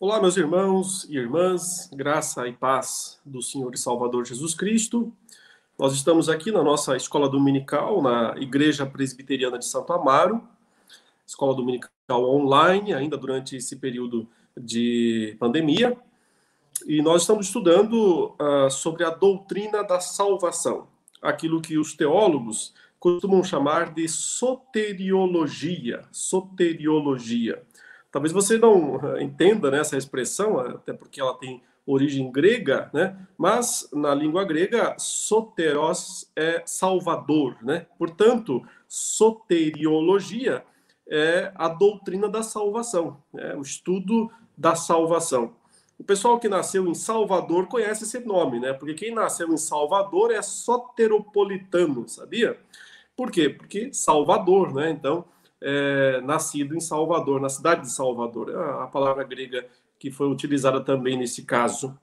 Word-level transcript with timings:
Olá, 0.00 0.20
meus 0.20 0.36
irmãos 0.36 1.08
e 1.10 1.16
irmãs, 1.16 1.90
graça 1.92 2.46
e 2.46 2.52
paz 2.52 3.20
do 3.26 3.42
Senhor 3.42 3.74
e 3.74 3.76
Salvador 3.76 4.24
Jesus 4.24 4.54
Cristo. 4.54 5.12
Nós 5.76 5.92
estamos 5.92 6.28
aqui 6.28 6.52
na 6.52 6.62
nossa 6.62 6.96
escola 6.96 7.28
dominical, 7.28 8.00
na 8.00 8.36
Igreja 8.38 8.86
Presbiteriana 8.86 9.58
de 9.58 9.64
Santo 9.64 9.92
Amaro, 9.92 10.40
escola 11.26 11.52
dominical 11.52 11.90
online, 12.12 12.94
ainda 12.94 13.16
durante 13.16 13.56
esse 13.56 13.74
período 13.74 14.28
de 14.56 15.36
pandemia. 15.40 15.98
E 16.86 17.02
nós 17.02 17.22
estamos 17.22 17.46
estudando 17.46 18.36
uh, 18.40 18.70
sobre 18.70 19.02
a 19.02 19.10
doutrina 19.10 19.82
da 19.82 19.98
salvação, 19.98 20.86
aquilo 21.20 21.60
que 21.60 21.76
os 21.76 21.92
teólogos 21.92 22.72
costumam 23.00 23.42
chamar 23.42 23.92
de 23.92 24.06
soteriologia. 24.06 26.04
Soteriologia. 26.12 27.66
Talvez 28.10 28.32
você 28.32 28.58
não 28.58 29.00
eh, 29.16 29.22
entenda 29.22 29.70
né, 29.70 29.80
essa 29.80 29.96
expressão, 29.96 30.58
até 30.58 30.92
porque 30.92 31.20
ela 31.20 31.34
tem 31.34 31.62
origem 31.86 32.30
grega, 32.30 32.90
né? 32.92 33.16
Mas 33.36 33.88
na 33.92 34.14
língua 34.14 34.44
grega, 34.44 34.94
soteros 34.98 36.30
é 36.36 36.62
salvador, 36.66 37.56
né? 37.62 37.86
Portanto, 37.98 38.62
soteriologia 38.86 40.62
é 41.08 41.50
a 41.54 41.68
doutrina 41.68 42.28
da 42.28 42.42
salvação, 42.42 43.22
é 43.34 43.56
o 43.56 43.62
estudo 43.62 44.30
da 44.56 44.74
salvação. 44.74 45.54
O 45.98 46.04
pessoal 46.04 46.38
que 46.38 46.48
nasceu 46.48 46.86
em 46.86 46.94
Salvador 46.94 47.66
conhece 47.66 48.04
esse 48.04 48.20
nome, 48.20 48.60
né? 48.60 48.72
Porque 48.72 48.94
quem 48.94 49.12
nasceu 49.12 49.52
em 49.52 49.56
Salvador 49.56 50.30
é 50.30 50.40
soteropolitano, 50.40 52.08
sabia? 52.08 52.56
Por 53.16 53.32
quê? 53.32 53.48
Porque 53.48 53.92
Salvador, 53.92 54.72
né? 54.72 54.90
Então, 54.90 55.24
é, 55.60 56.20
nascido 56.22 56.74
em 56.74 56.80
Salvador, 56.80 57.40
na 57.40 57.48
cidade 57.48 57.82
de 57.82 57.90
Salvador. 57.90 58.50
É 58.50 58.82
a 58.82 58.86
palavra 58.86 59.24
grega 59.24 59.66
que 59.98 60.10
foi 60.10 60.28
utilizada 60.28 60.80
também 60.80 61.16
nesse 61.16 61.42
caso. 61.42 61.98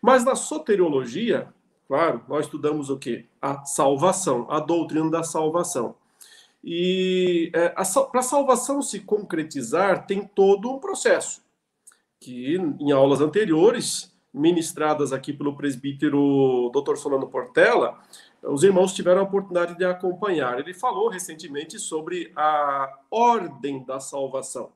Mas 0.00 0.24
na 0.24 0.34
soteriologia, 0.34 1.48
claro, 1.86 2.22
nós 2.28 2.46
estudamos 2.46 2.90
o 2.90 2.98
quê? 2.98 3.26
A 3.40 3.64
salvação, 3.64 4.46
a 4.50 4.60
doutrina 4.60 5.10
da 5.10 5.22
salvação. 5.22 5.94
E 6.64 7.50
é, 7.52 7.68
para 7.70 8.20
a 8.20 8.22
salvação 8.22 8.80
se 8.80 9.00
concretizar, 9.00 10.06
tem 10.06 10.24
todo 10.24 10.70
um 10.70 10.78
processo, 10.78 11.42
que 12.20 12.56
em 12.56 12.92
aulas 12.92 13.20
anteriores, 13.20 14.12
ministradas 14.32 15.12
aqui 15.12 15.32
pelo 15.32 15.56
presbítero 15.56 16.70
Dr. 16.72 16.96
Solano 16.96 17.28
Portela, 17.28 17.98
os 18.42 18.62
irmãos 18.64 18.92
tiveram 18.92 19.20
a 19.20 19.24
oportunidade 19.24 19.76
de 19.76 19.84
acompanhar. 19.84 20.58
Ele 20.58 20.74
falou 20.74 21.08
recentemente 21.08 21.78
sobre 21.78 22.32
a 22.34 22.98
ordem 23.10 23.84
da 23.84 24.00
salvação. 24.00 24.72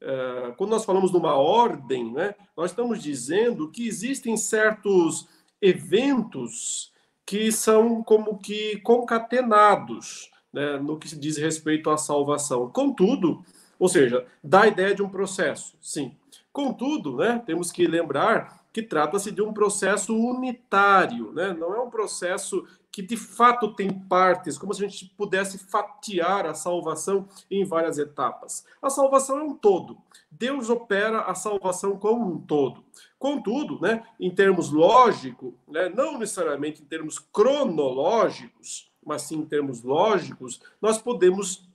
É, 0.00 0.52
quando 0.56 0.70
nós 0.70 0.84
falamos 0.84 1.12
numa 1.12 1.34
ordem, 1.34 2.12
né, 2.12 2.34
nós 2.56 2.70
estamos 2.70 3.02
dizendo 3.02 3.70
que 3.70 3.86
existem 3.86 4.36
certos 4.36 5.28
eventos 5.60 6.92
que 7.26 7.50
são 7.50 8.02
como 8.02 8.38
que 8.38 8.78
concatenados 8.80 10.30
né, 10.52 10.76
no 10.78 10.98
que 10.98 11.08
se 11.08 11.18
diz 11.18 11.36
respeito 11.36 11.90
à 11.90 11.96
salvação. 11.96 12.70
Contudo, 12.70 13.44
ou 13.78 13.88
seja, 13.88 14.26
dá 14.42 14.62
a 14.62 14.68
ideia 14.68 14.94
de 14.94 15.02
um 15.02 15.08
processo, 15.08 15.76
sim. 15.80 16.16
Contudo, 16.52 17.16
né, 17.16 17.42
temos 17.44 17.72
que 17.72 17.86
lembrar 17.86 18.64
que 18.74 18.82
trata-se 18.82 19.30
de 19.30 19.40
um 19.40 19.52
processo 19.52 20.16
unitário, 20.16 21.32
né? 21.32 21.54
não 21.56 21.72
é 21.74 21.80
um 21.80 21.88
processo 21.88 22.66
que 22.94 23.02
de 23.02 23.16
fato 23.16 23.74
tem 23.74 23.90
partes, 23.90 24.56
como 24.56 24.72
se 24.72 24.84
a 24.84 24.88
gente 24.88 25.12
pudesse 25.16 25.58
fatiar 25.58 26.46
a 26.46 26.54
salvação 26.54 27.28
em 27.50 27.64
várias 27.64 27.98
etapas. 27.98 28.64
A 28.80 28.88
salvação 28.88 29.40
é 29.40 29.42
um 29.42 29.52
todo. 29.52 29.98
Deus 30.30 30.70
opera 30.70 31.22
a 31.22 31.34
salvação 31.34 31.98
como 31.98 32.24
um 32.24 32.38
todo. 32.38 32.84
Contudo, 33.18 33.80
né, 33.80 34.06
em 34.20 34.32
termos 34.32 34.70
lógicos, 34.70 35.52
né, 35.66 35.88
não 35.88 36.18
necessariamente 36.18 36.82
em 36.82 36.84
termos 36.84 37.18
cronológicos, 37.18 38.88
mas 39.04 39.22
sim 39.22 39.38
em 39.38 39.44
termos 39.44 39.82
lógicos, 39.82 40.62
nós 40.80 40.96
podemos 40.96 41.68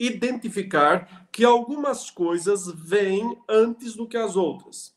identificar 0.00 1.28
que 1.30 1.44
algumas 1.44 2.10
coisas 2.10 2.66
vêm 2.72 3.38
antes 3.46 3.94
do 3.94 4.08
que 4.08 4.16
as 4.16 4.36
outras. 4.36 4.96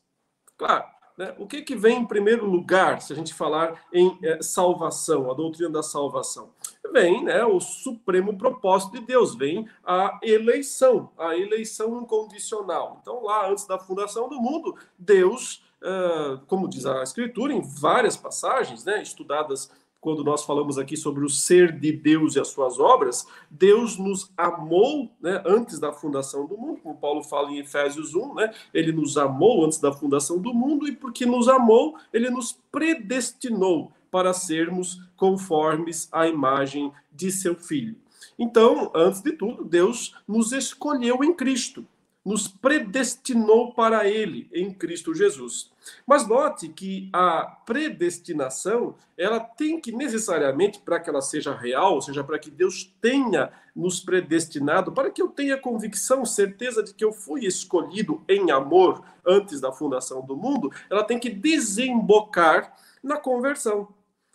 Claro, 0.56 0.86
né? 1.20 1.34
O 1.38 1.46
que, 1.46 1.60
que 1.60 1.76
vem 1.76 1.98
em 1.98 2.06
primeiro 2.06 2.46
lugar, 2.46 3.02
se 3.02 3.12
a 3.12 3.16
gente 3.16 3.34
falar 3.34 3.78
em 3.92 4.18
é, 4.22 4.40
salvação, 4.40 5.30
a 5.30 5.34
doutrina 5.34 5.68
da 5.68 5.82
salvação? 5.82 6.48
Vem 6.90 7.22
né, 7.22 7.44
o 7.44 7.60
supremo 7.60 8.38
propósito 8.38 8.98
de 8.98 9.04
Deus, 9.04 9.34
vem 9.34 9.68
a 9.84 10.18
eleição, 10.22 11.10
a 11.18 11.36
eleição 11.36 12.00
incondicional. 12.00 12.98
Então, 13.02 13.22
lá 13.22 13.50
antes 13.50 13.66
da 13.66 13.78
fundação 13.78 14.30
do 14.30 14.40
mundo, 14.40 14.74
Deus, 14.98 15.62
uh, 15.82 16.38
como 16.46 16.66
diz 16.66 16.86
a 16.86 17.02
Escritura, 17.02 17.52
em 17.52 17.60
várias 17.60 18.16
passagens, 18.16 18.86
né, 18.86 19.02
estudadas 19.02 19.70
quando 20.00 20.24
nós 20.24 20.44
falamos 20.44 20.78
aqui 20.78 20.96
sobre 20.96 21.24
o 21.24 21.28
ser 21.28 21.78
de 21.78 21.92
Deus 21.92 22.34
e 22.34 22.40
as 22.40 22.48
suas 22.48 22.78
obras, 22.78 23.26
Deus 23.50 23.98
nos 23.98 24.32
amou 24.36 25.10
né, 25.20 25.42
antes 25.44 25.78
da 25.78 25.92
fundação 25.92 26.46
do 26.46 26.56
mundo, 26.56 26.80
como 26.82 26.96
Paulo 26.96 27.22
fala 27.22 27.50
em 27.50 27.58
Efésios 27.58 28.14
1, 28.14 28.34
né, 28.34 28.54
ele 28.72 28.92
nos 28.92 29.18
amou 29.18 29.64
antes 29.64 29.78
da 29.78 29.92
fundação 29.92 30.38
do 30.38 30.54
mundo, 30.54 30.88
e 30.88 30.92
porque 30.92 31.26
nos 31.26 31.48
amou, 31.48 31.96
ele 32.12 32.30
nos 32.30 32.58
predestinou 32.72 33.92
para 34.10 34.32
sermos 34.32 35.00
conformes 35.16 36.08
à 36.10 36.26
imagem 36.26 36.90
de 37.12 37.30
seu 37.30 37.54
Filho. 37.54 37.96
Então, 38.38 38.90
antes 38.94 39.20
de 39.20 39.32
tudo, 39.32 39.64
Deus 39.64 40.14
nos 40.26 40.52
escolheu 40.52 41.22
em 41.22 41.34
Cristo 41.34 41.86
nos 42.24 42.46
predestinou 42.46 43.72
para 43.72 44.06
ele 44.06 44.48
em 44.52 44.72
Cristo 44.72 45.14
Jesus. 45.14 45.72
Mas 46.06 46.26
note 46.26 46.68
que 46.68 47.08
a 47.12 47.42
predestinação, 47.64 48.94
ela 49.16 49.40
tem 49.40 49.80
que 49.80 49.90
necessariamente, 49.90 50.80
para 50.80 51.00
que 51.00 51.08
ela 51.08 51.22
seja 51.22 51.54
real, 51.54 51.94
ou 51.94 52.02
seja, 52.02 52.22
para 52.22 52.38
que 52.38 52.50
Deus 52.50 52.94
tenha 53.00 53.50
nos 53.74 54.00
predestinado, 54.00 54.92
para 54.92 55.10
que 55.10 55.22
eu 55.22 55.28
tenha 55.28 55.56
convicção, 55.56 56.24
certeza 56.26 56.82
de 56.82 56.92
que 56.92 57.04
eu 57.04 57.12
fui 57.12 57.46
escolhido 57.46 58.22
em 58.28 58.50
amor 58.50 59.02
antes 59.26 59.60
da 59.60 59.72
fundação 59.72 60.20
do 60.20 60.36
mundo, 60.36 60.70
ela 60.90 61.04
tem 61.04 61.18
que 61.18 61.30
desembocar 61.30 62.76
na 63.02 63.16
conversão. 63.16 63.88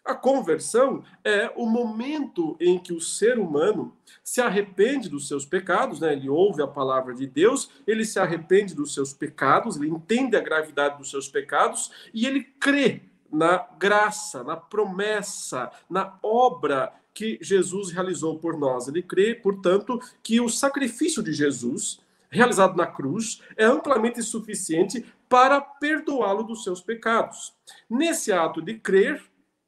A 0.05 0.13
conversão 0.13 1.03
é 1.23 1.51
o 1.55 1.65
momento 1.65 2.55
em 2.59 2.77
que 2.77 2.93
o 2.93 3.01
ser 3.01 3.39
humano 3.39 3.91
se 4.23 4.39
arrepende 4.39 5.09
dos 5.09 5.27
seus 5.27 5.47
pecados, 5.47 5.99
né? 5.99 6.13
ele 6.13 6.29
ouve 6.29 6.61
a 6.61 6.67
palavra 6.67 7.15
de 7.15 7.25
Deus, 7.25 7.71
ele 7.87 8.05
se 8.05 8.19
arrepende 8.19 8.75
dos 8.75 8.93
seus 8.93 9.13
pecados, 9.13 9.77
ele 9.77 9.89
entende 9.89 10.37
a 10.37 10.41
gravidade 10.41 10.99
dos 10.99 11.09
seus 11.09 11.27
pecados 11.27 11.91
e 12.13 12.27
ele 12.27 12.43
crê 12.43 13.01
na 13.31 13.57
graça, 13.79 14.43
na 14.43 14.55
promessa, 14.55 15.71
na 15.89 16.19
obra 16.21 16.93
que 17.11 17.39
Jesus 17.41 17.91
realizou 17.91 18.37
por 18.37 18.59
nós. 18.59 18.87
Ele 18.87 19.01
crê, 19.01 19.33
portanto, 19.33 19.99
que 20.21 20.39
o 20.39 20.49
sacrifício 20.49 21.23
de 21.23 21.33
Jesus, 21.33 21.99
realizado 22.29 22.77
na 22.77 22.85
cruz, 22.85 23.41
é 23.57 23.65
amplamente 23.65 24.21
suficiente 24.21 25.03
para 25.27 25.59
perdoá-lo 25.59 26.43
dos 26.43 26.63
seus 26.63 26.79
pecados. 26.79 27.55
Nesse 27.89 28.31
ato 28.31 28.61
de 28.61 28.75
crer, 28.75 29.23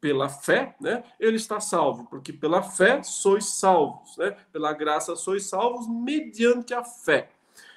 pela 0.07 0.29
fé, 0.29 0.73
né, 0.79 1.03
ele 1.19 1.35
está 1.35 1.59
salvo, 1.59 2.07
porque 2.09 2.31
pela 2.31 2.61
fé 2.63 3.03
sois 3.03 3.43
salvos, 3.43 4.15
né? 4.15 4.37
Pela 4.53 4.71
graça 4.71 5.17
sois 5.17 5.47
salvos 5.47 5.85
mediante 5.85 6.73
a 6.73 6.81
fé. 6.81 7.29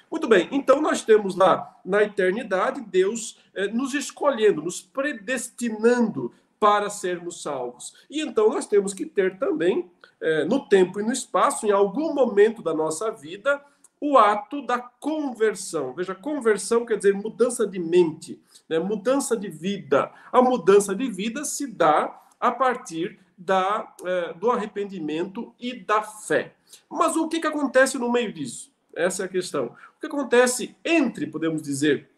Muito 0.09 0.29
bem, 0.29 0.47
então 0.49 0.81
nós 0.81 1.03
temos 1.03 1.35
lá 1.35 1.77
na 1.83 2.03
eternidade 2.03 2.79
Deus 2.79 3.37
eh, 3.53 3.67
nos 3.67 3.93
escolhendo, 3.93 4.61
nos 4.61 4.81
predestinando 4.81 6.33
para 6.57 6.89
sermos 6.89 7.41
salvos. 7.43 7.93
E 8.09 8.21
então 8.21 8.47
nós 8.47 8.65
temos 8.65 8.93
que 8.93 9.05
ter 9.05 9.37
também, 9.37 9.91
eh, 10.21 10.45
no 10.45 10.69
tempo 10.69 11.01
e 11.01 11.03
no 11.03 11.11
espaço, 11.11 11.67
em 11.67 11.71
algum 11.71 12.13
momento 12.13 12.61
da 12.63 12.73
nossa 12.73 13.11
vida, 13.11 13.61
o 14.01 14.17
ato 14.17 14.63
da 14.63 14.79
conversão. 14.79 15.93
Veja, 15.93 16.15
conversão 16.15 16.83
quer 16.83 16.97
dizer 16.97 17.13
mudança 17.13 17.67
de 17.67 17.77
mente, 17.77 18.41
né? 18.67 18.79
mudança 18.79 19.37
de 19.37 19.47
vida. 19.47 20.11
A 20.31 20.41
mudança 20.41 20.95
de 20.95 21.07
vida 21.07 21.45
se 21.45 21.67
dá 21.67 22.19
a 22.39 22.51
partir 22.51 23.19
da, 23.37 23.95
é, 24.03 24.33
do 24.33 24.49
arrependimento 24.49 25.53
e 25.59 25.73
da 25.73 26.01
fé. 26.01 26.55
Mas 26.89 27.15
o 27.15 27.27
que, 27.27 27.39
que 27.39 27.47
acontece 27.47 27.99
no 27.99 28.11
meio 28.11 28.33
disso? 28.33 28.71
Essa 28.95 29.23
é 29.23 29.25
a 29.27 29.29
questão. 29.29 29.67
O 29.95 29.99
que 29.99 30.07
acontece 30.07 30.75
entre, 30.83 31.27
podemos 31.27 31.61
dizer, 31.61 32.09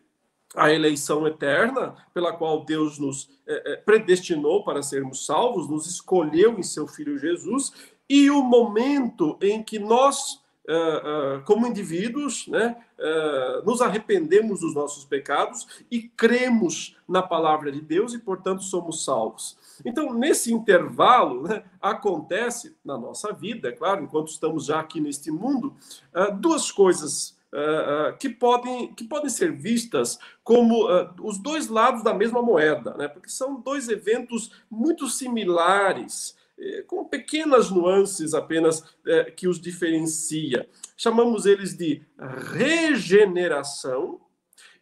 a 0.56 0.71
eleição 0.71 1.27
eterna, 1.27 1.95
pela 2.13 2.31
qual 2.31 2.63
Deus 2.63 2.97
nos 2.97 3.29
é, 3.45 3.74
é 3.74 3.75
predestinou 3.75 4.63
para 4.63 4.83
sermos 4.83 5.25
salvos, 5.25 5.69
nos 5.69 5.86
escolheu 5.86 6.57
em 6.57 6.63
seu 6.63 6.88
Filho 6.88 7.18
Jesus, 7.18 7.74
e 8.07 8.29
o 8.29 8.41
momento 8.41 9.38
em 9.41 9.62
que 9.62 9.79
nós 9.79 10.42
Uh, 10.65 11.39
uh, 11.39 11.44
como 11.44 11.68
indivíduos, 11.68 12.48
né, 12.48 12.77
uh, 12.98 13.65
nos 13.65 13.81
arrependemos 13.81 14.62
dos 14.62 14.74
nossos 14.74 15.04
pecados 15.04 15.68
e 15.92 16.04
cremos 16.04 16.98
na 17.06 17.21
palavra 17.21 17.69
de 17.69 17.81
Deus 17.81 18.13
e, 18.13 18.19
portanto, 18.19 18.63
somos 18.63 19.04
salvos. 19.04 19.57
Então, 19.83 20.13
nesse 20.13 20.54
intervalo, 20.54 21.44
né, 21.44 21.63
acontece 21.81 22.77
na 22.83 22.98
nossa 22.98 23.33
vida, 23.33 23.68
é 23.68 23.71
claro, 23.74 24.06
enquanto 24.06 24.30
estamos 24.30 24.68
já 24.68 24.80
aqui 24.80 25.01
neste 25.01 25.30
mundo, 25.30 25.75
duas 26.39 26.71
coisas 26.71 27.38
que, 28.19 28.30
podem, 28.30 28.94
que 28.94 29.04
podem 29.04 29.30
ser 29.30 29.51
vistas 29.51 30.18
como 30.44 30.88
os 31.21 31.38
dois 31.38 31.68
lados 31.68 32.04
da 32.04 32.13
mesma 32.13 32.42
moeda, 32.42 32.95
né? 32.98 33.07
porque 33.07 33.30
são 33.30 33.60
dois 33.60 33.89
eventos 33.89 34.51
muito 34.69 35.07
similares, 35.07 36.36
eh, 36.36 36.42
com 36.88 37.06
pequenas 37.06 37.69
nuances 37.69 38.33
apenas 38.33 38.83
eh, 39.06 39.31
que 39.31 39.48
os 39.48 39.60
diferencia. 39.60 40.68
Chamamos 40.95 41.45
eles 41.45 41.75
de 41.75 42.01
regeneração 42.54 44.21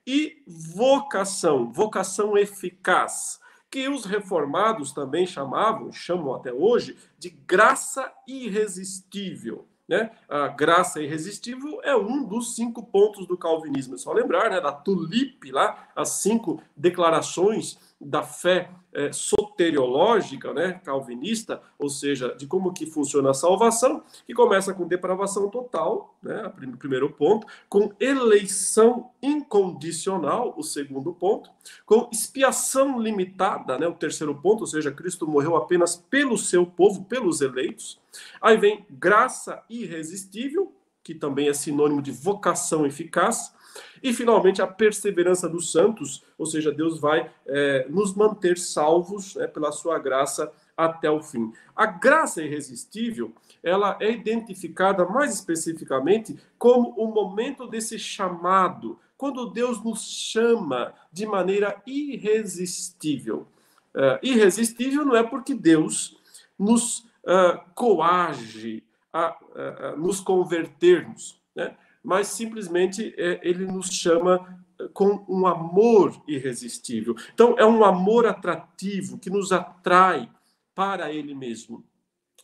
e 0.05 0.41
vocação, 0.47 1.71
vocação 1.71 2.37
eficaz 2.37 3.39
que 3.71 3.87
os 3.87 4.03
reformados 4.03 4.91
também 4.91 5.25
chamavam, 5.25 5.93
chamam 5.93 6.35
até 6.35 6.51
hoje, 6.51 6.97
de 7.17 7.29
graça 7.29 8.11
irresistível. 8.27 9.65
Né? 9.87 10.11
A 10.27 10.49
graça 10.49 11.01
irresistível 11.01 11.79
é 11.81 11.95
um 11.95 12.25
dos 12.25 12.55
cinco 12.55 12.85
pontos 12.85 13.25
do 13.25 13.37
calvinismo. 13.37 13.95
É 13.95 13.97
só 13.97 14.11
lembrar 14.11 14.49
né, 14.49 14.59
da 14.59 14.73
tulipe 14.73 15.51
lá, 15.51 15.89
as 15.95 16.09
cinco 16.09 16.61
declarações 16.75 17.77
da 18.01 18.23
fé 18.23 18.71
é, 18.91 19.11
soteriológica, 19.11 20.53
né, 20.53 20.81
calvinista, 20.83 21.61
ou 21.77 21.87
seja, 21.87 22.35
de 22.35 22.47
como 22.47 22.73
que 22.73 22.85
funciona 22.85 23.29
a 23.29 23.33
salvação, 23.33 24.03
que 24.25 24.33
começa 24.33 24.73
com 24.73 24.87
depravação 24.87 25.49
total, 25.49 26.15
né, 26.21 26.51
o 26.73 26.77
primeiro 26.77 27.11
ponto, 27.11 27.45
com 27.69 27.93
eleição 27.99 29.11
incondicional, 29.21 30.53
o 30.57 30.63
segundo 30.63 31.13
ponto, 31.13 31.49
com 31.85 32.09
expiação 32.11 32.99
limitada, 32.99 33.77
né, 33.77 33.87
o 33.87 33.93
terceiro 33.93 34.35
ponto, 34.35 34.61
ou 34.61 34.67
seja, 34.67 34.91
Cristo 34.91 35.27
morreu 35.27 35.55
apenas 35.55 35.95
pelo 35.95 36.37
seu 36.37 36.65
povo, 36.65 37.05
pelos 37.05 37.39
eleitos. 37.39 38.01
Aí 38.41 38.57
vem 38.57 38.85
graça 38.89 39.63
irresistível, 39.69 40.73
que 41.03 41.15
também 41.15 41.47
é 41.47 41.53
sinônimo 41.53 42.01
de 42.01 42.11
vocação 42.11 42.85
eficaz, 42.85 43.53
e, 44.01 44.13
finalmente, 44.13 44.61
a 44.61 44.67
perseverança 44.67 45.47
dos 45.47 45.71
santos, 45.71 46.23
ou 46.37 46.45
seja, 46.45 46.71
Deus 46.71 46.99
vai 46.99 47.29
é, 47.45 47.87
nos 47.89 48.15
manter 48.15 48.57
salvos 48.57 49.35
né, 49.35 49.47
pela 49.47 49.71
sua 49.71 49.99
graça 49.99 50.51
até 50.75 51.09
o 51.09 51.21
fim. 51.21 51.53
A 51.75 51.85
graça 51.85 52.41
irresistível, 52.41 53.33
ela 53.61 53.97
é 53.99 54.11
identificada 54.11 55.05
mais 55.05 55.33
especificamente 55.33 56.39
como 56.57 56.89
o 56.97 57.13
momento 57.13 57.67
desse 57.67 57.99
chamado, 57.99 58.99
quando 59.17 59.51
Deus 59.51 59.83
nos 59.83 60.01
chama 60.01 60.93
de 61.11 61.25
maneira 61.27 61.79
irresistível. 61.85 63.47
Uh, 63.93 64.17
irresistível 64.23 65.05
não 65.05 65.15
é 65.15 65.21
porque 65.21 65.53
Deus 65.53 66.17
nos 66.57 66.99
uh, 66.99 67.61
coage 67.75 68.83
a, 69.13 69.19
a, 69.19 69.87
a 69.89 69.95
nos 69.95 70.19
convertermos, 70.19 71.39
né? 71.55 71.75
Mas 72.03 72.27
simplesmente 72.27 73.13
é, 73.17 73.39
ele 73.43 73.65
nos 73.65 73.91
chama 73.91 74.63
é, 74.79 74.87
com 74.89 75.23
um 75.27 75.45
amor 75.45 76.21
irresistível. 76.27 77.15
Então, 77.33 77.55
é 77.57 77.65
um 77.65 77.83
amor 77.83 78.25
atrativo 78.25 79.17
que 79.17 79.29
nos 79.29 79.51
atrai 79.51 80.29
para 80.73 81.11
ele 81.11 81.35
mesmo. 81.35 81.83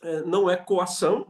É, 0.02 0.22
não 0.22 0.48
é 0.48 0.56
coação, 0.56 1.26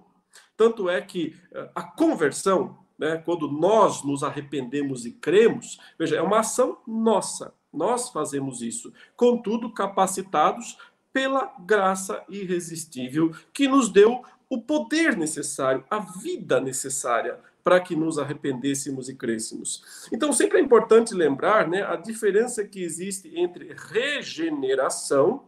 tanto 0.56 0.90
é 0.90 1.00
que 1.00 1.34
é, 1.52 1.70
a 1.74 1.82
conversão, 1.82 2.78
né, 2.98 3.16
quando 3.24 3.50
nós 3.50 4.02
nos 4.02 4.22
arrependemos 4.22 5.06
e 5.06 5.12
cremos, 5.12 5.78
veja, 5.98 6.16
é 6.16 6.22
uma 6.22 6.40
ação 6.40 6.78
nossa. 6.86 7.54
Nós 7.72 8.10
fazemos 8.10 8.60
isso, 8.62 8.92
contudo, 9.16 9.72
capacitados 9.72 10.76
pela 11.12 11.52
graça 11.60 12.22
irresistível 12.28 13.34
que 13.52 13.68
nos 13.68 13.88
deu 13.88 14.22
o 14.48 14.60
poder 14.60 15.16
necessário, 15.16 15.84
a 15.90 15.98
vida 15.98 16.60
necessária 16.60 17.38
para 17.68 17.80
que 17.80 17.94
nos 17.94 18.18
arrependêssemos 18.18 19.10
e 19.10 19.14
crêssemos. 19.14 20.08
Então, 20.10 20.32
sempre 20.32 20.56
é 20.56 20.60
importante 20.62 21.12
lembrar 21.12 21.68
né, 21.68 21.82
a 21.82 21.96
diferença 21.96 22.64
que 22.64 22.82
existe 22.82 23.30
entre 23.38 23.76
regeneração, 23.76 25.44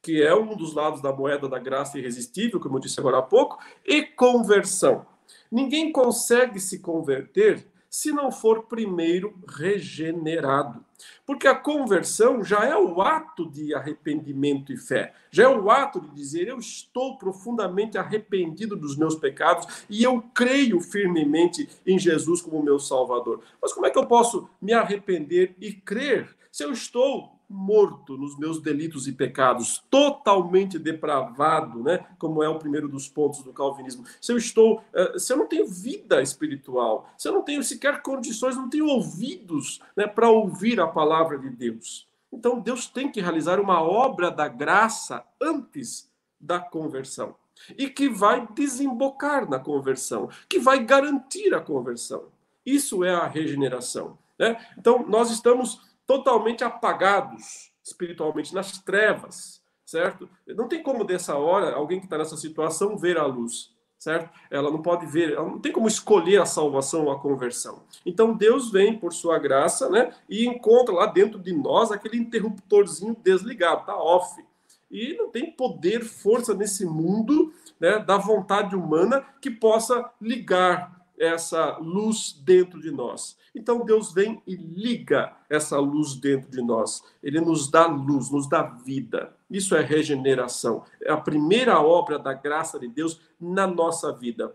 que 0.00 0.22
é 0.22 0.32
um 0.32 0.56
dos 0.56 0.72
lados 0.72 1.02
da 1.02 1.12
moeda 1.12 1.48
da 1.48 1.58
graça 1.58 1.98
irresistível, 1.98 2.60
como 2.60 2.76
eu 2.76 2.80
disse 2.80 3.00
agora 3.00 3.18
há 3.18 3.22
pouco, 3.22 3.58
e 3.84 4.04
conversão. 4.04 5.04
Ninguém 5.50 5.90
consegue 5.90 6.60
se 6.60 6.78
converter 6.78 7.66
se 7.94 8.10
não 8.10 8.32
for 8.32 8.64
primeiro 8.64 9.38
regenerado. 9.46 10.84
Porque 11.24 11.46
a 11.46 11.54
conversão 11.54 12.42
já 12.42 12.64
é 12.64 12.76
o 12.76 13.00
ato 13.00 13.48
de 13.48 13.72
arrependimento 13.72 14.72
e 14.72 14.76
fé, 14.76 15.14
já 15.30 15.44
é 15.44 15.48
o 15.48 15.70
ato 15.70 16.00
de 16.00 16.08
dizer: 16.10 16.48
Eu 16.48 16.58
estou 16.58 17.16
profundamente 17.16 17.96
arrependido 17.96 18.74
dos 18.74 18.96
meus 18.96 19.14
pecados 19.14 19.84
e 19.88 20.02
eu 20.02 20.20
creio 20.34 20.80
firmemente 20.80 21.68
em 21.86 21.96
Jesus 21.96 22.42
como 22.42 22.64
meu 22.64 22.80
Salvador. 22.80 23.44
Mas 23.62 23.72
como 23.72 23.86
é 23.86 23.90
que 23.90 23.98
eu 23.98 24.06
posso 24.06 24.50
me 24.60 24.72
arrepender 24.72 25.54
e 25.60 25.72
crer 25.72 26.34
se 26.50 26.64
eu 26.64 26.72
estou 26.72 27.33
morto 27.48 28.16
nos 28.16 28.38
meus 28.38 28.60
delitos 28.60 29.06
e 29.06 29.12
pecados, 29.12 29.82
totalmente 29.90 30.78
depravado, 30.78 31.82
né? 31.82 32.06
Como 32.18 32.42
é 32.42 32.48
o 32.48 32.58
primeiro 32.58 32.88
dos 32.88 33.08
pontos 33.08 33.42
do 33.42 33.52
calvinismo. 33.52 34.04
Se 34.20 34.32
eu 34.32 34.38
estou, 34.38 34.82
eh, 34.92 35.18
se 35.18 35.32
eu 35.32 35.36
não 35.36 35.46
tenho 35.46 35.66
vida 35.66 36.20
espiritual, 36.22 37.08
se 37.16 37.28
eu 37.28 37.32
não 37.32 37.42
tenho 37.42 37.62
sequer 37.62 38.02
condições, 38.02 38.56
não 38.56 38.68
tenho 38.68 38.86
ouvidos, 38.86 39.80
né, 39.96 40.06
para 40.06 40.28
ouvir 40.28 40.80
a 40.80 40.86
palavra 40.86 41.38
de 41.38 41.50
Deus. 41.50 42.08
Então 42.32 42.60
Deus 42.60 42.86
tem 42.86 43.10
que 43.10 43.20
realizar 43.20 43.60
uma 43.60 43.80
obra 43.80 44.30
da 44.30 44.48
graça 44.48 45.24
antes 45.40 46.10
da 46.40 46.58
conversão 46.58 47.36
e 47.78 47.88
que 47.88 48.08
vai 48.08 48.46
desembocar 48.54 49.48
na 49.48 49.58
conversão, 49.58 50.28
que 50.48 50.58
vai 50.58 50.84
garantir 50.84 51.54
a 51.54 51.60
conversão. 51.60 52.24
Isso 52.64 53.04
é 53.04 53.14
a 53.14 53.26
regeneração. 53.26 54.18
Né? 54.38 54.56
Então, 54.76 55.04
nós 55.06 55.30
estamos 55.30 55.80
totalmente 56.06 56.62
apagados 56.64 57.72
espiritualmente, 57.84 58.54
nas 58.54 58.78
trevas, 58.78 59.62
certo? 59.84 60.28
Não 60.46 60.66
tem 60.66 60.82
como 60.82 61.04
dessa 61.04 61.36
hora 61.36 61.74
alguém 61.74 62.00
que 62.00 62.06
está 62.06 62.16
nessa 62.16 62.36
situação 62.36 62.96
ver 62.96 63.18
a 63.18 63.26
luz, 63.26 63.70
certo? 63.98 64.30
Ela 64.50 64.70
não 64.70 64.80
pode 64.80 65.06
ver, 65.06 65.32
ela 65.34 65.48
não 65.48 65.60
tem 65.60 65.70
como 65.70 65.86
escolher 65.86 66.40
a 66.40 66.46
salvação 66.46 67.04
ou 67.04 67.12
a 67.12 67.20
conversão. 67.20 67.82
Então 68.04 68.34
Deus 68.34 68.70
vem 68.70 68.98
por 68.98 69.12
sua 69.12 69.38
graça, 69.38 69.90
né? 69.90 70.14
E 70.28 70.46
encontra 70.46 70.94
lá 70.94 71.06
dentro 71.06 71.38
de 71.38 71.52
nós 71.52 71.92
aquele 71.92 72.16
interruptorzinho 72.16 73.14
desligado, 73.22 73.84
tá 73.84 73.96
off. 73.96 74.42
E 74.90 75.14
não 75.16 75.30
tem 75.30 75.50
poder, 75.50 76.04
força 76.04 76.54
nesse 76.54 76.86
mundo, 76.86 77.52
né, 77.80 77.98
da 77.98 78.16
vontade 78.16 78.76
humana 78.76 79.26
que 79.40 79.50
possa 79.50 80.10
ligar 80.20 81.03
essa 81.18 81.76
luz 81.78 82.32
dentro 82.44 82.80
de 82.80 82.90
nós. 82.90 83.36
Então 83.54 83.84
Deus 83.84 84.12
vem 84.12 84.42
e 84.46 84.56
liga 84.56 85.36
essa 85.48 85.78
luz 85.78 86.14
dentro 86.14 86.50
de 86.50 86.60
nós. 86.60 87.02
Ele 87.22 87.40
nos 87.40 87.70
dá 87.70 87.86
luz, 87.86 88.30
nos 88.30 88.48
dá 88.48 88.62
vida. 88.62 89.36
Isso 89.48 89.76
é 89.76 89.80
regeneração. 89.80 90.84
É 91.00 91.12
a 91.12 91.16
primeira 91.16 91.80
obra 91.80 92.18
da 92.18 92.32
graça 92.32 92.78
de 92.78 92.88
Deus 92.88 93.20
na 93.40 93.66
nossa 93.66 94.12
vida. 94.12 94.54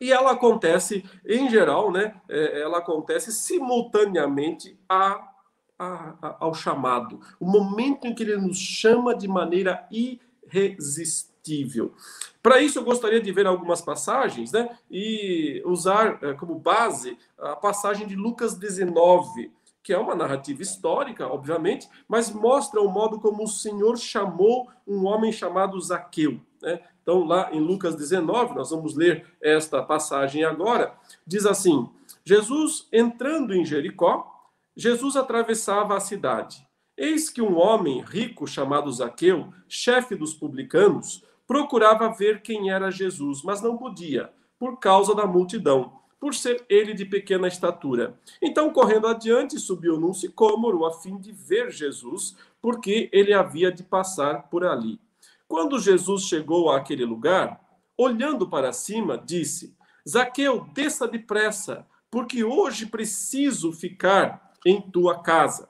E 0.00 0.12
ela 0.12 0.32
acontece, 0.32 1.04
em 1.26 1.50
geral, 1.50 1.90
né? 1.90 2.20
É, 2.28 2.60
ela 2.62 2.78
acontece 2.78 3.32
simultaneamente 3.32 4.78
a, 4.88 5.28
a, 5.78 6.14
a, 6.22 6.36
ao 6.40 6.54
chamado. 6.54 7.20
O 7.38 7.46
momento 7.46 8.06
em 8.06 8.14
que 8.14 8.22
ele 8.22 8.36
nos 8.36 8.58
chama 8.58 9.14
de 9.14 9.26
maneira 9.26 9.86
irresistível 9.90 11.29
para 12.42 12.60
isso, 12.60 12.78
eu 12.78 12.84
gostaria 12.84 13.20
de 13.20 13.30
ver 13.32 13.46
algumas 13.46 13.82
passagens 13.82 14.52
né, 14.52 14.76
e 14.90 15.62
usar 15.66 16.18
eh, 16.22 16.32
como 16.34 16.54
base 16.54 17.18
a 17.38 17.54
passagem 17.54 18.06
de 18.06 18.16
Lucas 18.16 18.54
19, 18.54 19.52
que 19.82 19.92
é 19.92 19.98
uma 19.98 20.14
narrativa 20.14 20.62
histórica, 20.62 21.26
obviamente, 21.26 21.88
mas 22.08 22.30
mostra 22.30 22.80
o 22.80 22.88
modo 22.88 23.20
como 23.20 23.44
o 23.44 23.48
Senhor 23.48 23.96
chamou 23.98 24.68
um 24.86 25.06
homem 25.06 25.32
chamado 25.32 25.80
Zaqueu. 25.80 26.40
Né? 26.62 26.80
Então, 27.02 27.24
lá 27.24 27.52
em 27.52 27.60
Lucas 27.60 27.94
19, 27.94 28.54
nós 28.54 28.70
vamos 28.70 28.94
ler 28.94 29.26
esta 29.40 29.82
passagem 29.82 30.44
agora, 30.44 30.94
diz 31.26 31.44
assim: 31.44 31.88
Jesus 32.24 32.88
entrando 32.92 33.54
em 33.54 33.64
Jericó, 33.64 34.26
Jesus 34.76 35.16
atravessava 35.16 35.96
a 35.96 36.00
cidade. 36.00 36.66
Eis 36.96 37.30
que 37.30 37.40
um 37.40 37.58
homem 37.58 38.02
rico 38.02 38.46
chamado 38.46 38.92
Zaqueu, 38.92 39.52
chefe 39.68 40.14
dos 40.14 40.34
publicanos, 40.34 41.24
procurava 41.50 42.08
ver 42.08 42.42
quem 42.42 42.70
era 42.70 42.92
Jesus, 42.92 43.42
mas 43.42 43.60
não 43.60 43.76
podia, 43.76 44.32
por 44.56 44.78
causa 44.78 45.16
da 45.16 45.26
multidão, 45.26 45.98
por 46.20 46.32
ser 46.32 46.64
ele 46.68 46.94
de 46.94 47.04
pequena 47.04 47.48
estatura. 47.48 48.16
Então, 48.40 48.72
correndo 48.72 49.08
adiante, 49.08 49.58
subiu 49.58 49.98
num 49.98 50.14
sicômoro 50.14 50.86
a 50.86 50.92
fim 50.92 51.18
de 51.18 51.32
ver 51.32 51.72
Jesus, 51.72 52.36
porque 52.62 53.10
ele 53.12 53.34
havia 53.34 53.72
de 53.72 53.82
passar 53.82 54.48
por 54.48 54.64
ali. 54.64 55.00
Quando 55.48 55.80
Jesus 55.80 56.22
chegou 56.22 56.70
àquele 56.70 57.04
lugar, 57.04 57.60
olhando 57.98 58.48
para 58.48 58.72
cima, 58.72 59.18
disse: 59.18 59.76
Zaqueu, 60.08 60.68
desça 60.72 61.08
depressa, 61.08 61.84
porque 62.12 62.44
hoje 62.44 62.86
preciso 62.86 63.72
ficar 63.72 64.52
em 64.64 64.80
tua 64.80 65.20
casa. 65.20 65.68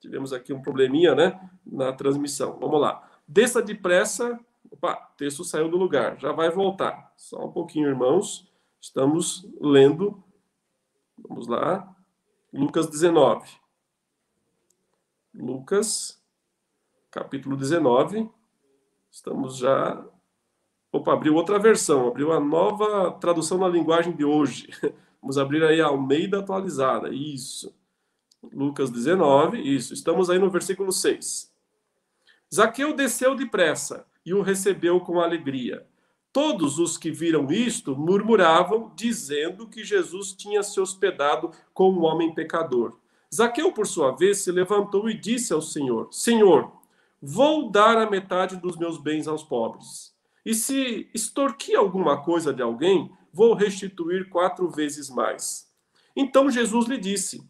Tivemos 0.00 0.32
aqui 0.32 0.52
um 0.52 0.60
probleminha, 0.60 1.14
né, 1.14 1.40
na 1.64 1.92
transmissão. 1.92 2.58
Vamos 2.60 2.80
lá. 2.80 3.08
Desça 3.28 3.62
depressa, 3.62 4.36
Opa, 4.70 4.94
texto 5.16 5.44
saiu 5.44 5.68
do 5.68 5.76
lugar, 5.76 6.18
já 6.18 6.32
vai 6.32 6.50
voltar. 6.50 7.12
Só 7.16 7.44
um 7.44 7.52
pouquinho, 7.52 7.88
irmãos. 7.88 8.48
Estamos 8.80 9.48
lendo 9.60 10.22
Vamos 11.28 11.46
lá. 11.46 11.94
Lucas 12.52 12.88
19. 12.88 13.48
Lucas, 15.34 16.20
capítulo 17.10 17.56
19. 17.56 18.28
Estamos 19.10 19.56
já. 19.58 20.04
Opa, 20.92 21.12
abriu 21.12 21.34
outra 21.34 21.58
versão, 21.58 22.08
abriu 22.08 22.32
a 22.32 22.40
nova 22.40 23.12
tradução 23.12 23.58
na 23.58 23.68
linguagem 23.68 24.14
de 24.14 24.24
hoje. 24.24 24.68
Vamos 25.20 25.38
abrir 25.38 25.62
aí 25.62 25.80
a 25.80 25.86
Almeida 25.86 26.40
atualizada. 26.40 27.14
Isso. 27.14 27.74
Lucas 28.52 28.90
19, 28.90 29.58
isso. 29.58 29.92
Estamos 29.92 30.30
aí 30.30 30.38
no 30.38 30.50
versículo 30.50 30.90
6. 30.90 31.54
Zaqueu 32.52 32.94
desceu 32.94 33.36
depressa 33.36 34.06
e 34.24 34.34
o 34.34 34.42
recebeu 34.42 35.00
com 35.00 35.20
alegria. 35.20 35.86
Todos 36.32 36.78
os 36.78 36.96
que 36.96 37.10
viram 37.10 37.50
isto 37.50 37.96
murmuravam, 37.96 38.92
dizendo 38.94 39.66
que 39.66 39.84
Jesus 39.84 40.32
tinha 40.32 40.62
se 40.62 40.78
hospedado 40.80 41.50
com 41.74 41.90
um 41.90 42.04
homem 42.04 42.32
pecador. 42.32 42.96
Zaqueu, 43.34 43.72
por 43.72 43.86
sua 43.86 44.12
vez, 44.12 44.38
se 44.38 44.52
levantou 44.52 45.10
e 45.10 45.14
disse 45.14 45.52
ao 45.52 45.60
Senhor: 45.60 46.08
Senhor, 46.12 46.70
vou 47.20 47.70
dar 47.70 47.98
a 47.98 48.08
metade 48.08 48.56
dos 48.56 48.76
meus 48.76 48.96
bens 48.96 49.26
aos 49.26 49.42
pobres. 49.42 50.14
E 50.44 50.54
se 50.54 51.10
extorquir 51.12 51.76
alguma 51.76 52.22
coisa 52.22 52.52
de 52.52 52.62
alguém, 52.62 53.10
vou 53.32 53.54
restituir 53.54 54.28
quatro 54.28 54.68
vezes 54.70 55.10
mais. 55.10 55.68
Então 56.14 56.50
Jesus 56.50 56.86
lhe 56.86 56.98
disse: 56.98 57.42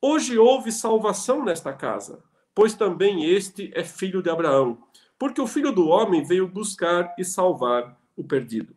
Hoje 0.00 0.38
houve 0.38 0.72
salvação 0.72 1.44
nesta 1.44 1.72
casa, 1.72 2.22
pois 2.54 2.74
também 2.74 3.24
este 3.24 3.70
é 3.74 3.84
filho 3.84 4.22
de 4.22 4.30
Abraão, 4.30 4.78
porque 5.22 5.40
o 5.40 5.46
filho 5.46 5.70
do 5.70 5.86
homem 5.86 6.24
veio 6.24 6.48
buscar 6.48 7.14
e 7.16 7.24
salvar 7.24 7.96
o 8.16 8.24
perdido. 8.24 8.74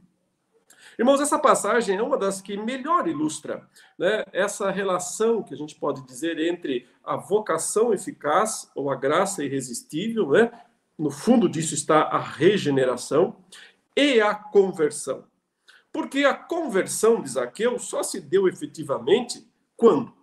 Irmãos, 0.95 1.19
essa 1.19 1.39
passagem 1.39 1.97
é 1.97 2.03
uma 2.03 2.19
das 2.19 2.39
que 2.39 2.55
melhor 2.55 3.07
ilustra 3.07 3.67
né, 3.97 4.23
essa 4.31 4.69
relação 4.69 5.41
que 5.41 5.55
a 5.55 5.57
gente 5.57 5.73
pode 5.73 6.05
dizer 6.05 6.37
entre 6.37 6.87
a 7.03 7.15
vocação 7.15 7.91
eficaz 7.91 8.69
ou 8.75 8.91
a 8.91 8.95
graça 8.95 9.43
irresistível, 9.43 10.29
né? 10.29 10.51
no 10.95 11.09
fundo 11.09 11.49
disso 11.49 11.73
está 11.73 12.03
a 12.03 12.19
regeneração, 12.19 13.37
e 13.97 14.21
a 14.21 14.35
conversão. 14.35 15.25
Porque 15.91 16.25
a 16.25 16.35
conversão 16.35 17.23
de 17.23 17.29
Zaqueu 17.29 17.79
só 17.79 18.03
se 18.03 18.21
deu 18.21 18.47
efetivamente 18.47 19.51
quando? 19.75 20.13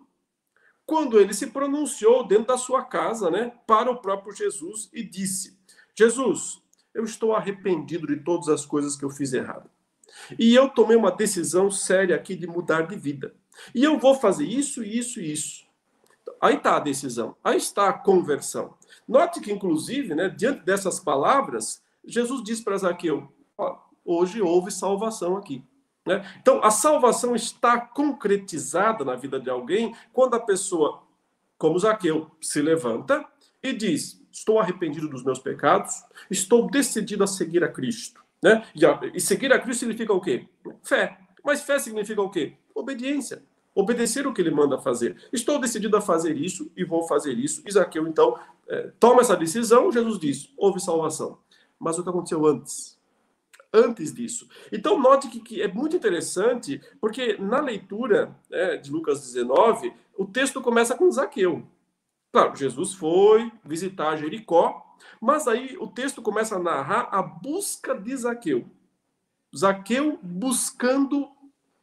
Quando 0.85 1.19
ele 1.19 1.33
se 1.33 1.47
pronunciou 1.47 2.25
dentro 2.25 2.45
da 2.45 2.57
sua 2.57 2.85
casa 2.85 3.29
né, 3.29 3.51
para 3.67 3.91
o 3.91 3.97
próprio 3.97 4.33
Jesus 4.33 4.89
e 4.93 5.03
disse: 5.03 5.61
Jesus, 5.95 6.61
eu 6.93 7.03
estou 7.03 7.35
arrependido 7.35 8.07
de 8.07 8.17
todas 8.17 8.49
as 8.49 8.65
coisas 8.65 8.95
que 8.95 9.05
eu 9.05 9.09
fiz 9.09 9.33
errado. 9.33 9.69
E 10.37 10.53
eu 10.53 10.69
tomei 10.69 10.95
uma 10.95 11.11
decisão 11.11 11.71
séria 11.71 12.15
aqui 12.15 12.35
de 12.35 12.47
mudar 12.47 12.83
de 12.83 12.95
vida. 12.95 13.33
E 13.73 13.83
eu 13.83 13.97
vou 13.97 14.15
fazer 14.15 14.45
isso, 14.45 14.83
isso 14.83 15.19
e 15.19 15.31
isso. 15.31 15.65
Aí 16.41 16.55
está 16.55 16.77
a 16.77 16.79
decisão, 16.79 17.35
aí 17.43 17.57
está 17.57 17.89
a 17.89 17.93
conversão. 17.93 18.75
Note 19.07 19.39
que, 19.39 19.51
inclusive, 19.51 20.13
né, 20.13 20.29
diante 20.29 20.63
dessas 20.63 20.99
palavras, 20.99 21.81
Jesus 22.05 22.43
diz 22.43 22.61
para 22.61 22.77
Zaqueu: 22.77 23.31
hoje 24.03 24.41
houve 24.41 24.71
salvação 24.71 25.37
aqui. 25.37 25.63
Né? 26.05 26.21
Então, 26.41 26.61
a 26.63 26.69
salvação 26.69 27.35
está 27.35 27.79
concretizada 27.79 29.05
na 29.05 29.15
vida 29.15 29.39
de 29.39 29.49
alguém 29.49 29.95
quando 30.11 30.35
a 30.35 30.39
pessoa, 30.39 31.03
como 31.57 31.79
Zaqueu, 31.79 32.29
se 32.41 32.61
levanta 32.61 33.25
e 33.61 33.71
diz: 33.71 34.21
estou 34.33 34.59
arrependido 34.59 35.07
dos 35.07 35.23
meus 35.23 35.39
pecados, 35.39 36.03
estou 36.29 36.69
decidido 36.69 37.23
a 37.23 37.27
seguir 37.27 37.63
a 37.63 37.67
Cristo. 37.67 38.23
Né? 38.41 38.65
E, 38.75 38.85
a, 38.85 38.99
e 39.13 39.21
seguir 39.21 39.53
a 39.53 39.59
Cristo 39.59 39.81
significa 39.81 40.11
o 40.11 40.19
quê? 40.19 40.47
Fé. 40.81 41.17
Mas 41.43 41.61
fé 41.61 41.77
significa 41.77 42.21
o 42.21 42.29
quê? 42.29 42.53
Obediência. 42.73 43.43
Obedecer 43.75 44.27
o 44.27 44.33
que 44.33 44.41
ele 44.41 44.51
manda 44.51 44.77
fazer. 44.77 45.15
Estou 45.31 45.59
decidido 45.59 45.95
a 45.95 46.01
fazer 46.01 46.35
isso 46.35 46.71
e 46.75 46.83
vou 46.83 47.07
fazer 47.07 47.33
isso. 47.33 47.63
Isaqueu, 47.65 48.07
então, 48.07 48.37
é, 48.67 48.91
toma 48.99 49.21
essa 49.21 49.35
decisão. 49.35 49.91
Jesus 49.91 50.19
diz: 50.19 50.49
houve 50.57 50.79
salvação. 50.79 51.37
Mas 51.79 51.97
o 51.97 52.03
que 52.03 52.09
aconteceu 52.09 52.45
antes? 52.45 52.99
Antes 53.73 54.13
disso. 54.13 54.47
Então, 54.71 54.99
note 54.99 55.27
que, 55.27 55.39
que 55.39 55.61
é 55.61 55.67
muito 55.67 55.95
interessante, 55.95 56.79
porque 57.01 57.35
na 57.37 57.59
leitura 57.59 58.35
né, 58.49 58.77
de 58.77 58.91
Lucas 58.91 59.21
19, 59.21 59.91
o 60.15 60.25
texto 60.25 60.61
começa 60.61 60.95
com 60.95 61.09
Zaqueu. 61.11 61.65
Claro, 62.33 62.55
Jesus 62.55 62.95
foi 62.95 63.51
visitar 63.63 64.15
Jericó, 64.15 64.83
mas 65.21 65.47
aí 65.47 65.77
o 65.79 65.85
texto 65.85 66.19
começa 66.19 66.55
a 66.55 66.59
narrar 66.59 67.07
a 67.11 67.21
busca 67.21 67.93
de 67.93 68.17
Zaqueu. 68.17 68.65
Zaqueu 69.55 70.17
buscando 70.19 71.29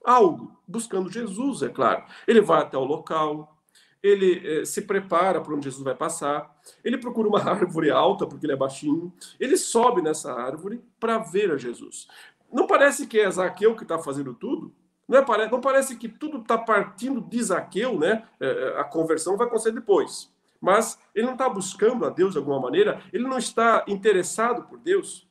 algo, 0.04 0.60
buscando 0.66 1.08
Jesus, 1.08 1.62
é 1.62 1.68
claro. 1.68 2.04
Ele 2.26 2.40
vai 2.40 2.62
até 2.62 2.76
o 2.76 2.82
local, 2.82 3.62
ele 4.02 4.42
eh, 4.44 4.64
se 4.64 4.82
prepara 4.82 5.40
para 5.40 5.54
onde 5.54 5.66
Jesus 5.66 5.84
vai 5.84 5.94
passar, 5.94 6.52
ele 6.82 6.98
procura 6.98 7.28
uma 7.28 7.38
árvore 7.48 7.92
alta, 7.92 8.26
porque 8.26 8.44
ele 8.44 8.52
é 8.52 8.56
baixinho, 8.56 9.12
ele 9.38 9.56
sobe 9.56 10.02
nessa 10.02 10.32
árvore 10.32 10.82
para 10.98 11.18
ver 11.18 11.52
a 11.52 11.56
Jesus. 11.56 12.08
Não 12.52 12.66
parece 12.66 13.06
que 13.06 13.20
é 13.20 13.30
Zaqueu 13.30 13.76
que 13.76 13.84
está 13.84 14.00
fazendo 14.00 14.34
tudo? 14.34 14.74
Não, 15.06 15.18
é, 15.18 15.48
não 15.48 15.60
parece 15.60 15.96
que 15.96 16.08
tudo 16.08 16.38
está 16.38 16.58
partindo 16.58 17.20
de 17.20 17.40
Zaqueu, 17.40 17.96
né? 17.96 18.26
Eh, 18.40 18.74
a 18.78 18.82
conversão 18.82 19.36
vai 19.36 19.46
acontecer 19.46 19.70
depois 19.70 20.28
mas 20.60 20.98
ele 21.14 21.26
não 21.26 21.32
está 21.32 21.48
buscando 21.48 22.04
a 22.04 22.10
Deus 22.10 22.32
de 22.32 22.38
alguma 22.38 22.60
maneira, 22.60 23.02
ele 23.12 23.26
não 23.26 23.38
está 23.38 23.84
interessado 23.88 24.64
por 24.64 24.78
Deus. 24.78 25.28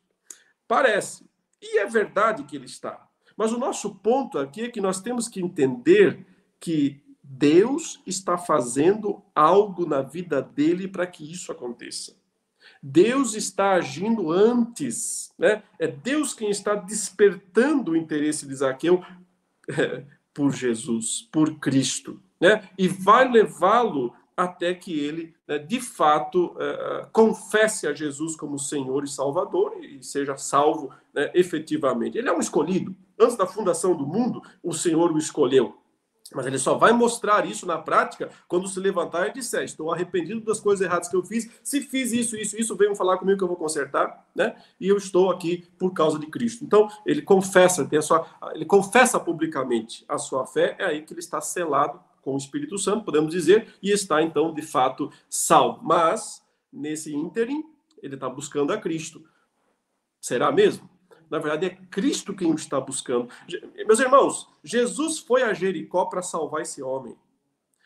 Parece. 0.68 1.30
E 1.62 1.78
é 1.80 1.86
verdade 1.86 2.44
que 2.44 2.56
ele 2.56 2.66
está. 2.66 3.08
Mas 3.38 3.52
o 3.52 3.58
nosso 3.58 3.96
ponto 3.96 4.40
aqui 4.40 4.64
é 4.64 4.70
que 4.70 4.82
nós 4.82 5.02
temos 5.02 5.28
que 5.28 5.42
entender 5.42 6.26
que 6.60 7.02
Deus 7.24 8.02
está 8.06 8.38
fazendo 8.38 9.24
algo 9.36 9.86
na 9.86 10.02
vida 10.02 10.42
dele 10.42 10.88
para 10.88 11.06
que 11.06 11.32
isso 11.32 11.52
aconteça. 11.52 12.18
Deus 12.82 13.36
está 13.36 13.72
agindo 13.72 14.32
antes, 14.32 15.32
né? 15.38 15.64
É 15.78 15.88
Deus 15.88 16.34
quem 16.34 16.50
está 16.50 16.76
despertando 16.76 17.92
o 17.92 17.96
interesse 17.96 18.48
de 18.48 18.56
Zaqueu 18.56 19.04
é, 19.68 20.04
por 20.34 20.54
Jesus, 20.54 21.28
por 21.32 21.60
Cristo, 21.60 22.22
né? 22.40 22.68
E 22.78 22.88
vai 22.88 23.30
levá-lo 23.30 24.14
até 24.40 24.74
que 24.74 24.98
ele, 24.98 25.36
né, 25.46 25.58
de 25.58 25.82
fato, 25.82 26.54
uh, 26.54 27.10
confesse 27.12 27.86
a 27.86 27.94
Jesus 27.94 28.38
como 28.38 28.58
Senhor 28.58 29.04
e 29.04 29.08
Salvador 29.08 29.74
e 29.84 30.02
seja 30.02 30.38
salvo 30.38 30.92
né, 31.14 31.30
efetivamente. 31.34 32.18
Ele 32.18 32.30
é 32.30 32.32
um 32.32 32.40
escolhido. 32.40 32.96
Antes 33.20 33.36
da 33.36 33.46
fundação 33.46 33.94
do 33.94 34.08
mundo, 34.08 34.42
o 34.64 34.74
Senhor 34.74 35.12
o 35.12 35.18
escolheu. 35.18 35.76
Mas 36.34 36.46
ele 36.46 36.58
só 36.58 36.76
vai 36.76 36.94
mostrar 36.94 37.46
isso 37.46 37.66
na 37.66 37.78
prática 37.78 38.30
quando 38.48 38.68
se 38.68 38.80
levantar 38.80 39.28
e 39.28 39.34
disser: 39.34 39.64
Estou 39.64 39.92
arrependido 39.92 40.42
das 40.42 40.60
coisas 40.60 40.86
erradas 40.86 41.10
que 41.10 41.16
eu 41.16 41.24
fiz. 41.24 41.50
Se 41.62 41.82
fiz 41.82 42.14
isso, 42.14 42.38
isso, 42.38 42.56
isso, 42.56 42.78
venham 42.78 42.96
falar 42.96 43.18
comigo 43.18 43.38
que 43.38 43.44
eu 43.44 43.48
vou 43.48 43.58
consertar, 43.58 44.26
né? 44.34 44.56
E 44.80 44.88
eu 44.88 44.96
estou 44.96 45.32
aqui 45.32 45.68
por 45.78 45.92
causa 45.92 46.20
de 46.20 46.28
Cristo. 46.28 46.64
Então, 46.64 46.88
ele 47.06 47.24
confessa, 47.24 47.84
tem 47.84 48.00
a 48.00 48.02
sua, 48.02 48.26
ele 48.54 48.66
confessa 48.66 49.20
publicamente 49.20 50.06
a 50.08 50.18
sua 50.18 50.46
fé, 50.46 50.76
é 50.80 50.86
aí 50.86 51.02
que 51.02 51.14
ele 51.14 51.20
está 51.20 51.42
selado 51.42 52.00
com 52.22 52.34
o 52.34 52.38
Espírito 52.38 52.78
Santo, 52.78 53.06
podemos 53.06 53.32
dizer, 53.32 53.74
e 53.82 53.92
está 53.92 54.22
então 54.22 54.54
de 54.54 54.62
fato 54.62 55.12
salvo. 55.30 55.80
Mas, 55.84 56.44
nesse 56.72 57.14
ínterim, 57.14 57.64
ele 58.02 58.16
está 58.16 58.30
buscando 58.30 58.74
a 58.74 58.78
Cristo. 58.78 59.24
Será 60.20 60.52
mesmo? 60.52 60.90
Na 61.30 61.38
verdade, 61.38 61.68
é 61.68 61.70
Cristo 61.92 62.36
quem 62.36 62.52
o 62.52 62.56
está 62.56 62.80
buscando. 62.82 63.30
Meus 63.86 64.00
irmãos, 64.00 64.48
Jesus 64.64 65.20
foi 65.20 65.44
a 65.44 65.54
Jericó 65.54 66.06
para 66.06 66.22
salvar 66.22 66.62
esse 66.62 66.82
homem. 66.82 67.16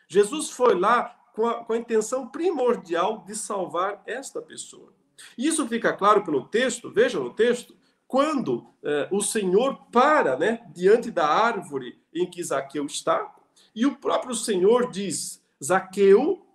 Jesus 0.08 0.50
foi 0.50 0.74
lá 0.74 1.14
com 1.34 1.46
a, 1.46 1.64
com 1.64 1.72
a 1.72 1.78
intenção 1.78 2.28
primordial 2.28 3.24
de 3.26 3.34
salvar 3.34 4.02
esta 4.06 4.40
pessoa. 4.40 4.94
E 5.36 5.46
isso 5.46 5.66
fica 5.68 5.92
claro 5.92 6.24
pelo 6.24 6.48
texto, 6.48 6.90
veja 6.90 7.20
no 7.20 7.34
texto, 7.34 7.76
quando 8.06 8.66
eh, 8.82 9.08
o 9.10 9.20
Senhor 9.20 9.86
para 9.90 10.36
né, 10.36 10.64
diante 10.72 11.10
da 11.10 11.26
árvore 11.26 12.00
em 12.12 12.28
que 12.28 12.42
Zaqueu 12.42 12.86
está, 12.86 13.34
e 13.74 13.84
o 13.84 13.96
próprio 13.96 14.34
Senhor 14.34 14.90
diz: 14.90 15.42
Zaqueu, 15.62 16.46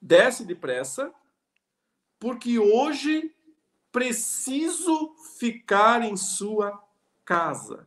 desce 0.00 0.44
depressa, 0.44 1.12
porque 2.18 2.58
hoje 2.58 3.34
preciso 3.92 5.14
ficar 5.38 6.02
em 6.02 6.16
sua 6.16 6.82
casa. 7.24 7.86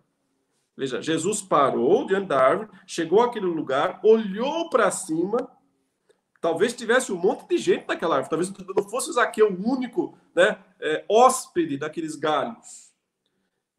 Veja, 0.76 1.02
Jesus 1.02 1.42
parou 1.42 2.06
diante 2.06 2.28
da 2.28 2.40
árvore, 2.40 2.70
chegou 2.86 3.22
àquele 3.22 3.46
lugar, 3.46 4.00
olhou 4.04 4.70
para 4.70 4.92
cima. 4.92 5.50
Talvez 6.42 6.74
tivesse 6.74 7.12
um 7.12 7.18
monte 7.18 7.48
de 7.48 7.58
gente 7.58 7.88
naquela 7.88 8.18
árvore, 8.18 8.30
talvez 8.30 8.76
não 8.76 8.90
fosse 8.90 9.14
Zaqueu 9.14 9.50
o 9.50 9.72
único 9.72 10.18
né, 10.36 10.62
é, 10.80 11.06
hóspede 11.08 11.78
daqueles 11.78 12.16
galhos. 12.16 12.92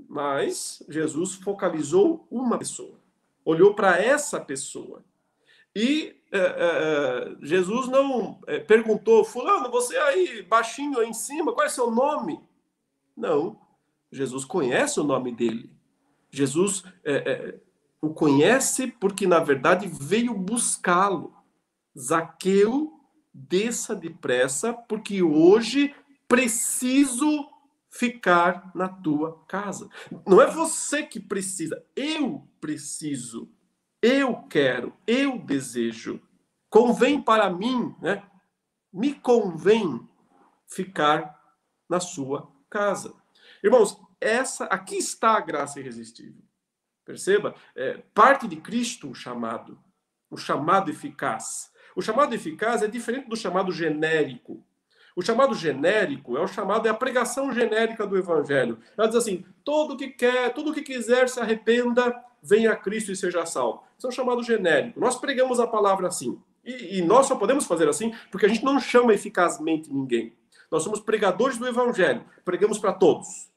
Mas 0.09 0.83
Jesus 0.89 1.35
focalizou 1.35 2.27
uma 2.31 2.57
pessoa 2.57 3.04
olhou 3.45 3.75
para 3.75 4.01
essa 4.01 4.41
pessoa. 4.41 5.05
E 5.75 6.17
é, 6.33 6.39
é, 6.39 7.37
Jesus 7.43 7.89
não 7.89 8.41
é, 8.47 8.59
perguntou, 8.59 9.25
Fulano, 9.25 9.71
você 9.71 9.97
aí 9.97 10.43
baixinho 10.43 10.99
aí 10.99 11.09
em 11.09 11.13
cima, 11.13 11.53
qual 11.53 11.67
é 11.67 11.69
seu 11.69 11.91
nome? 11.91 12.41
Não. 13.17 13.61
Jesus 14.11 14.45
conhece 14.45 15.01
o 15.01 15.05
nome 15.05 15.33
dele. 15.33 15.71
Jesus 16.31 16.85
O 18.01 18.13
conhece 18.13 18.89
porque, 18.89 19.27
na 19.27 19.39
verdade, 19.39 19.89
veio 19.89 20.35
buscá-lo. 20.35 21.35
Zaqueu, 21.99 22.93
desça 23.33 23.95
depressa, 23.97 24.73
porque 24.73 25.23
hoje 25.23 25.95
preciso 26.29 27.49
ficar 27.95 28.73
na 28.75 28.89
tua 28.89 29.45
casa. 29.47 29.89
Não 30.27 30.43
é 30.43 30.51
você 30.51 31.05
que 31.05 31.21
precisa, 31.21 31.87
eu 31.95 32.49
preciso, 32.61 33.49
eu 34.03 34.43
quero, 34.49 34.93
eu 35.07 35.39
desejo. 35.39 36.21
Convém 36.69 37.23
para 37.23 37.49
mim, 37.49 37.95
né? 38.03 38.29
Me 38.93 39.15
convém 39.15 40.09
ficar 40.67 41.41
na 41.89 42.01
sua 42.01 42.51
casa. 42.69 43.15
Irmãos, 43.63 43.97
essa 44.21 44.65
aqui 44.65 44.97
está 44.97 45.37
a 45.37 45.41
graça 45.41 45.79
irresistível. 45.79 46.43
Perceba, 47.05 47.55
é, 47.77 47.99
parte 48.13 48.49
de 48.49 48.57
Cristo 48.57 49.11
o 49.11 49.15
chamado, 49.15 49.79
o 50.29 50.37
chamado 50.37 50.91
eficaz. 50.91 51.71
O 51.95 52.03
chamado 52.03 52.35
eficaz 52.35 52.83
é 52.83 52.89
diferente 52.89 53.29
do 53.29 53.37
chamado 53.37 53.71
genérico. 53.71 54.67
O 55.17 55.23
chamado 55.23 55.55
genérico 55.55 56.37
é 56.37 56.41
o 56.41 56.49
chamado, 56.49 56.87
é 56.87 56.91
a 56.91 56.95
pregação 56.95 57.53
genérica 57.53 58.07
do 58.07 58.17
evangelho. 58.17 58.79
Ela 58.97 59.07
diz 59.07 59.17
assim: 59.17 59.45
todo 59.65 59.97
que 59.97 60.09
quer, 60.09 60.53
tudo 60.53 60.73
que 60.73 60.83
quiser 60.83 61.29
se 61.29 61.39
arrependa, 61.39 62.15
venha 62.43 62.73
a 62.73 62.77
Cristo 62.77 63.13
e 63.13 63.17
seja 63.17 63.47
salvo. 63.47 63.83
Isso 63.97 64.07
é 64.07 64.11
um 64.11 64.13
chamado 64.13 64.43
genérico. 64.43 64.99
Nós 64.99 65.17
pregamos 65.17 65.61
a 65.61 65.67
palavra 65.67 66.09
assim. 66.09 66.39
E, 66.65 66.99
e 66.99 67.03
nós 67.03 67.27
só 67.27 67.37
podemos 67.37 67.67
fazer 67.67 67.89
assim 67.89 68.13
porque 68.31 68.47
a 68.47 68.49
gente 68.49 68.65
não 68.65 68.81
chama 68.81 69.15
eficazmente 69.15 69.93
ninguém. 69.93 70.33
Nós 70.71 70.83
somos 70.83 70.99
pregadores 70.99 71.59
do 71.59 71.69
evangelho, 71.69 72.25
pregamos 72.45 72.79
para 72.79 72.93
todos. 72.93 73.53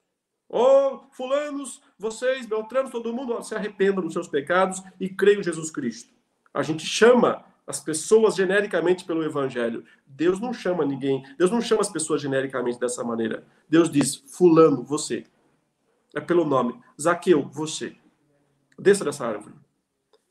Oh, 0.50 1.00
fulanos, 1.12 1.82
vocês, 1.98 2.46
beltranos, 2.46 2.92
todo 2.92 3.12
mundo 3.12 3.42
se 3.44 3.56
arrependam 3.56 4.04
dos 4.04 4.14
seus 4.14 4.28
pecados 4.28 4.82
e 5.00 5.10
creiam 5.10 5.42
em 5.42 5.44
Jesus 5.44 5.72
Cristo. 5.72 6.14
A 6.54 6.62
gente 6.62 6.86
chama 6.86 7.44
as 7.68 7.82
pessoas 7.82 8.36
genericamente 8.36 9.04
pelo 9.04 9.24
evangelho. 9.24 9.84
Deus 10.06 10.40
não 10.40 10.54
chama 10.54 10.86
ninguém, 10.86 11.22
Deus 11.38 11.52
não 11.52 11.60
chama 11.60 11.82
as 11.82 11.90
pessoas 11.90 12.22
genericamente 12.22 12.80
dessa 12.80 13.04
maneira. 13.04 13.46
Deus 13.70 13.92
diz: 13.92 14.16
Fulano, 14.16 14.84
você. 14.84 15.26
É 16.16 16.22
pelo 16.22 16.46
nome. 16.46 16.80
Zaqueu, 17.00 17.48
você. 17.52 17.96
Desça 18.80 19.04
dessa 19.04 19.28
árvore. 19.28 19.54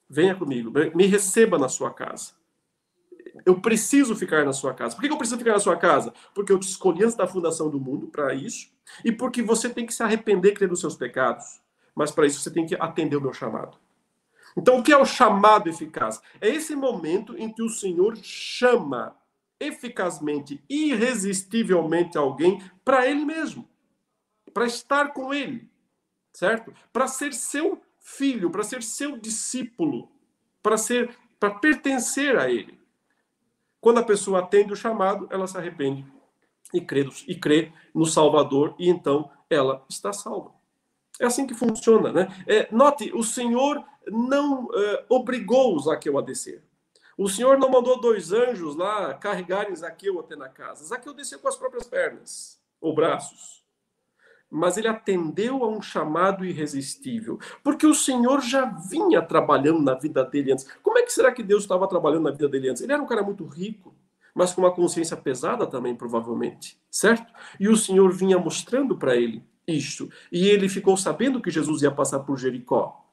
Venha 0.08 0.34
comigo, 0.34 0.72
me 0.94 1.06
receba 1.06 1.58
na 1.58 1.68
sua 1.68 1.92
casa. 1.92 2.32
Eu 3.44 3.60
preciso 3.60 4.16
ficar 4.16 4.44
na 4.44 4.52
sua 4.52 4.72
casa. 4.72 4.94
Por 4.94 5.02
que 5.02 5.12
eu 5.12 5.18
preciso 5.18 5.38
ficar 5.38 5.52
na 5.52 5.58
sua 5.58 5.76
casa? 5.76 6.14
Porque 6.34 6.52
eu 6.52 6.58
te 6.58 6.68
escolhi 6.68 7.04
antes 7.04 7.16
da 7.16 7.26
fundação 7.26 7.68
do 7.68 7.78
mundo 7.78 8.06
para 8.06 8.32
isso, 8.32 8.68
e 9.04 9.12
porque 9.12 9.42
você 9.42 9.68
tem 9.68 9.84
que 9.84 9.92
se 9.92 10.02
arrepender, 10.02 10.54
crer 10.54 10.70
nos 10.70 10.80
seus 10.80 10.96
pecados. 10.96 11.60
Mas 11.94 12.10
para 12.10 12.26
isso 12.26 12.40
você 12.40 12.50
tem 12.50 12.64
que 12.64 12.76
atender 12.76 13.16
o 13.16 13.20
meu 13.20 13.32
chamado. 13.32 13.76
Então, 14.56 14.78
o 14.78 14.82
que 14.82 14.92
é 14.92 14.96
o 14.96 15.04
chamado 15.04 15.68
eficaz? 15.68 16.20
É 16.40 16.48
esse 16.48 16.74
momento 16.74 17.36
em 17.36 17.52
que 17.52 17.62
o 17.62 17.68
Senhor 17.68 18.16
chama 18.16 19.16
eficazmente, 19.60 20.62
irresistivelmente 20.68 22.16
alguém 22.16 22.62
para 22.84 23.06
Ele 23.06 23.24
mesmo, 23.24 23.68
para 24.52 24.66
estar 24.66 25.12
com 25.12 25.32
Ele, 25.32 25.68
certo? 26.32 26.72
Para 26.92 27.06
ser 27.06 27.32
seu 27.34 27.80
filho, 27.98 28.50
para 28.50 28.62
ser 28.62 28.82
seu 28.82 29.16
discípulo, 29.18 30.10
para 30.62 30.76
ser, 30.76 31.16
para 31.38 31.50
pertencer 31.50 32.38
a 32.38 32.50
Ele. 32.50 32.78
Quando 33.80 33.98
a 33.98 34.04
pessoa 34.04 34.40
atende 34.40 34.72
o 34.72 34.76
chamado, 34.76 35.28
ela 35.30 35.46
se 35.46 35.56
arrepende 35.56 36.04
e 36.72 36.80
crê, 36.80 37.08
e 37.26 37.34
crê 37.34 37.72
no 37.94 38.06
Salvador 38.06 38.74
e 38.78 38.88
então 38.88 39.30
ela 39.48 39.84
está 39.88 40.12
salva. 40.12 40.52
É 41.20 41.26
assim 41.26 41.46
que 41.46 41.54
funciona, 41.54 42.12
né? 42.12 42.28
É, 42.46 42.68
note, 42.70 43.10
o 43.14 43.22
Senhor 43.22 43.82
não 44.10 44.68
é, 44.72 45.04
obrigou 45.08 45.78
Zaqueu 45.78 46.18
a 46.18 46.22
descer. 46.22 46.62
O 47.18 47.28
Senhor 47.28 47.58
não 47.58 47.70
mandou 47.70 47.98
dois 48.00 48.30
anjos 48.32 48.76
lá 48.76 49.14
carregarem 49.14 49.74
Zaqueu 49.74 50.20
até 50.20 50.36
na 50.36 50.48
casa. 50.48 50.84
Zaqueu 50.84 51.14
desceu 51.14 51.38
com 51.38 51.48
as 51.48 51.56
próprias 51.56 51.86
pernas 51.86 52.60
ou 52.80 52.94
braços. 52.94 53.64
Mas 54.50 54.76
ele 54.76 54.86
atendeu 54.86 55.64
a 55.64 55.68
um 55.68 55.82
chamado 55.82 56.44
irresistível, 56.44 57.38
porque 57.64 57.86
o 57.86 57.94
Senhor 57.94 58.40
já 58.40 58.64
vinha 58.64 59.20
trabalhando 59.20 59.80
na 59.80 59.94
vida 59.94 60.22
dele 60.24 60.52
antes. 60.52 60.68
Como 60.82 60.98
é 60.98 61.02
que 61.02 61.12
será 61.12 61.32
que 61.32 61.42
Deus 61.42 61.62
estava 61.62 61.88
trabalhando 61.88 62.24
na 62.24 62.30
vida 62.30 62.48
dele 62.48 62.68
antes? 62.68 62.82
Ele 62.82 62.92
era 62.92 63.02
um 63.02 63.06
cara 63.06 63.22
muito 63.22 63.44
rico, 63.44 63.94
mas 64.34 64.52
com 64.52 64.60
uma 64.60 64.70
consciência 64.70 65.16
pesada 65.16 65.66
também, 65.66 65.96
provavelmente, 65.96 66.78
certo? 66.90 67.32
E 67.58 67.68
o 67.68 67.76
Senhor 67.76 68.12
vinha 68.12 68.38
mostrando 68.38 68.96
para 68.96 69.16
ele 69.16 69.42
isto. 69.66 70.08
E 70.30 70.46
ele 70.46 70.68
ficou 70.68 70.96
sabendo 70.96 71.40
que 71.40 71.50
Jesus 71.50 71.82
ia 71.82 71.90
passar 71.90 72.20
por 72.20 72.38
Jericó. 72.38 73.05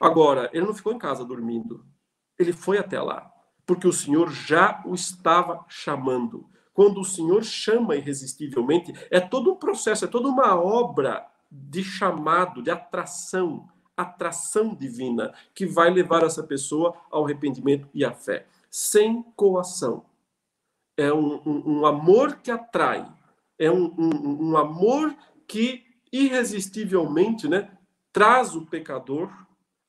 Agora, 0.00 0.50
ele 0.52 0.66
não 0.66 0.74
ficou 0.74 0.92
em 0.92 0.98
casa 0.98 1.24
dormindo. 1.24 1.84
Ele 2.38 2.52
foi 2.52 2.78
até 2.78 3.00
lá, 3.00 3.30
porque 3.66 3.86
o 3.86 3.92
Senhor 3.92 4.30
já 4.30 4.82
o 4.84 4.94
estava 4.94 5.64
chamando. 5.68 6.48
Quando 6.72 7.00
o 7.00 7.04
Senhor 7.04 7.42
chama 7.42 7.96
irresistivelmente, 7.96 8.92
é 9.10 9.18
todo 9.18 9.52
um 9.52 9.56
processo, 9.56 10.04
é 10.04 10.08
toda 10.08 10.28
uma 10.28 10.54
obra 10.54 11.26
de 11.50 11.82
chamado, 11.82 12.62
de 12.62 12.70
atração, 12.70 13.68
atração 13.96 14.74
divina, 14.74 15.34
que 15.54 15.66
vai 15.66 15.90
levar 15.90 16.22
essa 16.22 16.42
pessoa 16.42 16.94
ao 17.10 17.24
arrependimento 17.24 17.88
e 17.92 18.04
à 18.04 18.12
fé. 18.12 18.46
Sem 18.70 19.22
coação. 19.34 20.04
É 20.96 21.12
um, 21.12 21.40
um, 21.44 21.78
um 21.78 21.86
amor 21.86 22.36
que 22.36 22.50
atrai, 22.50 23.06
é 23.58 23.70
um, 23.70 23.94
um 23.98 24.56
amor 24.56 25.16
que 25.46 25.84
irresistivelmente 26.12 27.48
né, 27.48 27.70
traz 28.12 28.54
o 28.54 28.66
pecador 28.66 29.30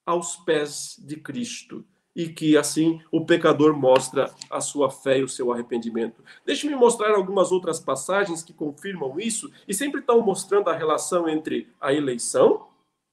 aos 0.10 0.38
pés 0.38 0.96
de 0.98 1.18
Cristo 1.18 1.86
e 2.16 2.28
que 2.28 2.58
assim 2.58 3.00
o 3.12 3.28
pecador 3.28 3.78
mostra 3.78 4.34
a 4.50 4.60
sua 4.60 4.90
fé 4.90 5.20
e 5.20 5.24
o 5.24 5.30
seu 5.30 5.54
arrependimento. 5.54 6.24
Deixe-me 6.44 6.76
mostrar 6.76 7.12
algumas 7.14 7.52
outras 7.52 7.80
passagens 7.80 8.42
que 8.42 8.52
confirmam 8.52 9.20
isso 9.20 9.52
e 9.68 9.74
sempre 9.74 10.00
estão 10.00 10.20
mostrando 10.22 10.68
a 10.68 10.76
relação 10.76 11.30
entre 11.30 11.70
a 11.80 11.94
eleição, 11.94 12.66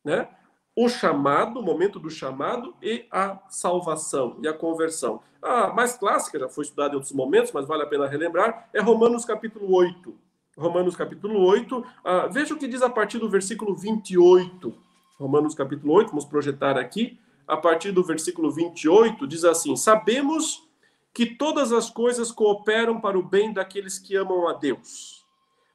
né, 0.03 0.27
o 0.75 0.89
chamado, 0.89 1.61
o 1.61 1.63
momento 1.63 2.01
do 2.01 2.09
chamado 2.09 2.75
e 2.83 3.05
a 3.11 3.41
salvação 3.51 4.39
e 4.43 4.49
a 4.49 4.55
conversão. 4.55 5.21
A 5.43 5.69
mais 5.69 5.99
clássica, 5.99 6.39
já 6.39 6.49
foi 6.49 6.65
estudada 6.65 6.95
em 6.95 6.97
outros 6.97 7.13
momentos, 7.13 7.53
mas 7.53 7.67
vale 7.67 7.83
a 7.83 7.87
pena 7.87 8.07
relembrar, 8.07 8.71
é 8.73 8.81
Romanos 8.81 9.27
capítulo 9.27 9.71
8. 9.75 10.15
Romanos 10.57 10.97
capítulo 10.97 11.45
8, 11.45 11.79
uh, 11.79 11.85
veja 12.33 12.55
o 12.55 12.57
que 12.57 12.67
diz 12.67 12.81
a 12.81 12.89
partir 12.89 13.19
do 13.19 13.29
versículo 13.29 13.77
28. 13.77 14.86
Romanos 15.19 15.55
capítulo 15.55 15.95
8, 15.95 16.11
vamos 16.11 16.25
projetar 16.25 16.77
aqui. 16.77 17.19
A 17.47 17.57
partir 17.57 17.93
do 17.93 18.03
versículo 18.03 18.51
28, 18.51 19.27
diz 19.27 19.45
assim: 19.45 19.77
Sabemos 19.77 20.69
que 21.15 21.27
todas 21.27 21.73
as 21.73 21.89
coisas 21.89 22.31
cooperam 22.31 23.01
para 23.01 23.19
o 23.19 23.23
bem 23.23 23.53
daqueles 23.53 23.99
que 23.99 24.17
amam 24.17 24.47
a 24.49 24.53
Deus, 24.53 25.25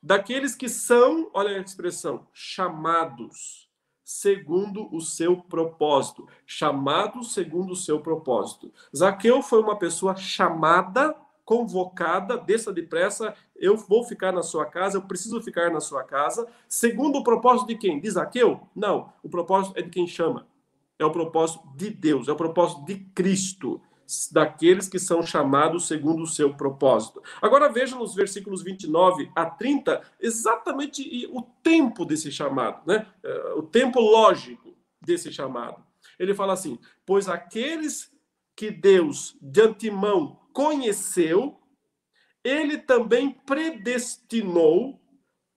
daqueles 0.02 0.54
que 0.54 0.70
são, 0.70 1.30
olha 1.34 1.58
a 1.58 1.62
expressão, 1.62 2.28
chamados 2.34 3.72
segundo 4.12 4.94
o 4.94 5.00
seu 5.00 5.38
propósito. 5.38 6.28
Chamados 6.46 7.34
segundo 7.34 7.72
o 7.72 7.76
seu 7.76 8.02
propósito. 8.02 8.72
Zaqueu 8.96 9.42
foi 9.42 9.62
uma 9.62 9.78
pessoa 9.78 10.16
chamada 10.16 11.16
convocada, 11.46 12.38
desça 12.38 12.72
depressa, 12.72 13.34
eu 13.56 13.76
vou 13.76 14.04
ficar 14.04 14.32
na 14.32 14.44
sua 14.44 14.66
casa, 14.66 14.98
eu 14.98 15.02
preciso 15.02 15.42
ficar 15.42 15.72
na 15.72 15.80
sua 15.80 16.04
casa. 16.04 16.48
Segundo 16.68 17.20
o 17.20 17.24
propósito 17.24 17.68
de 17.68 17.76
quem? 17.76 18.00
De 18.00 18.10
Zaqueu? 18.10 18.62
Não, 18.76 19.12
o 19.24 19.30
propósito 19.30 19.78
é 19.78 19.82
de 19.82 19.90
quem 19.90 20.08
chama. 20.08 20.48
É 20.98 21.06
o 21.06 21.12
propósito 21.12 21.68
de 21.76 21.90
Deus, 21.90 22.28
é 22.28 22.32
o 22.32 22.36
propósito 22.36 22.86
de 22.86 23.00
Cristo, 23.16 23.82
daqueles 24.32 24.88
que 24.88 25.00
são 25.00 25.24
chamados 25.24 25.88
segundo 25.88 26.24
o 26.24 26.28
seu 26.28 26.54
propósito. 26.54 27.24
Agora 27.42 27.72
veja 27.72 27.96
nos 27.96 28.14
versículos 28.14 28.62
29 28.62 29.32
a 29.36 29.46
30 29.46 30.02
exatamente 30.20 31.28
o 31.32 31.42
tempo 31.64 32.06
desse 32.06 32.32
chamado, 32.32 32.82
né? 32.86 33.08
É, 33.24 33.54
o 33.56 33.64
tempo 33.64 34.00
lógico 34.00 34.76
desse 35.02 35.32
chamado. 35.32 35.82
Ele 36.20 36.34
fala 36.34 36.54
assim: 36.54 36.78
Pois 37.06 37.30
aqueles 37.30 38.12
que 38.56 38.70
Deus 38.70 39.38
de 39.42 39.62
antemão 39.62 40.41
conheceu, 40.54 41.58
ele 42.44 42.78
também 42.78 43.32
predestinou 43.46 45.00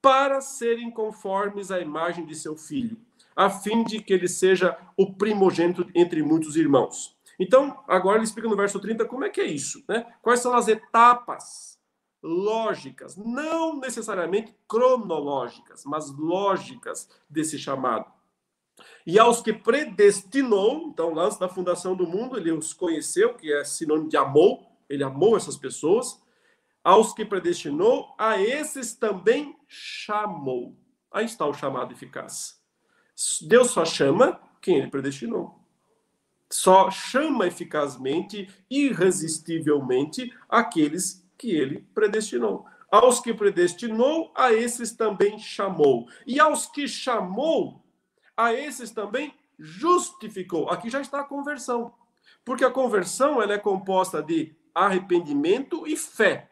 para 0.00 0.40
serem 0.40 0.90
conformes 0.90 1.70
à 1.70 1.80
imagem 1.80 2.26
de 2.26 2.34
seu 2.34 2.56
filho, 2.56 2.98
a 3.34 3.48
fim 3.48 3.84
de 3.84 4.02
que 4.02 4.12
ele 4.12 4.28
seja 4.28 4.76
o 4.96 5.14
primogênito 5.14 5.88
entre 5.94 6.22
muitos 6.22 6.56
irmãos. 6.56 7.16
Então, 7.38 7.82
agora 7.88 8.18
ele 8.18 8.24
explica 8.24 8.48
no 8.48 8.56
verso 8.56 8.78
30 8.78 9.06
como 9.06 9.24
é 9.24 9.30
que 9.30 9.40
é 9.40 9.46
isso, 9.46 9.82
né? 9.88 10.06
Quais 10.22 10.40
são 10.40 10.54
as 10.54 10.68
etapas 10.68 11.78
lógicas, 12.22 13.16
não 13.16 13.78
necessariamente 13.78 14.54
cronológicas, 14.66 15.84
mas 15.84 16.10
lógicas 16.10 17.08
desse 17.28 17.58
chamado. 17.58 18.10
E 19.06 19.18
aos 19.18 19.42
que 19.42 19.52
predestinou, 19.52 20.88
então, 20.88 21.12
lá 21.12 21.28
da 21.28 21.48
fundação 21.48 21.94
do 21.94 22.06
mundo, 22.06 22.36
ele 22.36 22.50
os 22.50 22.72
conheceu, 22.72 23.34
que 23.34 23.52
é 23.52 23.62
sinônimo 23.62 24.08
de 24.08 24.16
amou, 24.16 24.73
ele 24.94 25.04
amou 25.04 25.36
essas 25.36 25.56
pessoas. 25.56 26.22
Aos 26.82 27.14
que 27.14 27.24
predestinou, 27.24 28.14
a 28.18 28.40
esses 28.40 28.94
também 28.94 29.56
chamou. 29.66 30.76
Aí 31.10 31.24
está 31.24 31.46
o 31.46 31.54
chamado 31.54 31.92
eficaz. 31.92 32.60
Deus 33.42 33.70
só 33.70 33.84
chama 33.84 34.40
quem 34.60 34.78
ele 34.78 34.90
predestinou. 34.90 35.60
só 36.50 36.90
chama 36.90 37.46
eficazmente, 37.46 38.48
irresistivelmente, 38.70 40.32
aqueles 40.48 41.26
que 41.36 41.50
ele 41.50 41.80
predestinou. 41.94 42.64
Aos 42.90 43.18
que 43.18 43.34
predestinou, 43.34 44.30
a 44.36 44.52
esses 44.52 44.92
também 44.92 45.38
chamou. 45.38 46.06
E 46.26 46.38
aos 46.38 46.66
que 46.66 46.86
chamou, 46.86 47.84
a 48.36 48.52
esses 48.52 48.92
também 48.92 49.34
justificou. 49.58 50.68
Aqui 50.68 50.88
já 50.88 51.00
está 51.00 51.20
a 51.20 51.24
conversão. 51.24 51.92
Porque 52.44 52.64
a 52.64 52.70
conversão 52.70 53.42
ela 53.42 53.54
é 53.54 53.58
composta 53.58 54.22
de 54.22 54.54
arrependimento 54.74 55.86
e 55.86 55.96
fé. 55.96 56.48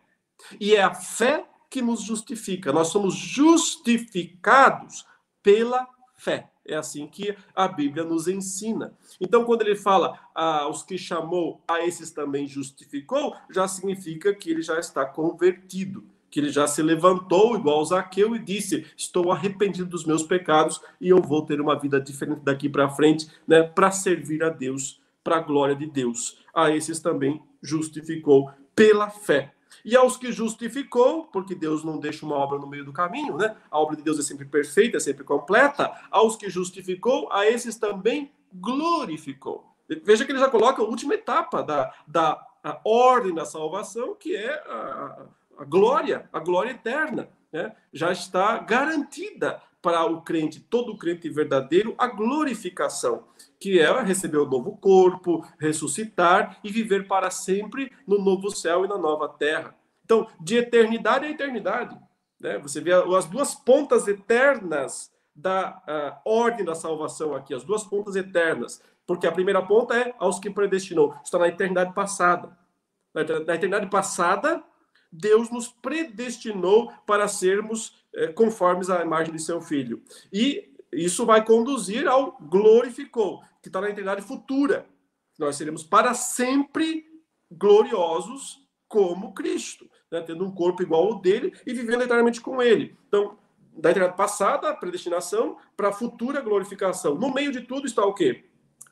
E 0.60 0.74
é 0.74 0.82
a 0.82 0.94
fé 0.94 1.44
que 1.68 1.82
nos 1.82 2.02
justifica. 2.02 2.72
Nós 2.72 2.88
somos 2.88 3.14
justificados 3.14 5.06
pela 5.42 5.88
fé. 6.14 6.48
É 6.64 6.76
assim 6.76 7.08
que 7.08 7.36
a 7.56 7.66
Bíblia 7.66 8.04
nos 8.04 8.28
ensina. 8.28 8.94
Então, 9.20 9.44
quando 9.44 9.62
ele 9.62 9.74
fala 9.74 10.18
aos 10.32 10.82
que 10.84 10.96
chamou, 10.96 11.60
a 11.66 11.84
esses 11.84 12.12
também 12.12 12.46
justificou, 12.46 13.34
já 13.50 13.66
significa 13.66 14.32
que 14.32 14.50
ele 14.50 14.62
já 14.62 14.78
está 14.78 15.04
convertido, 15.04 16.04
que 16.30 16.38
ele 16.38 16.50
já 16.50 16.68
se 16.68 16.80
levantou 16.80 17.56
igual 17.56 17.84
Zaqueu 17.84 18.36
e 18.36 18.38
disse: 18.38 18.86
Estou 18.96 19.32
arrependido 19.32 19.88
dos 19.88 20.04
meus 20.04 20.22
pecados 20.22 20.80
e 21.00 21.08
eu 21.08 21.20
vou 21.20 21.44
ter 21.44 21.60
uma 21.60 21.76
vida 21.76 22.00
diferente 22.00 22.42
daqui 22.42 22.68
para 22.68 22.88
frente, 22.88 23.28
né, 23.46 23.62
para 23.64 23.90
servir 23.90 24.44
a 24.44 24.48
Deus, 24.48 25.00
para 25.24 25.38
a 25.38 25.40
glória 25.40 25.74
de 25.74 25.86
Deus. 25.86 26.41
A 26.52 26.70
esses 26.70 27.00
também 27.00 27.42
justificou 27.62 28.50
pela 28.74 29.08
fé. 29.10 29.52
E 29.84 29.96
aos 29.96 30.16
que 30.16 30.30
justificou, 30.30 31.24
porque 31.24 31.54
Deus 31.54 31.82
não 31.82 31.98
deixa 31.98 32.24
uma 32.24 32.36
obra 32.36 32.58
no 32.58 32.66
meio 32.66 32.84
do 32.84 32.92
caminho, 32.92 33.36
né? 33.36 33.56
A 33.70 33.78
obra 33.78 33.96
de 33.96 34.02
Deus 34.02 34.18
é 34.18 34.22
sempre 34.22 34.44
perfeita, 34.44 34.96
é 34.96 35.00
sempre 35.00 35.24
completa. 35.24 35.92
Aos 36.10 36.36
que 36.36 36.48
justificou, 36.48 37.32
a 37.32 37.46
esses 37.46 37.76
também 37.76 38.30
glorificou. 38.52 39.64
Veja 40.04 40.24
que 40.24 40.32
ele 40.32 40.38
já 40.38 40.48
coloca 40.48 40.82
a 40.82 40.84
última 40.84 41.14
etapa 41.14 41.62
da, 41.62 41.92
da 42.06 42.46
ordem 42.84 43.34
da 43.34 43.44
salvação, 43.44 44.14
que 44.14 44.36
é 44.36 44.52
a, 44.66 45.26
a 45.58 45.64
glória, 45.64 46.28
a 46.32 46.38
glória 46.38 46.70
eterna. 46.70 47.28
Né? 47.52 47.74
Já 47.92 48.12
está 48.12 48.58
garantida 48.58 49.60
para 49.82 50.06
o 50.06 50.22
crente, 50.22 50.60
todo 50.60 50.96
crente 50.96 51.28
verdadeiro, 51.28 51.94
a 51.98 52.06
glorificação, 52.06 53.24
que 53.58 53.80
é 53.80 54.02
receber 54.02 54.38
o 54.38 54.48
novo 54.48 54.76
corpo, 54.76 55.44
ressuscitar 55.58 56.58
e 56.62 56.70
viver 56.70 57.08
para 57.08 57.30
sempre 57.30 57.90
no 58.06 58.18
novo 58.18 58.48
céu 58.50 58.84
e 58.84 58.88
na 58.88 58.96
nova 58.96 59.28
terra. 59.28 59.74
Então, 60.04 60.28
de 60.40 60.56
eternidade 60.56 61.26
a 61.26 61.30
eternidade. 61.30 61.98
Né? 62.40 62.58
Você 62.58 62.80
vê 62.80 62.92
as 62.92 63.26
duas 63.26 63.54
pontas 63.54 64.06
eternas 64.06 65.12
da 65.34 66.20
uh, 66.24 66.30
ordem 66.30 66.64
da 66.64 66.74
salvação 66.74 67.34
aqui, 67.34 67.52
as 67.54 67.64
duas 67.64 67.82
pontas 67.84 68.14
eternas. 68.14 68.80
Porque 69.06 69.26
a 69.26 69.32
primeira 69.32 69.60
ponta 69.62 69.96
é 69.96 70.14
aos 70.18 70.38
que 70.38 70.48
predestinou, 70.48 71.14
está 71.24 71.38
na 71.38 71.48
eternidade 71.48 71.92
passada. 71.92 72.56
Na 73.12 73.22
eternidade 73.22 73.90
passada, 73.90 74.62
Deus 75.10 75.50
nos 75.50 75.68
predestinou 75.68 76.90
para 77.06 77.28
sermos 77.28 78.01
é, 78.14 78.28
conformes 78.28 78.90
à 78.90 79.02
imagem 79.02 79.34
de 79.34 79.42
seu 79.42 79.60
filho. 79.60 80.02
E 80.32 80.70
isso 80.92 81.24
vai 81.24 81.44
conduzir 81.44 82.06
ao 82.06 82.36
glorificou, 82.40 83.42
que 83.62 83.68
está 83.68 83.80
na 83.80 83.88
eternidade 83.88 84.22
futura. 84.22 84.86
Nós 85.38 85.56
seremos 85.56 85.82
para 85.82 86.14
sempre 86.14 87.06
gloriosos 87.50 88.60
como 88.86 89.32
Cristo, 89.32 89.88
né? 90.10 90.20
tendo 90.20 90.44
um 90.44 90.50
corpo 90.50 90.82
igual 90.82 91.04
ao 91.04 91.20
dele 91.20 91.52
e 91.66 91.72
vivendo 91.72 92.02
eternamente 92.02 92.40
com 92.40 92.62
ele. 92.62 92.94
Então, 93.08 93.38
da 93.74 93.90
eternidade 93.90 94.18
passada, 94.18 94.68
a 94.68 94.76
predestinação, 94.76 95.56
para 95.74 95.88
a 95.88 95.92
futura 95.92 96.42
glorificação. 96.42 97.14
No 97.14 97.32
meio 97.32 97.50
de 97.50 97.62
tudo 97.62 97.86
está 97.86 98.04
o 98.04 98.12
quê? 98.12 98.44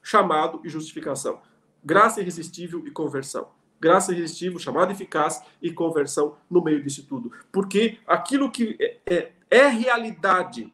Chamado 0.03 0.63
e 0.65 0.71
justificação. 0.71 1.43
Graça 1.85 2.21
irresistível 2.21 2.87
e 2.87 2.91
conversão 2.91 3.49
graça 3.81 4.12
irresistível, 4.12 4.59
chamada 4.59 4.93
eficaz 4.93 5.43
e 5.62 5.73
conversão 5.73 6.37
no 6.49 6.62
meio 6.62 6.83
disso 6.83 7.07
tudo. 7.07 7.33
Porque 7.51 7.99
aquilo 8.07 8.51
que 8.51 8.77
é, 8.79 9.01
é, 9.07 9.33
é 9.51 9.69
realidade 9.69 10.73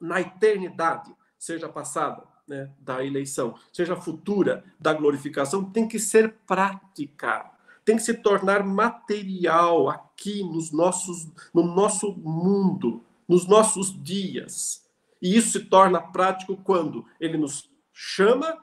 na 0.00 0.20
eternidade, 0.20 1.14
seja 1.38 1.68
passada 1.68 2.22
né, 2.46 2.70
da 2.78 3.04
eleição, 3.04 3.54
seja 3.72 3.96
futura 3.96 4.64
da 4.78 4.94
glorificação, 4.94 5.64
tem 5.64 5.86
que 5.86 5.98
ser 5.98 6.34
prática, 6.46 7.50
tem 7.84 7.96
que 7.96 8.02
se 8.02 8.14
tornar 8.14 8.64
material 8.64 9.88
aqui 9.88 10.42
nos 10.42 10.70
nossos, 10.70 11.28
no 11.52 11.62
nosso 11.62 12.12
mundo, 12.12 13.04
nos 13.28 13.46
nossos 13.46 13.92
dias. 14.02 14.88
E 15.20 15.36
isso 15.36 15.58
se 15.58 15.64
torna 15.66 16.00
prático 16.00 16.56
quando 16.56 17.04
ele 17.18 17.36
nos 17.36 17.70
chama 17.92 18.56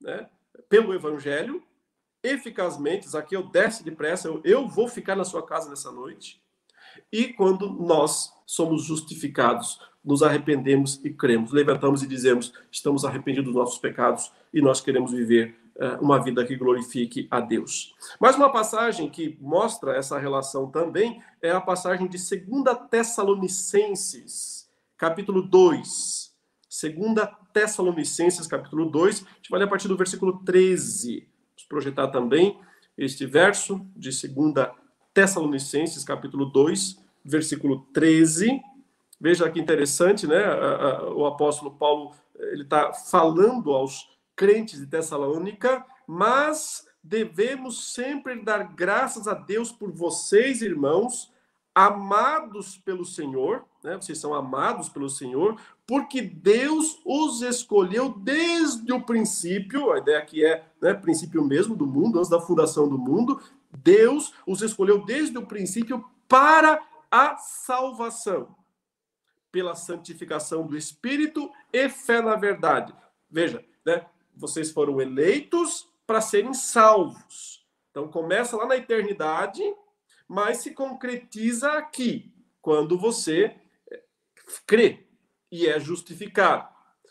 né, 0.00 0.28
pelo 0.68 0.94
Evangelho, 0.94 1.62
eficazmente, 2.26 3.08
Zaqueu 3.08 3.42
desce 3.44 3.84
depressa, 3.84 4.28
eu, 4.28 4.40
eu 4.44 4.68
vou 4.68 4.88
ficar 4.88 5.14
na 5.14 5.24
sua 5.24 5.44
casa 5.44 5.70
nessa 5.70 5.92
noite. 5.92 6.42
E 7.12 7.28
quando 7.28 7.70
nós 7.70 8.32
somos 8.44 8.84
justificados, 8.84 9.80
nos 10.04 10.22
arrependemos 10.22 11.00
e 11.04 11.10
cremos, 11.10 11.52
levantamos 11.52 12.02
e 12.02 12.06
dizemos: 12.06 12.52
estamos 12.70 13.04
arrependidos 13.04 13.46
dos 13.46 13.54
nossos 13.54 13.78
pecados 13.78 14.32
e 14.52 14.60
nós 14.60 14.80
queremos 14.80 15.12
viver 15.12 15.56
uh, 15.76 16.02
uma 16.02 16.22
vida 16.22 16.44
que 16.44 16.56
glorifique 16.56 17.26
a 17.30 17.40
Deus. 17.40 17.94
Mais 18.20 18.36
uma 18.36 18.50
passagem 18.50 19.10
que 19.10 19.36
mostra 19.40 19.96
essa 19.96 20.18
relação 20.18 20.70
também 20.70 21.22
é 21.42 21.50
a 21.50 21.60
passagem 21.60 22.08
de 22.08 22.18
2 22.18 22.88
Tessalonicenses, 22.90 24.68
capítulo 24.96 25.42
2. 25.42 26.26
2 26.68 27.28
Tessalonicenses, 27.52 28.46
capítulo 28.46 28.90
2, 28.90 29.22
a 29.22 29.36
gente 29.36 29.50
vai 29.50 29.58
ler 29.60 29.66
a 29.66 29.68
partir 29.68 29.88
do 29.88 29.96
versículo 29.96 30.44
13 30.44 31.35
projetar 31.68 32.08
também 32.08 32.58
este 32.96 33.26
verso 33.26 33.86
de 33.94 34.10
2 34.10 34.68
Tessalonicenses, 35.12 36.04
capítulo 36.04 36.46
2, 36.46 36.98
versículo 37.24 37.86
13. 37.92 38.60
Veja 39.20 39.50
que 39.50 39.58
interessante, 39.58 40.26
né? 40.26 40.42
O 41.14 41.26
apóstolo 41.26 41.70
Paulo 41.70 42.12
ele 42.38 42.62
está 42.62 42.92
falando 42.92 43.72
aos 43.72 44.10
crentes 44.34 44.78
de 44.78 44.86
Tessalônica, 44.86 45.84
mas 46.06 46.86
devemos 47.02 47.94
sempre 47.94 48.42
dar 48.42 48.74
graças 48.74 49.26
a 49.26 49.34
Deus 49.34 49.72
por 49.72 49.90
vocês, 49.90 50.60
irmãos, 50.60 51.32
amados 51.74 52.76
pelo 52.78 53.04
Senhor, 53.04 53.64
né? 53.86 53.94
Vocês 53.94 54.18
são 54.18 54.34
amados 54.34 54.88
pelo 54.88 55.08
Senhor, 55.08 55.58
porque 55.86 56.20
Deus 56.20 57.00
os 57.04 57.40
escolheu 57.40 58.08
desde 58.18 58.92
o 58.92 59.00
princípio, 59.00 59.92
a 59.92 59.98
ideia 59.98 60.18
aqui 60.18 60.44
é 60.44 60.66
né, 60.82 60.92
princípio 60.92 61.42
mesmo 61.42 61.76
do 61.76 61.86
mundo, 61.86 62.18
antes 62.18 62.28
da 62.28 62.40
fundação 62.40 62.88
do 62.88 62.98
mundo, 62.98 63.40
Deus 63.70 64.34
os 64.44 64.60
escolheu 64.60 65.04
desde 65.04 65.38
o 65.38 65.46
princípio 65.46 66.04
para 66.26 66.84
a 67.08 67.36
salvação, 67.36 68.56
pela 69.52 69.76
santificação 69.76 70.66
do 70.66 70.76
Espírito 70.76 71.48
e 71.72 71.88
fé 71.88 72.20
na 72.20 72.34
verdade. 72.34 72.92
Veja, 73.30 73.64
né, 73.84 74.04
vocês 74.34 74.72
foram 74.72 75.00
eleitos 75.00 75.88
para 76.04 76.20
serem 76.20 76.52
salvos. 76.52 77.64
Então 77.92 78.08
começa 78.08 78.56
lá 78.56 78.66
na 78.66 78.76
eternidade, 78.76 79.62
mas 80.26 80.58
se 80.58 80.72
concretiza 80.72 81.70
aqui, 81.74 82.32
quando 82.60 82.98
você 82.98 83.54
crê 84.66 85.06
e 85.50 85.66
é 85.66 85.78
justificado. 85.78 86.68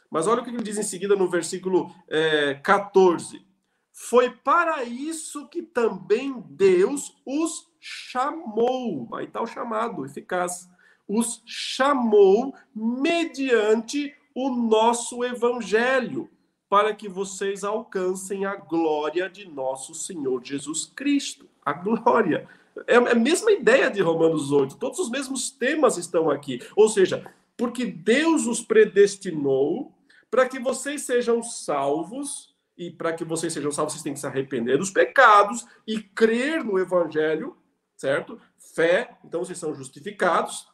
Mas 0.10 0.28
olha 0.28 0.42
o 0.42 0.44
que 0.44 0.50
ele 0.50 0.64
diz 0.64 0.78
em 0.78 0.84
seguida 0.84 1.16
no 1.16 1.30
versículo 1.30 1.94
é, 2.08 2.54
14. 2.56 3.46
Foi 3.92 4.30
para 4.30 4.84
isso 4.84 5.48
que 5.48 5.62
também 5.62 6.44
Deus 6.50 7.16
os 7.26 7.68
chamou. 7.80 9.10
Aí 9.14 9.26
está 9.26 9.42
o 9.42 9.48
chamado 9.48 10.06
eficaz. 10.06 10.70
Os 11.08 11.42
chamou 11.46 12.54
mediante 12.76 14.14
o 14.34 14.50
nosso 14.50 15.24
evangelho, 15.24 16.30
para 16.68 16.94
que 16.94 17.08
vocês 17.08 17.64
alcancem 17.64 18.46
a 18.46 18.56
glória 18.56 19.30
de 19.30 19.48
nosso 19.48 19.94
Senhor 19.94 20.44
Jesus 20.44 20.86
Cristo. 20.86 21.48
A 21.64 21.72
glória. 21.72 22.50
É 22.88 22.96
a 22.96 23.16
mesma 23.16 23.52
ideia 23.52 23.90
de 23.90 24.02
Romanos 24.02 24.52
8. 24.52 24.78
Todos 24.78 25.00
os 25.00 25.10
mesmos 25.10 25.50
temas 25.50 25.98
estão 25.98 26.30
aqui. 26.30 26.60
Ou 26.76 26.90
seja, 26.90 27.26
porque 27.56 27.86
Deus 27.86 28.46
os 28.46 28.62
predestinou 28.62 29.94
para 30.30 30.48
que 30.48 30.60
vocês 30.60 31.04
sejam 31.04 31.42
salvos, 31.42 32.54
e 32.78 32.92
para 32.92 33.14
que 33.14 33.24
vocês 33.24 33.54
sejam 33.54 33.72
salvos, 33.72 33.94
vocês 33.94 34.04
têm 34.04 34.14
que 34.14 34.20
se 34.20 34.28
arrepender 34.28 34.78
dos 34.78 34.92
pecados 34.92 35.66
e 35.88 36.02
crer 36.02 36.64
no 36.64 36.78
Evangelho, 36.78 37.56
certo? 37.96 38.40
Fé, 38.76 39.18
então 39.24 39.44
vocês 39.44 39.58
são 39.58 39.74
justificados. 39.74 40.68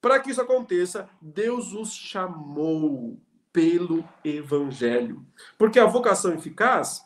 Para 0.00 0.20
que 0.20 0.30
isso 0.30 0.40
aconteça, 0.40 1.08
Deus 1.20 1.72
os 1.72 1.92
chamou 1.92 3.20
pelo 3.52 4.06
Evangelho. 4.24 5.26
Porque 5.58 5.80
a 5.80 5.86
vocação 5.86 6.32
eficaz, 6.32 7.04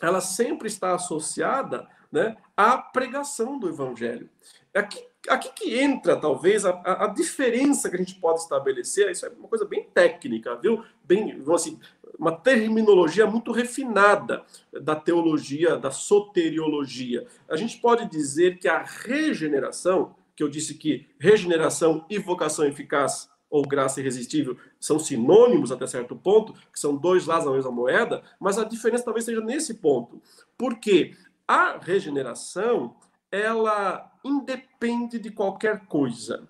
ela 0.00 0.20
sempre 0.20 0.68
está 0.68 0.94
associada 0.94 1.88
né, 2.10 2.36
à 2.62 2.78
pregação 2.78 3.58
do 3.58 3.68
Evangelho. 3.68 4.28
Aqui 4.74 5.04
aqui 5.28 5.50
que 5.54 5.78
entra, 5.78 6.16
talvez, 6.16 6.64
a, 6.64 6.70
a, 7.04 7.06
diferença 7.06 7.88
que 7.88 7.96
a 7.96 7.98
gente 7.98 8.16
pode 8.16 8.40
estabelecer. 8.40 9.10
Isso 9.10 9.26
é 9.26 9.28
uma 9.28 9.48
coisa 9.48 9.64
bem 9.64 9.84
técnica, 9.84 10.56
viu? 10.56 10.84
Bem, 11.04 11.40
assim, 11.54 11.78
uma 12.18 12.32
terminologia 12.32 13.26
muito 13.26 13.52
refinada 13.52 14.44
da 14.72 14.96
teologia, 14.96 15.76
da 15.76 15.90
soteriologia. 15.90 17.26
A 17.48 17.56
gente 17.56 17.78
pode 17.78 18.08
dizer 18.08 18.58
que 18.58 18.68
a 18.68 18.82
regeneração, 18.82 20.14
que 20.34 20.42
eu 20.42 20.48
disse 20.48 20.74
que 20.74 21.06
regeneração 21.18 22.04
e 22.10 22.18
vocação 22.18 22.64
eficaz 22.64 23.30
ou 23.50 23.62
graça 23.62 24.00
irresistível 24.00 24.56
são 24.80 24.98
sinônimos 24.98 25.70
até 25.70 25.86
certo 25.86 26.16
ponto, 26.16 26.54
que 26.72 26.80
são 26.80 26.96
dois 26.96 27.26
lados 27.26 27.44
da 27.44 27.52
mesma 27.52 27.70
moeda, 27.70 28.22
mas 28.40 28.58
a 28.58 28.64
diferença 28.64 29.04
talvez 29.04 29.26
seja 29.26 29.42
nesse 29.42 29.74
ponto. 29.74 30.22
Porque 30.56 31.14
a 31.52 31.78
regeneração, 31.78 32.96
ela 33.30 34.10
independe 34.24 35.18
de 35.18 35.30
qualquer 35.30 35.86
coisa. 35.86 36.48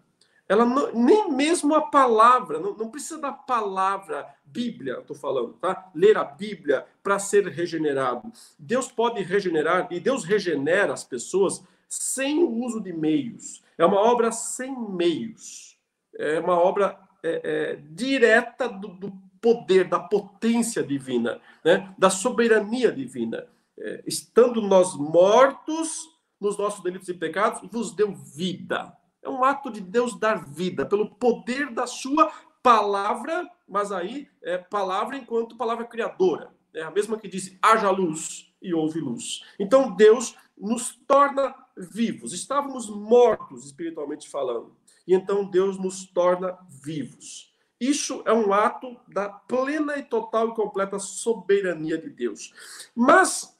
Ela 0.49 0.65
não, 0.65 0.93
nem 0.93 1.33
mesmo 1.33 1.75
a 1.75 1.81
palavra, 1.81 2.61
não, 2.61 2.77
não 2.77 2.91
precisa 2.91 3.21
da 3.21 3.33
palavra 3.33 4.29
Bíblia, 4.45 4.99
estou 5.01 5.17
falando, 5.17 5.55
tá? 5.55 5.91
Ler 5.95 6.17
a 6.17 6.25
Bíblia 6.25 6.87
para 7.03 7.19
ser 7.19 7.49
regenerado. 7.49 8.31
Deus 8.59 8.93
pode 8.93 9.23
regenerar 9.23 9.89
e 9.91 9.99
Deus 9.99 10.25
regenera 10.25 10.93
as 10.93 11.03
pessoas 11.03 11.65
sem 11.89 12.45
o 12.45 12.51
uso 12.65 12.81
de 12.81 12.93
meios. 12.93 13.63
É 13.77 13.85
uma 13.85 14.01
obra 14.01 14.31
sem 14.31 14.79
meios. 14.91 15.79
É 16.17 16.39
uma 16.39 16.59
obra 16.59 16.99
é, 17.23 17.41
é, 17.43 17.77
direta 17.91 18.69
do, 18.69 18.89
do, 18.89 19.13
poder, 19.41 19.89
da 19.89 19.99
potência 19.99 20.85
divina, 20.85 21.41
né? 21.65 21.93
da 21.99 22.09
soberania 22.09 22.93
divina. 22.93 23.49
É, 23.79 24.03
estando 24.07 24.61
nós 24.61 24.95
mortos 24.95 26.09
nos 26.41 26.59
nossos 26.59 26.83
delitos 26.83 27.09
e 27.09 27.15
pecados, 27.15 27.69
vos 27.71 27.93
deu 27.93 28.15
vida. 28.15 28.97
É 29.23 29.29
um 29.29 29.45
ato 29.45 29.71
de 29.71 29.81
Deus 29.81 30.19
dar 30.19 30.45
vida, 30.45 30.85
pelo 30.85 31.15
poder 31.15 31.71
da 31.73 31.87
sua 31.87 32.33
palavra, 32.63 33.49
mas 33.69 33.93
aí 33.93 34.29
é 34.43 34.59
palavra 34.59 35.17
enquanto 35.17 35.57
palavra 35.57 35.85
criadora. 35.85 36.53
É 36.75 36.83
a 36.83 36.91
mesma 36.91 37.19
que 37.19 37.29
disse: 37.29 37.59
haja 37.63 37.91
luz 37.91 38.53
e 38.61 38.75
houve 38.75 39.01
luz. 39.01 39.43
Então 39.59 39.95
Deus 39.95 40.35
nos 40.57 40.95
torna 41.07 41.55
vivos. 41.77 42.33
Estávamos 42.33 42.89
mortos 42.89 43.67
espiritualmente 43.67 44.29
falando. 44.29 44.77
E 45.07 45.15
então 45.15 45.45
Deus 45.45 45.79
nos 45.79 46.07
torna 46.07 46.57
vivos. 46.69 47.53
Isso 47.81 48.23
é 48.27 48.33
um 48.33 48.53
ato 48.53 48.97
da 49.09 49.29
plena 49.29 49.97
e 49.99 50.05
total 50.05 50.51
e 50.51 50.55
completa 50.55 51.01
soberania 51.01 51.99
de 51.99 52.11
Deus. 52.11 52.53
Mas, 52.95 53.52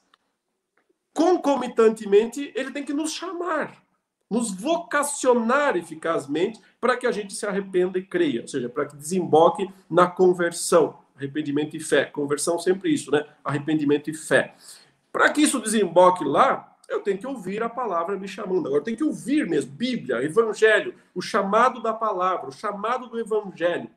concomitantemente, 1.13 2.51
ele 2.55 2.71
tem 2.71 2.83
que 2.83 2.93
nos 2.93 3.13
chamar 3.13 3.83
nos 4.33 4.51
vocacionar 4.51 5.77
eficazmente 5.77 6.59
para 6.81 6.97
que 6.97 7.05
a 7.05 7.11
gente 7.11 7.35
se 7.35 7.45
arrependa 7.45 7.99
e 7.99 8.03
creia, 8.03 8.41
ou 8.41 8.47
seja, 8.47 8.67
para 8.67 8.87
que 8.87 8.95
desemboque 8.95 9.69
na 9.87 10.07
conversão, 10.07 10.97
arrependimento 11.15 11.77
e 11.77 11.79
fé. 11.79 12.05
Conversão 12.05 12.57
sempre 12.57 12.91
isso, 12.91 13.11
né? 13.11 13.23
Arrependimento 13.43 14.09
e 14.09 14.13
fé. 14.13 14.55
Para 15.11 15.29
que 15.29 15.41
isso 15.41 15.61
desemboque 15.61 16.23
lá, 16.23 16.75
eu 16.89 17.01
tenho 17.01 17.19
que 17.19 17.27
ouvir 17.27 17.61
a 17.61 17.69
palavra 17.69 18.17
me 18.17 18.27
chamando. 18.27 18.65
Agora, 18.65 18.81
eu 18.81 18.83
tenho 18.83 18.97
que 18.97 19.03
ouvir 19.03 19.47
mesmo, 19.47 19.71
Bíblia, 19.71 20.23
Evangelho, 20.23 20.95
o 21.13 21.21
chamado 21.21 21.79
da 21.79 21.93
palavra, 21.93 22.49
o 22.49 22.51
chamado 22.51 23.07
do 23.07 23.19
Evangelho. 23.19 23.89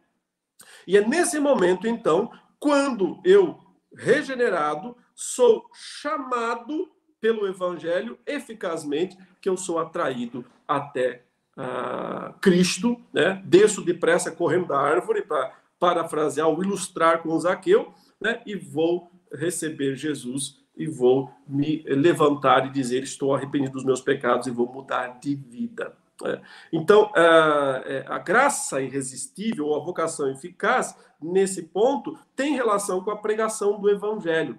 E 0.86 0.98
é 0.98 1.06
nesse 1.06 1.40
momento, 1.40 1.88
então, 1.88 2.30
quando 2.60 3.22
eu, 3.24 3.58
regenerado, 3.94 4.94
sou 5.14 5.64
chamado 5.72 6.90
pelo 7.20 7.46
Evangelho 7.46 8.18
eficazmente 8.26 9.16
que 9.40 9.48
eu 9.48 9.56
sou 9.56 9.78
atraído 9.78 10.44
até 10.66 11.22
uh, 11.56 12.32
Cristo, 12.40 13.00
né? 13.12 13.42
desço 13.44 13.82
depressa 13.82 14.30
correndo 14.30 14.66
da 14.66 14.78
árvore 14.78 15.22
para 15.22 15.52
parafrasear 15.78 16.48
ou 16.48 16.62
ilustrar 16.62 17.22
com 17.22 17.38
Zaqueu, 17.38 17.92
né? 18.20 18.42
e 18.46 18.54
vou 18.54 19.10
receber 19.32 19.96
Jesus 19.96 20.58
e 20.76 20.86
vou 20.86 21.30
me 21.46 21.82
levantar 21.86 22.66
e 22.66 22.70
dizer 22.70 23.02
estou 23.02 23.34
arrependido 23.34 23.72
dos 23.72 23.84
meus 23.84 24.00
pecados 24.00 24.46
e 24.46 24.50
vou 24.50 24.70
mudar 24.70 25.18
de 25.18 25.34
vida. 25.34 25.96
Né? 26.22 26.40
Então, 26.72 27.04
uh, 27.06 28.06
a 28.06 28.18
graça 28.18 28.80
irresistível 28.80 29.66
ou 29.66 29.76
a 29.76 29.84
vocação 29.84 30.30
eficaz, 30.30 30.96
nesse 31.20 31.62
ponto, 31.62 32.18
tem 32.34 32.54
relação 32.54 33.02
com 33.02 33.10
a 33.10 33.16
pregação 33.16 33.80
do 33.80 33.90
Evangelho. 33.90 34.58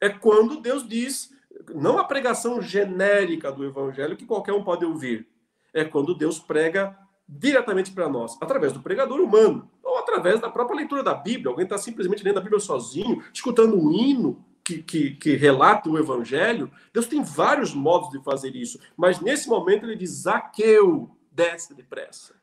É 0.00 0.08
quando 0.08 0.60
Deus 0.60 0.86
diz 0.86 1.34
não 1.74 1.98
a 1.98 2.04
pregação 2.04 2.60
genérica 2.60 3.50
do 3.50 3.64
evangelho 3.64 4.16
que 4.16 4.26
qualquer 4.26 4.52
um 4.52 4.64
pode 4.64 4.84
ouvir. 4.84 5.26
É 5.72 5.84
quando 5.84 6.14
Deus 6.14 6.38
prega 6.38 6.96
diretamente 7.28 7.90
para 7.92 8.08
nós, 8.08 8.36
através 8.40 8.72
do 8.72 8.80
pregador 8.80 9.20
humano, 9.20 9.70
ou 9.82 9.98
através 9.98 10.40
da 10.40 10.48
própria 10.48 10.76
leitura 10.76 11.02
da 11.02 11.14
Bíblia. 11.14 11.50
Alguém 11.50 11.64
está 11.64 11.76
simplesmente 11.76 12.22
lendo 12.22 12.38
a 12.38 12.42
Bíblia 12.42 12.60
sozinho, 12.60 13.22
escutando 13.32 13.76
um 13.76 13.92
hino 13.92 14.44
que, 14.62 14.82
que, 14.82 15.10
que, 15.12 15.36
relata 15.36 15.88
o 15.88 15.98
Evangelho. 15.98 16.70
Deus 16.92 17.06
tem 17.06 17.22
vários 17.22 17.74
modos 17.74 18.10
de 18.10 18.22
fazer 18.22 18.54
isso, 18.54 18.78
mas 18.96 19.20
nesse 19.20 19.48
momento 19.48 19.84
ele 19.84 19.96
diz: 19.96 20.10
Zaqueu, 20.10 21.10
desce 21.30 21.74
depressa. 21.74 22.34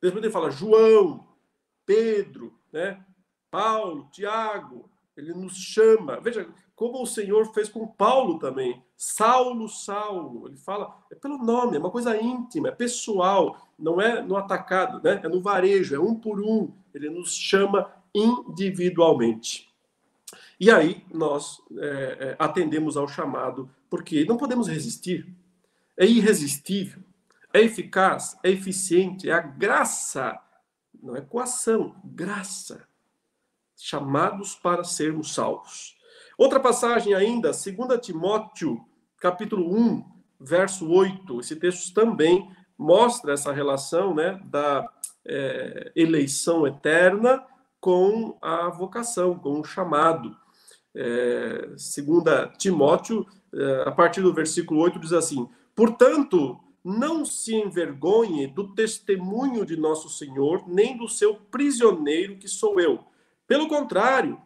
Depois 0.00 0.22
ele 0.22 0.32
fala: 0.32 0.50
João, 0.50 1.26
Pedro, 1.84 2.54
né? 2.72 3.04
Paulo, 3.50 4.08
Tiago. 4.12 4.90
Ele 5.16 5.34
nos 5.34 5.56
chama. 5.56 6.20
Veja, 6.20 6.48
como 6.80 7.02
o 7.02 7.06
Senhor 7.06 7.52
fez 7.52 7.68
com 7.68 7.86
Paulo 7.86 8.38
também. 8.38 8.82
Saulo, 8.96 9.68
Saulo. 9.68 10.48
Ele 10.48 10.56
fala, 10.56 10.96
é 11.12 11.14
pelo 11.14 11.36
nome, 11.36 11.76
é 11.76 11.78
uma 11.78 11.90
coisa 11.90 12.18
íntima, 12.18 12.68
é 12.68 12.72
pessoal, 12.72 13.68
não 13.78 14.00
é 14.00 14.22
no 14.22 14.34
atacado, 14.34 14.98
né? 15.04 15.20
é 15.22 15.28
no 15.28 15.42
varejo, 15.42 15.94
é 15.94 16.00
um 16.00 16.14
por 16.14 16.40
um. 16.40 16.72
Ele 16.94 17.10
nos 17.10 17.36
chama 17.36 17.92
individualmente. 18.14 19.70
E 20.58 20.70
aí 20.70 21.04
nós 21.12 21.60
é, 21.76 22.16
é, 22.18 22.36
atendemos 22.38 22.96
ao 22.96 23.06
chamado, 23.06 23.68
porque 23.90 24.24
não 24.24 24.38
podemos 24.38 24.66
resistir. 24.66 25.28
É 25.98 26.06
irresistível, 26.06 27.02
é 27.52 27.60
eficaz, 27.60 28.38
é 28.42 28.48
eficiente, 28.48 29.28
é 29.28 29.34
a 29.34 29.40
graça, 29.40 30.40
não 31.02 31.14
é 31.14 31.20
coação, 31.20 31.94
graça. 32.02 32.88
Chamados 33.76 34.54
para 34.54 34.82
sermos 34.82 35.34
salvos. 35.34 35.99
Outra 36.40 36.58
passagem 36.58 37.12
ainda, 37.12 37.50
2 37.50 38.00
Timóteo, 38.00 38.82
capítulo 39.18 39.76
1, 39.76 40.02
verso 40.40 40.90
8. 40.90 41.38
Esse 41.38 41.54
texto 41.54 41.92
também 41.92 42.50
mostra 42.78 43.34
essa 43.34 43.52
relação 43.52 44.14
né, 44.14 44.40
da 44.46 44.90
é, 45.22 45.92
eleição 45.94 46.66
eterna 46.66 47.44
com 47.78 48.38
a 48.40 48.70
vocação, 48.70 49.38
com 49.38 49.60
o 49.60 49.64
chamado. 49.64 50.34
É, 50.94 51.66
2 51.66 51.78
Timóteo, 52.56 53.26
é, 53.54 53.82
a 53.86 53.92
partir 53.92 54.22
do 54.22 54.32
versículo 54.32 54.80
8, 54.80 54.98
diz 54.98 55.12
assim: 55.12 55.46
Portanto, 55.76 56.58
não 56.82 57.22
se 57.22 57.54
envergonhe 57.54 58.46
do 58.46 58.74
testemunho 58.74 59.66
de 59.66 59.76
nosso 59.76 60.08
Senhor, 60.08 60.66
nem 60.66 60.96
do 60.96 61.06
seu 61.06 61.34
prisioneiro 61.34 62.38
que 62.38 62.48
sou 62.48 62.80
eu. 62.80 63.04
Pelo 63.46 63.68
contrário, 63.68 64.40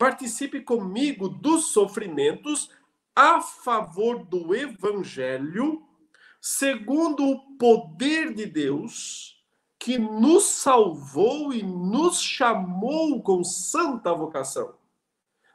participe 0.00 0.62
comigo 0.62 1.28
dos 1.28 1.72
sofrimentos 1.72 2.70
a 3.14 3.42
favor 3.42 4.24
do 4.24 4.54
evangelho, 4.54 5.82
segundo 6.40 7.22
o 7.22 7.58
poder 7.58 8.32
de 8.32 8.46
Deus 8.46 9.38
que 9.78 9.98
nos 9.98 10.44
salvou 10.44 11.52
e 11.52 11.62
nos 11.62 12.18
chamou 12.18 13.22
com 13.22 13.44
santa 13.44 14.14
vocação. 14.14 14.74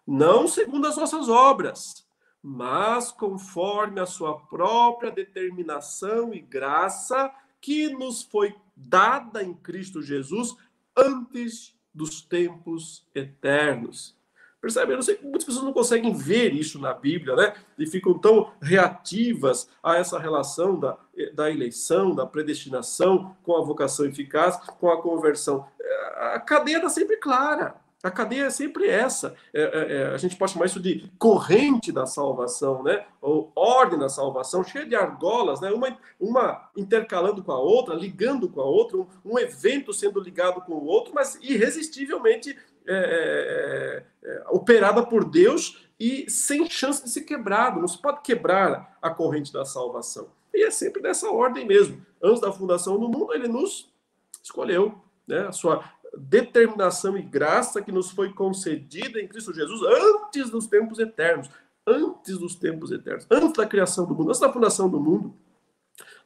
Não 0.05 0.47
segundo 0.47 0.85
as 0.85 0.95
nossas 0.95 1.27
obras, 1.27 2.07
mas 2.39 3.11
conforme 3.11 3.99
a 3.99 4.05
sua 4.05 4.37
própria 4.41 5.09
determinação 5.09 6.31
e 6.35 6.39
graça 6.39 7.33
que 7.59 7.89
nos 7.89 8.21
foi 8.21 8.55
dada 8.75 9.43
em 9.43 9.55
Cristo 9.55 10.03
Jesus 10.03 10.55
antes 10.95 11.75
dos 11.91 12.21
tempos 12.21 13.07
eternos. 13.15 14.14
Percebe? 14.65 14.93
Eu 14.93 14.95
não 14.95 15.03
sei, 15.03 15.19
muitas 15.21 15.43
pessoas 15.43 15.63
não 15.63 15.71
conseguem 15.71 16.11
ver 16.11 16.51
isso 16.51 16.79
na 16.79 16.91
Bíblia, 16.91 17.35
né? 17.35 17.53
E 17.77 17.85
ficam 17.85 18.17
tão 18.17 18.51
reativas 18.59 19.69
a 19.83 19.95
essa 19.95 20.17
relação 20.17 20.79
da, 20.79 20.97
da 21.35 21.51
eleição, 21.51 22.15
da 22.15 22.25
predestinação 22.25 23.37
com 23.43 23.55
a 23.55 23.61
vocação 23.61 24.07
eficaz, 24.07 24.57
com 24.57 24.89
a 24.89 24.99
conversão. 24.99 25.67
É, 25.79 26.33
a 26.33 26.39
cadeia 26.39 26.77
está 26.77 26.89
sempre 26.89 27.17
clara. 27.17 27.75
A 28.01 28.09
cadeia 28.09 28.45
é 28.45 28.49
sempre 28.49 28.87
essa. 28.87 29.35
É, 29.53 29.61
é, 29.61 29.97
é, 29.97 30.05
a 30.07 30.17
gente 30.17 30.35
pode 30.35 30.53
chamar 30.53 30.65
isso 30.65 30.79
de 30.79 31.11
corrente 31.19 31.91
da 31.91 32.07
salvação, 32.07 32.81
né? 32.81 33.05
Ou 33.21 33.51
ordem 33.55 33.99
da 33.99 34.09
salvação, 34.09 34.63
cheia 34.63 34.87
de 34.87 34.95
argolas, 34.95 35.61
né? 35.61 35.69
Uma, 35.69 35.95
uma 36.19 36.69
intercalando 36.75 37.43
com 37.43 37.51
a 37.51 37.59
outra, 37.59 37.93
ligando 37.93 38.49
com 38.49 38.61
a 38.61 38.65
outra, 38.65 38.97
um, 38.97 39.07
um 39.23 39.37
evento 39.37 39.93
sendo 39.93 40.19
ligado 40.19 40.59
com 40.61 40.73
o 40.73 40.85
outro, 40.85 41.13
mas 41.13 41.35
irresistivelmente 41.39 42.57
é, 42.87 44.03
é, 44.23 44.29
é, 44.29 44.43
operada 44.49 45.05
por 45.05 45.23
Deus 45.25 45.85
e 45.99 46.29
sem 46.29 46.69
chance 46.69 47.03
de 47.03 47.09
ser 47.09 47.21
quebrado. 47.21 47.79
Não 47.79 47.87
se 47.87 48.01
pode 48.01 48.21
quebrar 48.21 48.97
a 49.01 49.09
corrente 49.09 49.51
da 49.51 49.65
salvação. 49.65 50.29
E 50.53 50.63
é 50.63 50.71
sempre 50.71 51.01
dessa 51.01 51.29
ordem 51.29 51.65
mesmo. 51.65 52.05
Antes 52.21 52.41
da 52.41 52.51
fundação 52.51 52.99
do 52.99 53.09
mundo, 53.09 53.33
ele 53.33 53.47
nos 53.47 53.91
escolheu. 54.43 54.95
Né? 55.27 55.47
A 55.47 55.51
sua 55.51 55.83
determinação 56.17 57.17
e 57.17 57.21
graça 57.21 57.81
que 57.81 57.91
nos 57.91 58.11
foi 58.11 58.31
concedida 58.33 59.19
em 59.19 59.27
Cristo 59.27 59.53
Jesus 59.53 59.81
antes 59.81 60.49
dos 60.49 60.67
tempos 60.67 60.99
eternos. 60.99 61.49
Antes 61.87 62.37
dos 62.39 62.55
tempos 62.55 62.91
eternos, 62.91 63.27
antes 63.29 63.53
da 63.53 63.65
criação 63.65 64.07
do 64.07 64.15
mundo, 64.15 64.29
antes 64.29 64.39
da 64.41 64.51
fundação 64.51 64.89
do 64.89 64.99
mundo. 64.99 65.35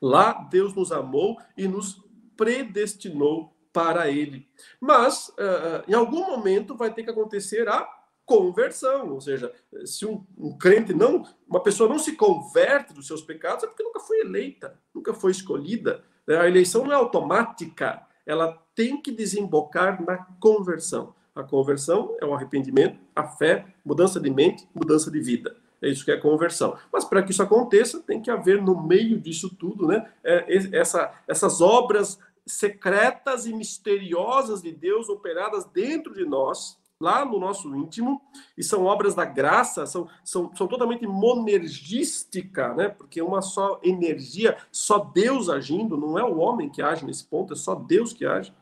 Lá 0.01 0.31
Deus 0.49 0.73
nos 0.73 0.91
amou 0.91 1.37
e 1.57 1.67
nos 1.67 2.01
predestinou 2.37 3.53
para 3.79 4.09
Ele. 4.09 4.45
Mas, 4.79 5.29
uh, 5.29 5.83
em 5.87 5.93
algum 5.93 6.25
momento, 6.25 6.75
vai 6.75 6.93
ter 6.93 7.03
que 7.03 7.09
acontecer 7.09 7.69
a 7.69 7.87
conversão, 8.25 9.13
ou 9.13 9.21
seja, 9.21 9.51
se 9.85 10.05
um, 10.05 10.23
um, 10.37 10.55
crente 10.57 10.93
não, 10.93 11.25
uma 11.47 11.63
pessoa 11.63 11.89
não 11.89 11.97
se 11.97 12.15
converte 12.15 12.93
dos 12.93 13.07
seus 13.07 13.21
pecados, 13.21 13.63
é 13.63 13.67
porque 13.67 13.81
nunca 13.81 14.01
foi 14.01 14.19
eleita, 14.19 14.77
nunca 14.93 15.13
foi 15.13 15.31
escolhida. 15.31 16.03
Né? 16.27 16.37
A 16.37 16.47
eleição 16.47 16.83
não 16.83 16.91
é 16.91 16.95
automática, 16.95 18.05
ela 18.25 18.61
tem 18.75 19.01
que 19.01 19.11
desembocar 19.11 20.03
na 20.05 20.17
conversão. 20.39 21.15
A 21.33 21.41
conversão 21.41 22.15
é 22.21 22.25
o 22.25 22.33
arrependimento, 22.33 22.99
a 23.15 23.23
fé, 23.23 23.65
mudança 23.83 24.19
de 24.19 24.29
mente, 24.29 24.67
mudança 24.75 25.09
de 25.09 25.21
vida. 25.21 25.55
É 25.81 25.87
isso 25.87 26.03
que 26.03 26.11
é 26.11 26.17
conversão. 26.17 26.77
Mas 26.91 27.05
para 27.05 27.23
que 27.23 27.31
isso 27.31 27.41
aconteça, 27.41 28.01
tem 28.01 28.21
que 28.21 28.29
haver 28.29 28.61
no 28.61 28.85
meio 28.85 29.19
disso 29.19 29.55
tudo, 29.55 29.87
né? 29.87 30.05
É, 30.23 30.45
essa, 30.73 31.13
essas 31.27 31.61
obras 31.61 32.19
secretas 32.49 33.45
e 33.45 33.53
misteriosas 33.53 34.61
de 34.61 34.71
Deus 34.71 35.07
operadas 35.07 35.65
dentro 35.65 36.13
de 36.13 36.25
nós, 36.25 36.77
lá 37.01 37.23
no 37.23 37.39
nosso 37.39 37.73
íntimo, 37.75 38.21
e 38.57 38.63
são 38.63 38.83
obras 38.83 39.15
da 39.15 39.23
graça, 39.23 39.85
são, 39.85 40.09
são, 40.23 40.53
são 40.53 40.67
totalmente 40.67 41.07
monergística, 41.07 42.73
né? 42.73 42.89
Porque 42.89 43.21
uma 43.21 43.41
só 43.41 43.79
energia, 43.81 44.57
só 44.71 44.99
Deus 44.99 45.49
agindo, 45.49 45.95
não 45.95 46.19
é 46.19 46.23
o 46.23 46.39
homem 46.39 46.69
que 46.69 46.81
age 46.81 47.05
nesse 47.05 47.23
ponto, 47.23 47.53
é 47.53 47.55
só 47.55 47.73
Deus 47.73 48.11
que 48.11 48.25
age. 48.25 48.53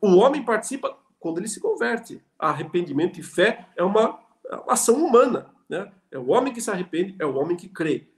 O 0.00 0.16
homem 0.16 0.44
participa 0.44 0.96
quando 1.20 1.38
ele 1.38 1.48
se 1.48 1.60
converte. 1.60 2.20
Arrependimento 2.38 3.20
e 3.20 3.22
fé 3.22 3.68
é 3.76 3.84
uma 3.84 4.18
ação 4.66 4.96
humana, 4.96 5.54
né? 5.68 5.92
É 6.10 6.18
o 6.18 6.30
homem 6.30 6.52
que 6.52 6.60
se 6.60 6.70
arrepende, 6.70 7.14
é 7.18 7.26
o 7.26 7.36
homem 7.36 7.56
que 7.56 7.68
crê, 7.68 8.08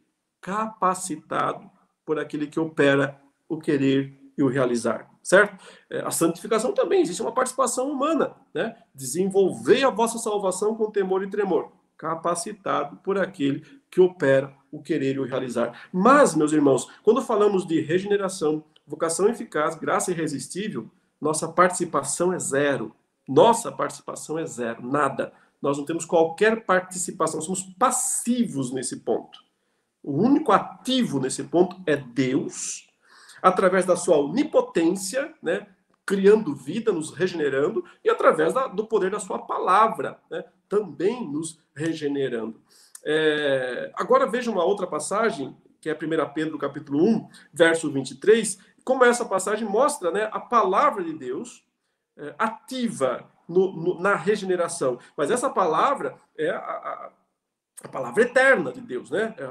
capacitado 0.41 1.69
por 2.07 2.19
aquele 2.19 2.47
que 2.47 2.61
opera 2.61 3.21
o 3.49 3.59
querer 3.59 4.20
e 4.41 4.45
o 4.45 4.49
realizar 4.49 5.11
certo? 5.23 5.63
É, 5.89 6.01
a 6.01 6.11
santificação 6.11 6.73
também 6.73 7.03
existe 7.03 7.23
uma 7.23 7.33
participação 7.33 7.91
humana, 7.91 8.35
né? 8.53 8.77
Desenvolver 8.95 9.85
a 9.85 9.91
vossa 9.91 10.19
salvação 10.19 10.75
com 10.75 10.91
temor 10.91 11.23
e 11.23 11.31
tremor, 11.31 11.71
capacitado 11.97 12.97
por 12.97 13.19
aquele 13.19 13.65
que 13.91 14.01
opera 14.01 14.53
o 14.71 14.83
querer 14.83 15.17
e 15.17 15.19
o 15.21 15.25
realizar. 15.25 15.89
Mas, 15.93 16.35
meus 16.35 16.53
irmãos, 16.53 16.89
quando 17.03 17.23
falamos 17.23 17.67
de 17.67 17.81
regeneração, 17.81 18.65
vocação 18.87 19.29
eficaz, 19.29 19.75
graça 19.75 20.11
irresistível, 20.11 20.91
nossa 21.21 21.49
participação 21.49 22.33
é 22.33 22.39
zero. 22.39 22.95
Nossa 23.29 23.71
participação 23.71 24.39
é 24.39 24.47
zero, 24.47 24.85
nada. 24.85 25.33
Nós 25.63 25.77
não 25.77 25.85
temos 25.85 26.05
qualquer 26.05 26.65
participação, 26.65 27.41
somos 27.41 27.63
passivos 27.79 28.73
nesse 28.73 29.01
ponto. 29.01 29.39
O 30.03 30.13
único 30.13 30.51
ativo 30.51 31.21
nesse 31.21 31.45
ponto 31.45 31.77
é 31.87 31.97
Deus 31.97 32.90
através 33.43 33.85
da 33.85 33.97
sua 33.97 34.19
onipotência, 34.19 35.33
né, 35.43 35.67
criando 36.07 36.55
vida, 36.55 36.93
nos 36.93 37.13
regenerando, 37.13 37.85
e 38.05 38.11
através 38.11 38.53
da, 38.53 38.67
do 38.67 38.87
poder 38.87 39.11
da 39.11 39.21
sua 39.21 39.39
palavra, 39.39 40.19
né, 40.31 40.45
também 40.69 41.27
nos 41.27 41.59
regenerando. 41.75 42.61
É, 43.05 43.93
agora 43.95 44.27
veja 44.27 44.51
uma 44.51 44.65
outra 44.65 44.87
passagem, 44.87 45.57
que 45.81 45.89
é 45.89 45.95
1 45.95 46.33
Pedro 46.35 46.59
capítulo 46.59 47.03
1, 47.03 47.29
verso 47.53 47.91
23, 47.91 48.59
como 48.85 49.05
essa 49.05 49.25
passagem 49.25 49.67
mostra 49.67 50.11
né, 50.11 50.29
a 50.33 50.41
palavra 50.41 51.03
de 51.03 51.13
Deus 51.13 51.65
é, 52.17 52.35
ativa 52.39 53.31
no, 53.49 53.73
no, 53.73 54.01
na 54.01 54.15
regeneração. 54.15 54.99
Mas 55.17 55.31
essa 55.31 55.51
palavra 55.51 56.17
é 56.37 56.51
a, 56.51 56.59
a, 56.59 57.11
a 57.85 57.89
palavra 57.89 58.23
eterna 58.23 58.73
de 58.73 58.81
Deus, 58.81 59.11
né? 59.11 59.35
É 59.37 59.45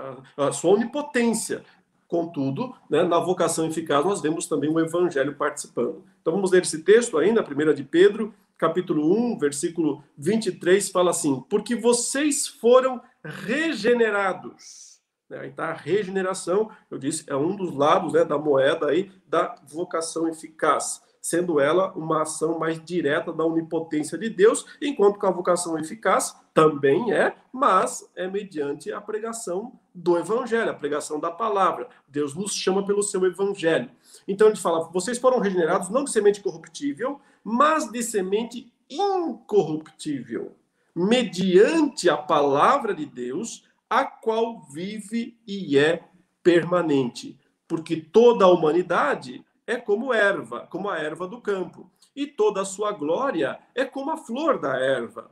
a, 0.44 0.48
a 0.48 0.52
sua 0.52 0.72
onipotência. 0.72 1.64
Contudo, 2.10 2.76
né, 2.90 3.04
na 3.04 3.20
vocação 3.20 3.68
eficaz, 3.68 4.04
nós 4.04 4.20
vemos 4.20 4.48
também 4.48 4.68
o 4.68 4.80
evangelho 4.80 5.36
participando. 5.36 6.04
Então 6.20 6.34
vamos 6.34 6.50
ler 6.50 6.64
esse 6.64 6.82
texto 6.82 7.20
ainda, 7.20 7.42
a 7.42 7.44
primeira 7.44 7.72
de 7.72 7.84
Pedro, 7.84 8.34
capítulo 8.58 9.16
1, 9.34 9.38
versículo 9.38 10.04
23, 10.18 10.90
fala 10.90 11.12
assim: 11.12 11.40
Porque 11.48 11.76
vocês 11.76 12.48
foram 12.48 13.00
regenerados. 13.24 15.00
Né, 15.30 15.50
está 15.50 15.68
a 15.68 15.74
regeneração, 15.74 16.72
eu 16.90 16.98
disse, 16.98 17.24
é 17.28 17.36
um 17.36 17.56
dos 17.56 17.76
lados 17.76 18.14
né, 18.14 18.26
da 18.26 18.40
moeda 18.40 18.88
aí 18.88 19.12
da 19.28 19.54
vocação 19.68 20.28
eficaz 20.28 21.04
sendo 21.22 21.60
ela 21.60 21.92
uma 21.94 22.22
ação 22.22 22.58
mais 22.58 22.84
direta 22.84 23.32
da 23.34 23.46
onipotência 23.46 24.18
de 24.18 24.30
Deus, 24.30 24.66
enquanto 24.82 25.20
que 25.20 25.26
a 25.26 25.32
vocação 25.32 25.78
eficaz 25.78 26.36
também 26.54 27.12
é, 27.14 27.36
mas 27.52 28.10
é 28.16 28.28
mediante 28.28 28.92
a 28.92 29.02
pregação 29.02 29.80
do 29.94 30.18
evangelho, 30.18 30.72
a 30.72 30.76
pregação 30.76 31.20
da 31.20 31.32
palavra. 31.32 31.90
Deus 32.08 32.36
nos 32.36 32.54
chama 32.54 32.86
pelo 32.86 33.04
seu 33.04 33.26
evangelho. 33.26 33.90
Então 34.28 34.48
ele 34.48 34.58
fala: 34.58 34.90
vocês 34.92 35.18
foram 35.18 35.40
regenerados 35.40 35.90
não 35.90 36.04
de 36.04 36.12
semente 36.12 36.42
corruptível, 36.42 37.20
mas 37.44 37.92
de 37.92 38.02
semente 38.04 38.72
incorruptível, 38.90 40.56
mediante 40.96 42.10
a 42.10 42.18
palavra 42.18 42.94
de 42.94 43.06
Deus, 43.06 43.64
a 43.90 44.04
qual 44.06 44.62
vive 44.62 45.38
e 45.46 45.78
é 45.78 46.04
permanente. 46.42 47.40
Porque 47.68 47.98
toda 47.98 48.46
a 48.46 48.50
humanidade 48.50 49.46
é 49.70 49.78
como 49.78 50.12
erva, 50.12 50.66
como 50.72 50.90
a 50.90 50.98
erva 50.98 51.28
do 51.28 51.40
campo, 51.40 51.92
e 52.16 52.26
toda 52.26 52.62
a 52.62 52.66
sua 52.66 52.92
glória 52.92 53.60
é 53.76 53.86
como 53.86 54.10
a 54.10 54.18
flor 54.18 54.60
da 54.60 54.76
erva. 54.76 55.30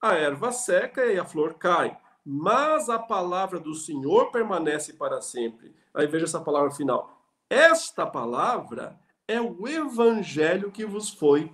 A 0.00 0.14
erva 0.14 0.52
seca 0.52 1.04
e 1.06 1.18
a 1.18 1.24
flor 1.24 1.54
cai, 1.54 1.98
mas 2.24 2.88
a 2.88 3.00
palavra 3.00 3.58
do 3.58 3.74
Senhor 3.74 4.30
permanece 4.30 4.92
para 4.92 5.20
sempre. 5.20 5.74
Aí 5.92 6.06
veja 6.06 6.24
essa 6.26 6.40
palavra 6.40 6.70
final. 6.70 7.20
Esta 7.50 8.06
palavra 8.06 8.96
é 9.26 9.40
o 9.40 9.66
evangelho 9.66 10.70
que 10.70 10.86
vos 10.86 11.10
foi 11.10 11.50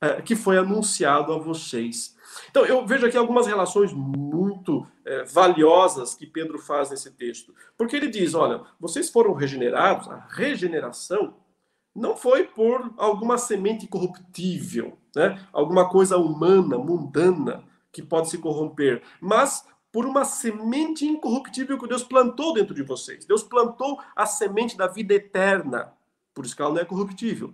é, 0.00 0.22
que 0.22 0.36
foi 0.36 0.56
anunciado 0.56 1.32
a 1.32 1.38
vocês. 1.38 2.16
Então, 2.48 2.64
eu 2.64 2.86
vejo 2.86 3.04
aqui 3.04 3.18
algumas 3.18 3.46
relações 3.48 3.92
muito 3.92 4.86
é, 5.04 5.24
valiosas 5.24 6.14
que 6.14 6.26
Pedro 6.26 6.58
faz 6.58 6.88
nesse 6.88 7.10
texto. 7.10 7.52
Porque 7.76 7.96
ele 7.96 8.08
diz: 8.08 8.32
olha, 8.32 8.62
vocês 8.78 9.10
foram 9.10 9.34
regenerados, 9.34 10.08
a 10.08 10.26
regeneração 10.30 11.34
não 12.00 12.16
foi 12.16 12.44
por 12.44 12.92
alguma 12.96 13.36
semente 13.36 13.86
corruptível, 13.86 14.96
né? 15.14 15.46
alguma 15.52 15.86
coisa 15.88 16.16
humana, 16.16 16.78
mundana, 16.78 17.62
que 17.92 18.02
pode 18.02 18.30
se 18.30 18.38
corromper, 18.38 19.02
mas 19.20 19.66
por 19.92 20.06
uma 20.06 20.24
semente 20.24 21.04
incorruptível 21.04 21.78
que 21.78 21.86
Deus 21.86 22.02
plantou 22.02 22.54
dentro 22.54 22.74
de 22.74 22.82
vocês. 22.82 23.26
Deus 23.26 23.42
plantou 23.42 24.00
a 24.16 24.24
semente 24.24 24.78
da 24.78 24.86
vida 24.86 25.12
eterna, 25.12 25.92
por 26.32 26.46
isso 26.46 26.56
que 26.56 26.62
ela 26.62 26.72
não 26.72 26.80
é 26.80 26.84
corruptível. 26.86 27.52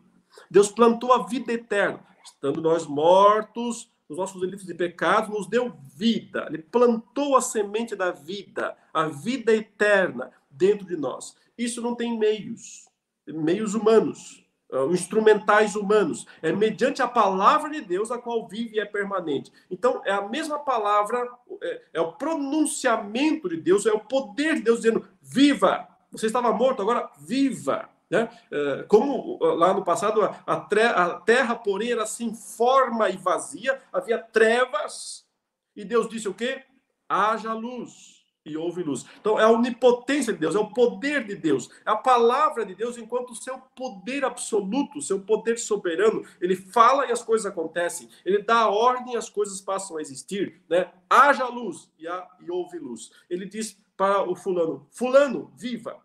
Deus 0.49 0.71
plantou 0.71 1.13
a 1.13 1.27
vida 1.27 1.53
eterna, 1.53 2.01
estando 2.25 2.61
nós 2.61 2.87
mortos 2.87 3.91
nos 4.09 4.19
nossos 4.19 4.41
delitos 4.41 4.65
de 4.65 4.75
pecado, 4.75 5.33
nos 5.33 5.49
deu 5.49 5.75
vida. 5.97 6.47
Ele 6.49 6.59
plantou 6.59 7.35
a 7.37 7.41
semente 7.41 7.97
da 7.97 8.13
vida, 8.13 8.77
a 8.95 9.09
vida 9.09 9.53
eterna 9.53 10.31
dentro 10.49 10.87
de 10.87 10.97
nós. 10.97 11.35
Isso 11.59 11.83
não 11.83 11.97
tem 11.97 12.17
meios 12.17 12.87
meios 13.27 13.75
humanos, 13.75 14.45
uh, 14.71 14.93
instrumentais 14.93 15.75
humanos. 15.77 16.27
É 16.43 16.53
mediante 16.53 17.03
a 17.03 17.09
palavra 17.09 17.71
de 17.71 17.81
Deus 17.81 18.11
a 18.11 18.19
qual 18.19 18.47
vive 18.47 18.77
e 18.77 18.81
é 18.81 18.85
permanente. 18.85 19.53
Então, 19.71 20.03
é 20.05 20.13
a 20.13 20.23
mesma 20.23 20.59
palavra, 20.59 21.29
é, 21.63 21.83
é 21.95 22.01
o 22.01 22.13
pronunciamento 22.13 23.49
de 23.49 23.57
Deus, 23.57 23.87
é 23.87 23.93
o 23.93 24.01
poder 24.01 24.57
de 24.57 24.63
Deus 24.63 24.79
dizendo: 24.79 25.07
viva! 25.21 25.89
Você 26.11 26.27
estava 26.27 26.53
morto, 26.53 26.83
agora 26.83 27.11
viva! 27.19 27.89
Né? 28.09 28.29
É, 28.53 28.85
como 28.85 29.37
uh, 29.37 29.55
lá 29.55 29.75
no 29.75 29.85
passado 29.85 30.23
a, 30.23 31.21
terra, 31.25 31.57
porém, 31.57 31.91
era 31.91 32.07
sem 32.07 32.33
forma 32.35 33.11
e 33.11 33.17
vazia, 33.17 33.81
havia 33.93 34.19
trevas, 34.19 35.27
e 35.75 35.85
Deus 35.85 36.09
disse 36.09 36.29
o 36.29 36.35
quê? 36.35 36.63
Haja 37.09 37.53
luz 37.53 38.16
e 38.47 38.57
houve 38.57 38.83
luz. 38.83 39.05
Então, 39.21 39.39
é 39.39 39.43
a 39.43 39.51
onipotência 39.51 40.33
de 40.33 40.39
Deus, 40.39 40.55
é 40.55 40.59
o 40.59 40.69
poder 40.69 41.25
de 41.25 41.35
Deus, 41.35 41.69
é 41.85 41.91
a 41.91 41.97
palavra 41.97 42.65
de 42.65 42.75
Deus 42.75 42.97
enquanto 42.97 43.31
o 43.31 43.35
seu 43.35 43.59
poder 43.75 44.25
absoluto, 44.25 45.03
seu 45.03 45.21
poder 45.21 45.59
soberano, 45.59 46.25
ele 46.41 46.55
fala 46.55 47.07
e 47.07 47.13
as 47.13 47.23
coisas 47.23 47.45
acontecem, 47.45 48.09
ele 48.25 48.43
dá 48.43 48.61
a 48.61 48.71
ordem 48.71 49.15
e 49.15 49.17
as 49.17 49.29
coisas 49.29 49.61
passam 49.61 49.97
a 49.97 50.01
existir, 50.01 50.63
né? 50.69 50.93
Haja 51.11 51.47
luz 51.47 51.91
e, 51.99 52.07
há, 52.07 52.29
e 52.41 52.51
houve 52.51 52.79
luz. 52.79 53.11
Ele 53.29 53.47
diz 53.47 53.77
para 53.97 54.23
o 54.23 54.37
fulano, 54.37 54.87
fulano, 54.91 55.53
viva, 55.57 55.99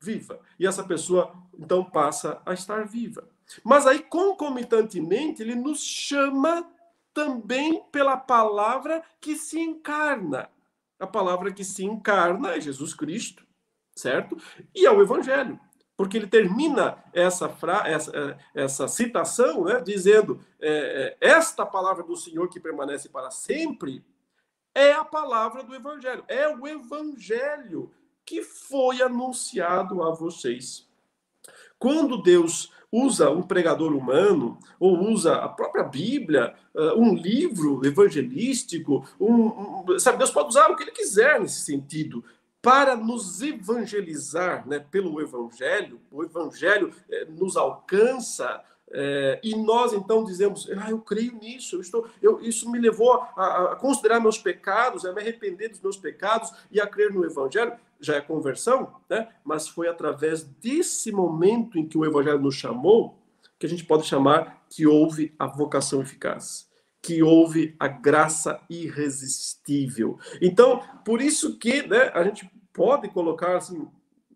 viva. 0.00 0.40
E 0.58 0.66
essa 0.66 0.82
pessoa, 0.84 1.34
então, 1.58 1.84
passa 1.84 2.40
a 2.46 2.54
estar 2.54 2.86
viva. 2.86 3.28
Mas 3.64 3.86
aí, 3.86 4.00
concomitantemente, 4.00 5.42
ele 5.42 5.54
nos 5.54 5.82
chama 5.82 6.70
também 7.12 7.82
pela 7.90 8.16
palavra 8.16 9.02
que 9.20 9.34
se 9.34 9.58
encarna 9.58 10.48
a 10.98 11.06
palavra 11.06 11.52
que 11.52 11.64
se 11.64 11.84
encarna 11.84 12.56
é 12.56 12.60
Jesus 12.60 12.94
Cristo, 12.94 13.46
certo? 13.94 14.36
E 14.74 14.86
é 14.86 14.90
o 14.90 15.02
Evangelho. 15.02 15.58
porque 15.96 16.16
ele 16.16 16.28
termina 16.28 17.02
essa, 17.12 17.48
fra... 17.48 17.82
essa, 17.86 18.16
é, 18.16 18.38
essa 18.62 18.86
citação 18.86 19.64
né, 19.64 19.80
dizendo: 19.80 20.44
é, 20.60 21.16
Esta 21.20 21.66
palavra 21.66 22.04
do 22.04 22.16
Senhor 22.16 22.48
que 22.48 22.60
permanece 22.60 23.08
para 23.08 23.30
sempre 23.30 24.04
é 24.74 24.92
a 24.92 25.04
palavra 25.04 25.64
do 25.64 25.74
Evangelho, 25.74 26.24
é 26.28 26.48
o 26.48 26.66
Evangelho 26.66 27.92
que 28.24 28.42
foi 28.42 29.02
anunciado 29.02 30.02
a 30.02 30.14
vocês. 30.14 30.86
Quando 31.78 32.22
Deus 32.22 32.72
usa 32.90 33.30
um 33.30 33.42
pregador 33.42 33.92
humano, 33.92 34.58
ou 34.80 35.10
usa 35.10 35.36
a 35.36 35.48
própria 35.48 35.84
Bíblia, 35.84 36.54
uh, 36.74 36.98
um 36.98 37.14
livro 37.14 37.84
evangelístico, 37.84 39.06
um, 39.20 39.84
um, 39.92 39.98
sabe, 39.98 40.18
Deus 40.18 40.30
pode 40.30 40.48
usar 40.48 40.70
o 40.70 40.76
que 40.76 40.84
ele 40.84 40.92
quiser 40.92 41.40
nesse 41.40 41.60
sentido, 41.60 42.24
para 42.60 42.96
nos 42.96 43.40
evangelizar 43.40 44.66
né, 44.66 44.78
pelo 44.78 45.20
Evangelho, 45.20 46.00
o 46.10 46.24
Evangelho 46.24 46.92
eh, 47.08 47.24
nos 47.30 47.56
alcança, 47.56 48.62
é, 48.90 49.38
e 49.42 49.54
nós 49.54 49.92
então 49.92 50.24
dizemos, 50.24 50.68
ah, 50.76 50.90
eu 50.90 50.98
creio 50.98 51.34
nisso, 51.34 51.76
eu 51.76 51.80
estou, 51.80 52.08
eu, 52.22 52.40
isso 52.40 52.70
me 52.70 52.80
levou 52.80 53.12
a, 53.12 53.72
a, 53.72 53.76
considerar 53.76 54.18
meus 54.18 54.38
pecados, 54.38 55.04
a 55.04 55.12
me 55.12 55.20
arrepender 55.20 55.68
dos 55.68 55.80
meus 55.80 55.96
pecados 55.96 56.52
e 56.70 56.80
a 56.80 56.86
crer 56.86 57.12
no 57.12 57.24
Evangelho, 57.24 57.72
já 58.00 58.16
é 58.16 58.20
conversão, 58.20 58.94
né? 59.08 59.28
mas 59.44 59.68
foi 59.68 59.88
através 59.88 60.44
desse 60.44 61.10
momento 61.10 61.78
em 61.78 61.86
que 61.86 61.98
o 61.98 62.04
Evangelho 62.04 62.38
nos 62.38 62.54
chamou, 62.54 63.18
que 63.58 63.66
a 63.66 63.68
gente 63.68 63.84
pode 63.84 64.06
chamar 64.06 64.64
que 64.70 64.86
houve 64.86 65.34
a 65.38 65.46
vocação 65.46 66.00
eficaz, 66.00 66.68
que 67.02 67.22
houve 67.22 67.74
a 67.78 67.88
graça 67.88 68.60
irresistível. 68.68 70.18
Então, 70.40 70.82
por 71.04 71.20
isso 71.20 71.58
que 71.58 71.82
né, 71.86 72.10
a 72.14 72.22
gente 72.22 72.48
pode 72.72 73.08
colocar 73.08 73.56
assim, 73.56 73.88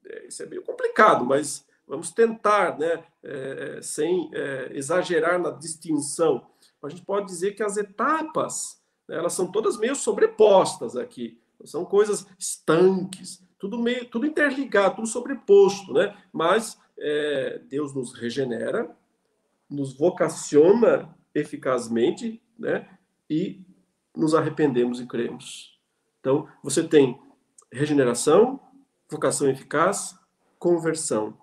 é, 0.05 0.27
isso 0.27 0.43
é 0.43 0.47
meio 0.47 0.63
complicado, 0.63 1.25
mas 1.25 1.65
vamos 1.87 2.11
tentar, 2.11 2.79
né, 2.79 3.05
é, 3.23 3.81
sem 3.83 4.31
é, 4.33 4.71
exagerar 4.73 5.39
na 5.39 5.51
distinção. 5.51 6.47
A 6.83 6.89
gente 6.89 7.03
pode 7.03 7.27
dizer 7.27 7.53
que 7.53 7.63
as 7.63 7.77
etapas, 7.77 8.81
né, 9.09 9.17
elas 9.17 9.35
são 9.35 9.47
todas 9.47 9.79
meio 9.79 9.95
sobrepostas 9.95 10.97
aqui, 10.97 11.41
são 11.65 11.85
coisas 11.85 12.27
estanques, 12.39 13.41
tudo 13.63 13.79
meio, 13.79 14.05
tudo 14.07 14.27
interligado, 14.27 14.97
tudo 14.97 15.07
sobreposto, 15.07 15.93
né? 15.93 16.17
Mas 16.33 16.77
é, 16.99 17.61
Deus 17.69 17.95
nos 17.95 18.13
regenera, 18.13 18.91
nos 19.71 19.97
vocaciona 19.97 21.09
eficazmente, 21.33 22.43
né? 22.59 22.89
E 23.31 23.61
nos 24.17 24.35
arrependemos 24.35 25.01
e 25.01 25.07
cremos. 25.07 25.79
Então, 26.19 26.49
você 26.61 26.83
tem 26.83 27.17
regeneração, 27.71 28.59
vocação 29.09 29.49
eficaz, 29.49 30.19
conversão 30.59 31.39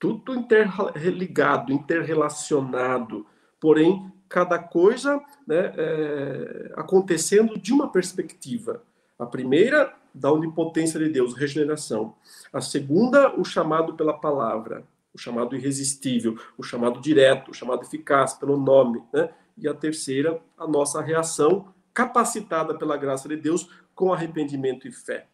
tudo 0.00 0.34
interligado, 0.34 1.72
interrelacionado, 1.72 3.26
porém 3.60 4.10
cada 4.30 4.58
coisa 4.58 5.22
né, 5.46 5.74
é, 5.76 6.72
acontecendo 6.74 7.58
de 7.58 7.70
uma 7.70 7.92
perspectiva. 7.92 8.82
A 9.18 9.26
primeira, 9.26 9.94
da 10.14 10.32
onipotência 10.32 10.98
de 10.98 11.08
Deus, 11.08 11.34
regeneração. 11.34 12.14
A 12.52 12.60
segunda, 12.60 13.38
o 13.38 13.44
chamado 13.44 13.94
pela 13.94 14.12
palavra, 14.12 14.84
o 15.14 15.18
chamado 15.18 15.56
irresistível, 15.56 16.38
o 16.56 16.62
chamado 16.62 17.00
direto, 17.00 17.50
o 17.50 17.54
chamado 17.54 17.82
eficaz, 17.82 18.34
pelo 18.34 18.56
nome. 18.56 19.02
Né? 19.12 19.30
E 19.56 19.68
a 19.68 19.74
terceira, 19.74 20.40
a 20.56 20.66
nossa 20.66 21.00
reação 21.00 21.72
capacitada 21.92 22.74
pela 22.74 22.96
graça 22.96 23.28
de 23.28 23.36
Deus 23.36 23.68
com 23.94 24.12
arrependimento 24.12 24.86
e 24.86 24.92
fé. 24.92 25.26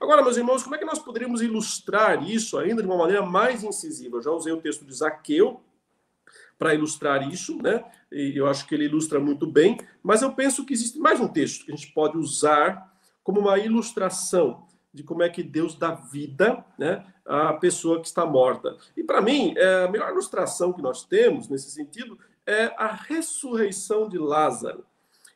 Agora, 0.00 0.22
meus 0.22 0.36
irmãos, 0.36 0.62
como 0.62 0.74
é 0.74 0.78
que 0.78 0.84
nós 0.84 0.98
poderíamos 0.98 1.40
ilustrar 1.40 2.22
isso 2.28 2.58
ainda 2.58 2.82
de 2.82 2.88
uma 2.88 2.98
maneira 2.98 3.22
mais 3.22 3.64
incisiva? 3.64 4.18
Eu 4.18 4.22
já 4.22 4.30
usei 4.30 4.52
o 4.52 4.60
texto 4.60 4.84
de 4.84 4.94
Zaqueu 4.94 5.60
para 6.58 6.74
ilustrar 6.74 7.30
isso, 7.30 7.60
né? 7.62 7.84
E 8.10 8.32
eu 8.36 8.46
acho 8.46 8.66
que 8.66 8.74
ele 8.74 8.84
ilustra 8.84 9.18
muito 9.18 9.46
bem, 9.46 9.78
mas 10.02 10.22
eu 10.22 10.32
penso 10.32 10.64
que 10.64 10.72
existe 10.72 10.98
mais 10.98 11.20
um 11.20 11.28
texto 11.28 11.64
que 11.64 11.72
a 11.72 11.76
gente 11.76 11.92
pode 11.92 12.16
usar 12.16 12.95
como 13.26 13.40
uma 13.40 13.58
ilustração 13.58 14.68
de 14.94 15.02
como 15.02 15.20
é 15.20 15.28
que 15.28 15.42
Deus 15.42 15.74
dá 15.74 15.90
vida, 15.90 16.64
né, 16.78 17.04
à 17.24 17.52
pessoa 17.54 18.00
que 18.00 18.06
está 18.06 18.24
morta. 18.24 18.76
E 18.96 19.02
para 19.02 19.20
mim, 19.20 19.52
é, 19.56 19.82
a 19.84 19.88
melhor 19.90 20.12
ilustração 20.12 20.72
que 20.72 20.80
nós 20.80 21.02
temos 21.02 21.48
nesse 21.48 21.72
sentido 21.72 22.16
é 22.46 22.72
a 22.78 22.86
ressurreição 22.86 24.08
de 24.08 24.16
Lázaro. 24.16 24.86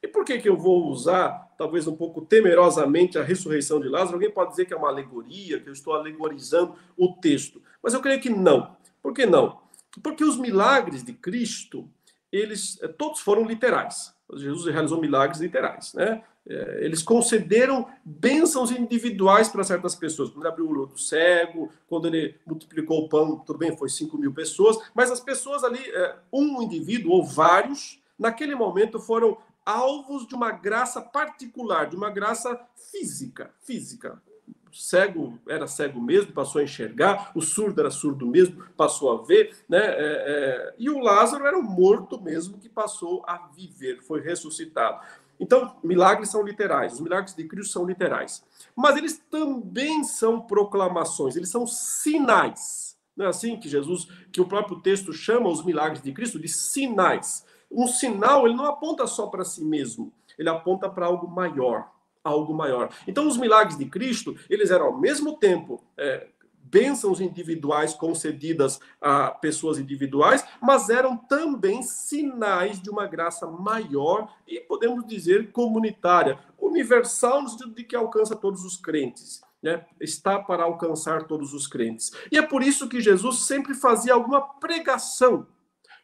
E 0.01 0.07
por 0.07 0.24
que, 0.24 0.38
que 0.38 0.49
eu 0.49 0.57
vou 0.57 0.86
usar, 0.86 1.53
talvez 1.59 1.88
um 1.88 1.97
pouco 1.97 2.20
temerosamente, 2.20 3.18
a 3.18 3.24
ressurreição 3.24 3.80
de 3.80 3.88
Lázaro? 3.88 4.14
Alguém 4.14 4.30
pode 4.30 4.51
dizer 4.51 4.66
que 4.66 4.72
é 4.72 4.76
uma 4.76 4.88
alegoria, 4.88 5.59
que 5.59 5.68
eu 5.68 5.72
estou 5.72 5.93
alegorizando 5.93 6.76
o 6.97 7.14
texto. 7.14 7.61
Mas 7.82 7.93
eu 7.93 8.01
creio 8.01 8.20
que 8.20 8.30
não. 8.30 8.76
Por 9.03 9.12
que 9.12 9.26
não? 9.26 9.59
Porque 10.01 10.22
os 10.22 10.38
milagres 10.38 11.03
de 11.03 11.12
Cristo, 11.12 11.91
eles 12.30 12.80
eh, 12.80 12.86
todos 12.86 13.18
foram 13.18 13.45
literais. 13.45 14.14
Jesus 14.32 14.72
realizou 14.72 15.01
milagres 15.01 15.41
literais, 15.41 15.93
né? 15.93 16.22
Eh, 16.51 16.79
eles 16.81 17.01
concederam 17.01 17.87
bênçãos 18.05 18.73
individuais 18.73 19.49
para 19.49 19.63
certas 19.63 19.95
pessoas. 19.95 20.31
Quando 20.31 20.43
ele 20.43 20.49
abriu 20.49 20.67
o 20.67 20.71
olho 20.71 20.87
do 20.87 20.99
cego, 20.99 21.71
quando 21.89 22.09
ele 22.09 22.35
multiplicou 22.45 23.05
o 23.05 23.09
pão, 23.09 23.39
tudo 23.39 23.61
bem, 23.61 23.77
foi 23.77 23.89
5 23.89 24.19
mil 24.19 24.35
pessoas, 24.35 24.77
mas 24.93 25.13
as 25.13 25.21
pessoas 25.21 25.63
ali, 25.63 25.79
eh, 25.79 26.17
um 26.33 26.61
indivíduo 26.61 27.13
ou 27.13 27.25
vários, 27.25 28.03
naquele 28.19 28.57
momento 28.57 28.99
foram 28.99 29.39
alvos 29.65 30.27
de 30.27 30.35
uma 30.35 30.51
graça 30.51 31.01
particular, 31.01 31.89
de 31.89 31.95
uma 31.95 32.11
graça 32.11 32.61
física, 32.91 33.53
física. 33.61 34.21
O 34.73 34.75
cego 34.75 35.39
era 35.49 35.69
cego 35.69 36.01
mesmo, 36.01 36.33
passou 36.33 36.61
a 36.61 36.65
enxergar, 36.65 37.31
o 37.35 37.41
surdo 37.41 37.81
era 37.81 37.91
surdo 37.91 38.27
mesmo, 38.27 38.65
passou 38.77 39.13
a 39.13 39.23
ver, 39.23 39.57
né? 39.69 39.79
É, 39.79 39.95
é, 39.99 40.75
e 40.79 40.91
o 40.91 40.99
Lázaro 40.99 41.47
era 41.47 41.59
o 41.59 41.63
morto 41.63 42.21
mesmo 42.21 42.59
que 42.59 42.69
passou 42.69 43.23
a 43.27 43.49
viver, 43.55 44.01
foi 44.03 44.21
ressuscitado. 44.21 45.01
Então, 45.41 45.74
milagres 45.82 46.30
são 46.30 46.43
literais, 46.43 46.93
os 46.93 47.01
milagres 47.01 47.34
de 47.34 47.45
Cristo 47.45 47.72
são 47.72 47.86
literais. 47.86 48.45
Mas 48.76 48.97
eles 48.97 49.18
também 49.30 50.05
são 50.05 50.41
proclamações, 50.41 51.34
eles 51.34 51.49
são 51.49 51.66
sinais. 51.66 52.97
Não 53.16 53.26
é 53.26 53.28
assim 53.28 53.59
que 53.59 53.68
Jesus, 53.68 54.07
que 54.30 54.41
o 54.41 54.47
próprio 54.47 54.80
texto 54.80 55.12
chama 55.12 55.49
os 55.49 55.64
milagres 55.64 56.03
de 56.03 56.12
Cristo 56.12 56.38
de 56.38 56.49
sinais 56.49 57.45
um 57.70 57.86
sinal 57.86 58.47
ele 58.47 58.57
não 58.57 58.66
aponta 58.66 59.07
só 59.07 59.28
para 59.28 59.45
si 59.45 59.64
mesmo, 59.64 60.12
ele 60.36 60.49
aponta 60.49 60.91
para 60.91 61.07
algo 61.07 61.28
maior, 61.28 61.88
algo 62.24 62.53
maior. 62.53 62.93
Então, 63.07 63.28
os 63.28 63.36
milagres 63.36 63.78
de 63.78 63.86
Cristo, 63.86 64.36
eles 64.49 64.70
eram 64.70 64.86
ao 64.86 64.99
mesmo 64.99 65.36
tempo 65.36 65.82
é, 65.97 66.28
bênçãos 66.63 67.21
individuais 67.21 67.95
concedidas 67.95 68.79
a 69.01 69.31
pessoas 69.31 69.79
individuais, 69.79 70.45
mas 70.61 70.89
eram 70.89 71.17
também 71.17 71.83
sinais 71.83 72.81
de 72.81 72.89
uma 72.89 73.07
graça 73.07 73.47
maior 73.47 74.33
e, 74.47 74.61
podemos 74.61 75.05
dizer, 75.07 75.51
comunitária, 75.53 76.39
universal, 76.59 77.43
no 77.43 77.49
sentido 77.49 77.75
de 77.75 77.85
que 77.85 77.97
alcança 77.97 78.37
todos 78.37 78.65
os 78.65 78.77
crentes. 78.77 79.43
Né? 79.63 79.85
Está 80.01 80.39
para 80.39 80.63
alcançar 80.63 81.25
todos 81.25 81.53
os 81.53 81.67
crentes. 81.67 82.13
E 82.31 82.39
é 82.39 82.43
por 82.43 82.63
isso 82.63 82.89
que 82.89 83.01
Jesus 83.01 83.41
sempre 83.41 83.75
fazia 83.75 84.15
alguma 84.15 84.41
pregação 84.41 85.47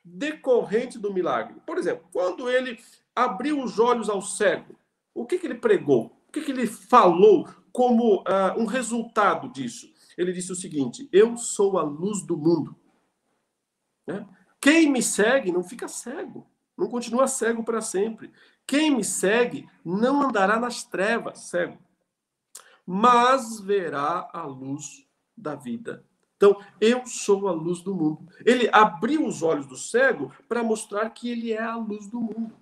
decorrente 0.05 0.99
do 0.99 1.13
milagre. 1.13 1.57
Por 1.67 1.79
exemplo, 1.79 2.07
quando 2.13 2.49
ele 2.51 2.79
abriu 3.15 3.63
os 3.63 3.79
olhos 3.79 4.09
ao 4.09 4.21
cego, 4.21 4.77
o 5.15 5.25
que, 5.25 5.39
que 5.39 5.47
ele 5.47 5.55
pregou? 5.55 6.17
O 6.29 6.33
que, 6.33 6.43
que 6.43 6.53
ele 6.53 6.67
falou 6.67 7.49
como 7.73 8.17
uh, 8.21 8.59
um 8.59 8.67
resultado 8.67 9.49
disso? 9.49 9.91
Ele 10.17 10.33
disse 10.33 10.53
o 10.53 10.57
seguinte: 10.57 11.09
Eu 11.13 11.37
sou 11.37 11.79
a 11.79 11.83
luz 11.83 12.23
do 12.23 12.37
mundo. 12.37 12.77
Né? 14.07 14.27
Quem 14.61 14.91
me 14.91 15.03
segue 15.03 15.53
não 15.53 15.63
fica 15.63 15.89
cego, 15.89 16.47
não 16.77 16.89
continua 16.89 17.27
cego 17.27 17.63
para 17.63 17.81
sempre. 17.81 18.33
Quem 18.67 18.91
me 18.91 19.05
segue 19.05 19.69
não 19.85 20.23
andará 20.23 20.59
nas 20.59 20.83
trevas, 20.83 21.41
cego, 21.41 21.79
mas 22.85 23.61
verá 23.61 24.29
a 24.33 24.45
luz 24.45 25.07
da 25.37 25.55
vida. 25.55 26.05
Então, 26.37 26.61
eu 26.81 27.07
sou 27.07 27.49
a 27.49 27.53
luz 27.53 27.81
do 27.81 27.95
mundo. 27.95 28.29
Ele 28.45 28.69
abriu 28.71 29.27
os 29.27 29.43
olhos 29.43 29.67
do 29.67 29.77
cego 29.77 30.33
para 30.49 30.63
mostrar 30.63 31.09
que 31.11 31.31
ele 31.31 31.53
é 31.53 31.63
a 31.63 31.77
luz 31.77 32.07
do 32.09 32.21
mundo. 32.21 32.55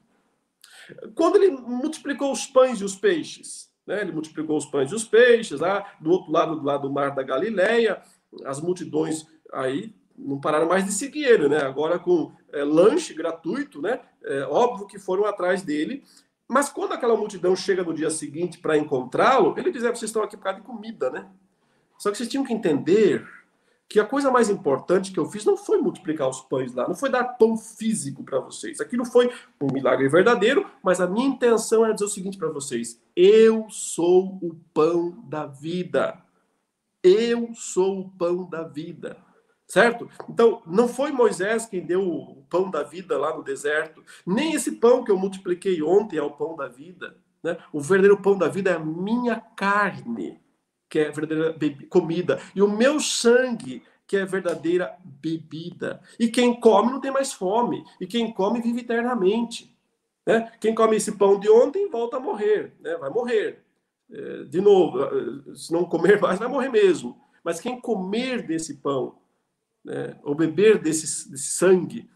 Quando 1.15 1.37
ele 1.37 1.51
multiplicou 1.51 2.31
os 2.31 2.47
pães 2.47 2.81
e 2.81 2.85
os 2.85 2.95
peixes, 2.95 3.73
né? 3.87 4.01
ele 4.01 4.13
multiplicou 4.13 4.57
os 4.57 4.67
pães 4.67 4.91
e 4.91 4.95
os 4.95 5.05
peixes, 5.05 5.61
lá 5.61 5.95
do 6.01 6.11
outro 6.11 6.33
lado, 6.33 6.57
do 6.57 6.65
lado 6.65 6.89
do 6.89 6.93
mar 6.93 7.15
da 7.15 7.23
Galileia, 7.23 8.03
as 8.45 8.61
multidões 8.61 9.27
aí 9.53 9.95
não 10.17 10.41
pararam 10.41 10.69
mais 10.69 10.85
de 10.85 10.93
seguir 10.93 11.25
ele, 11.25 11.49
né? 11.49 11.59
Agora 11.59 11.99
com 11.99 12.33
é, 12.53 12.63
lanche 12.63 13.15
gratuito, 13.15 13.83
né? 13.83 14.01
É, 14.25 14.43
óbvio 14.43 14.87
que 14.87 14.99
foram 14.99 15.25
atrás 15.25 15.63
dele. 15.63 16.05
Mas 16.49 16.69
quando 16.69 16.93
aquela 16.93 17.17
multidão 17.17 17.57
chega 17.57 17.83
no 17.83 17.95
dia 17.95 18.11
seguinte 18.11 18.59
para 18.59 18.79
encontrá-lo, 18.79 19.55
ele 19.59 19.73
diz: 19.73 19.83
é, 19.83 19.89
vocês 19.89 20.11
estão 20.11 20.23
aqui 20.23 20.37
por 20.37 20.45
causa 20.45 20.61
de 20.61 20.67
comida, 20.67 21.11
né? 21.11 21.29
Só 21.99 22.11
que 22.11 22.17
vocês 22.17 22.29
tinham 22.29 22.45
que 22.45 22.53
entender 22.53 23.27
que 23.89 24.01
a 24.01 24.05
coisa 24.05 24.31
mais 24.31 24.49
importante 24.49 25.13
que 25.13 25.19
eu 25.19 25.27
fiz 25.27 25.45
não 25.45 25.57
foi 25.57 25.79
multiplicar 25.79 26.29
os 26.29 26.41
pães 26.41 26.75
lá, 26.75 26.89
não 26.89 26.95
foi 26.95 27.11
dar 27.11 27.25
pão 27.25 27.57
físico 27.57 28.25
para 28.25 28.41
vocês. 28.41 28.81
Aquilo 28.81 29.05
foi 29.05 29.31
um 29.61 29.73
milagre 29.73 30.09
verdadeiro, 30.09 30.67
mas 30.83 31.01
a 31.01 31.07
minha 31.07 31.27
intenção 31.27 31.85
era 31.85 31.95
dizer 31.95 32.07
o 32.07 32.09
seguinte 32.09 32.39
para 32.39 32.49
vocês: 32.49 33.01
eu 33.15 33.67
sou 33.71 34.39
o 34.43 34.57
pão 34.73 35.23
da 35.29 35.47
vida. 35.47 36.23
Eu 37.03 37.51
sou 37.55 38.01
o 38.01 38.11
pão 38.11 38.49
da 38.49 38.63
vida. 38.63 39.19
Certo? 39.67 40.09
Então, 40.29 40.63
não 40.67 40.87
foi 40.87 41.11
Moisés 41.11 41.67
quem 41.67 41.85
deu 41.85 42.07
o 42.07 42.45
pão 42.51 42.71
da 42.71 42.83
vida 42.83 43.19
lá 43.19 43.35
no 43.35 43.43
deserto, 43.43 44.05
nem 44.27 44.55
esse 44.55 44.73
pão 44.73 45.03
que 45.03 45.11
eu 45.11 45.19
multipliquei 45.19 45.83
ontem 45.83 46.19
é 46.19 46.23
o 46.23 46.31
pão 46.31 46.55
da 46.55 46.69
vida. 46.69 47.17
Né? 47.43 47.57
O 47.73 47.81
verdadeiro 47.81 48.21
pão 48.21 48.37
da 48.37 48.49
vida 48.49 48.71
é 48.71 48.75
a 48.75 48.79
minha 48.79 49.41
carne, 49.57 50.41
que 50.95 51.01
é 51.01 51.11
verdadeira 51.11 51.59
comida, 51.91 52.41
e 52.55 52.63
o 52.63 52.71
meu 52.71 53.01
sangue, 53.01 53.83
que 54.07 54.17
é 54.17 54.25
verdadeira 54.25 54.97
bebida. 55.03 56.01
E 56.21 56.29
quem 56.29 56.55
come 56.61 56.93
não 56.93 57.01
tem 57.01 57.11
mais 57.11 57.33
fome, 57.33 57.85
e 58.01 58.07
quem 58.07 58.33
come 58.33 58.63
vive 58.63 58.83
eternamente. 58.83 59.77
Né? 60.25 60.53
Quem 60.61 60.73
come 60.73 60.95
esse 60.95 61.11
pão 61.11 61.41
de 61.41 61.51
ontem 61.51 61.91
volta 61.91 62.19
a 62.19 62.21
morrer, 62.21 62.75
né? 62.79 62.97
vai 62.97 63.11
morrer. 63.11 63.65
É, 64.09 64.45
de 64.45 64.61
novo, 64.61 65.57
se 65.57 65.73
não 65.73 65.85
comer 65.85 66.21
mais, 66.21 66.39
vai 66.39 66.47
morrer 66.47 66.69
mesmo. 66.69 67.21
Mas 67.43 67.61
quem 67.61 67.81
comer 67.81 68.47
desse 68.47 68.75
pão, 68.75 69.19
né, 69.85 70.17
ou 70.23 70.33
beber 70.33 70.79
desse, 70.79 71.29
desse 71.29 71.49
sangue, 71.55 72.09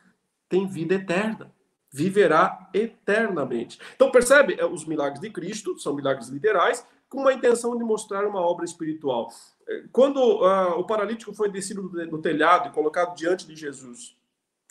tem 0.49 0.69
vida 0.69 0.95
eterna. 0.95 1.51
Viverá 1.91 2.71
eternamente. 2.73 3.81
Então, 3.97 4.13
percebe? 4.13 4.55
É, 4.57 4.65
os 4.65 4.85
milagres 4.85 5.21
de 5.21 5.31
Cristo 5.31 5.77
são 5.81 5.97
milagres 5.97 6.29
literais, 6.29 6.87
com 7.09 7.21
uma 7.21 7.33
intenção 7.33 7.77
de 7.77 7.85
mostrar 7.85 8.27
uma 8.27 8.41
obra 8.41 8.65
espiritual. 8.65 9.29
É, 9.69 9.85
quando 9.93 10.19
uh, 10.19 10.79
o 10.79 10.85
paralítico 10.85 11.35
foi 11.35 11.51
descido 11.51 11.89
do 11.89 12.19
telhado 12.19 12.69
e 12.69 12.73
colocado 12.73 13.15
diante 13.15 13.47
de 13.47 13.57
Jesus, 13.57 14.17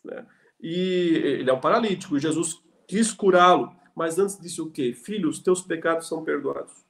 né, 0.04 0.26
e 0.60 1.22
ele 1.40 1.50
é 1.50 1.54
um 1.54 1.60
paralítico, 1.60 2.18
e 2.18 2.20
Jesus 2.20 2.62
quis 2.88 3.12
curá-lo, 3.12 3.76
mas 3.96 4.18
antes 4.18 4.40
disse 4.40 4.62
o 4.62 4.70
quê? 4.70 4.96
Os 5.28 5.40
teus 5.40 5.62
pecados 5.62 6.08
são 6.08 6.24
perdoados. 6.24 6.88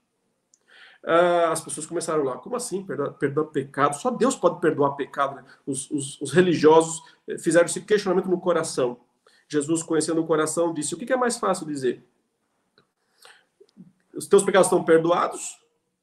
Uh, 1.04 1.52
as 1.52 1.62
pessoas 1.62 1.86
começaram 1.86 2.24
lá, 2.24 2.38
como 2.38 2.56
assim 2.56 2.84
perdoar, 2.84 3.12
perdoar 3.14 3.46
pecado? 3.46 3.96
Só 3.96 4.10
Deus 4.10 4.36
pode 4.36 4.60
perdoar 4.60 4.96
pecado. 4.96 5.36
Né? 5.36 5.46
Os, 5.66 5.90
os, 5.90 6.20
os, 6.20 6.32
religiosos 6.34 7.02
eh, 7.28 7.38
fizeram 7.38 7.66
esse 7.66 7.80
questionamento 7.82 8.28
no 8.28 8.42
coração. 8.42 9.00
Jesus, 9.48 9.84
conhecendo 9.84 10.20
o 10.20 10.28
coração, 10.28 10.74
disse: 10.74 10.96
O 10.96 10.98
que 10.98 11.14
é 11.14 11.16
mais 11.16 11.38
fácil 11.38 11.66
dizer? 11.66 12.04
Os 14.18 14.28
teus 14.28 14.44
pecados 14.44 14.68
estão 14.68 14.84
perdoados, 14.84 15.58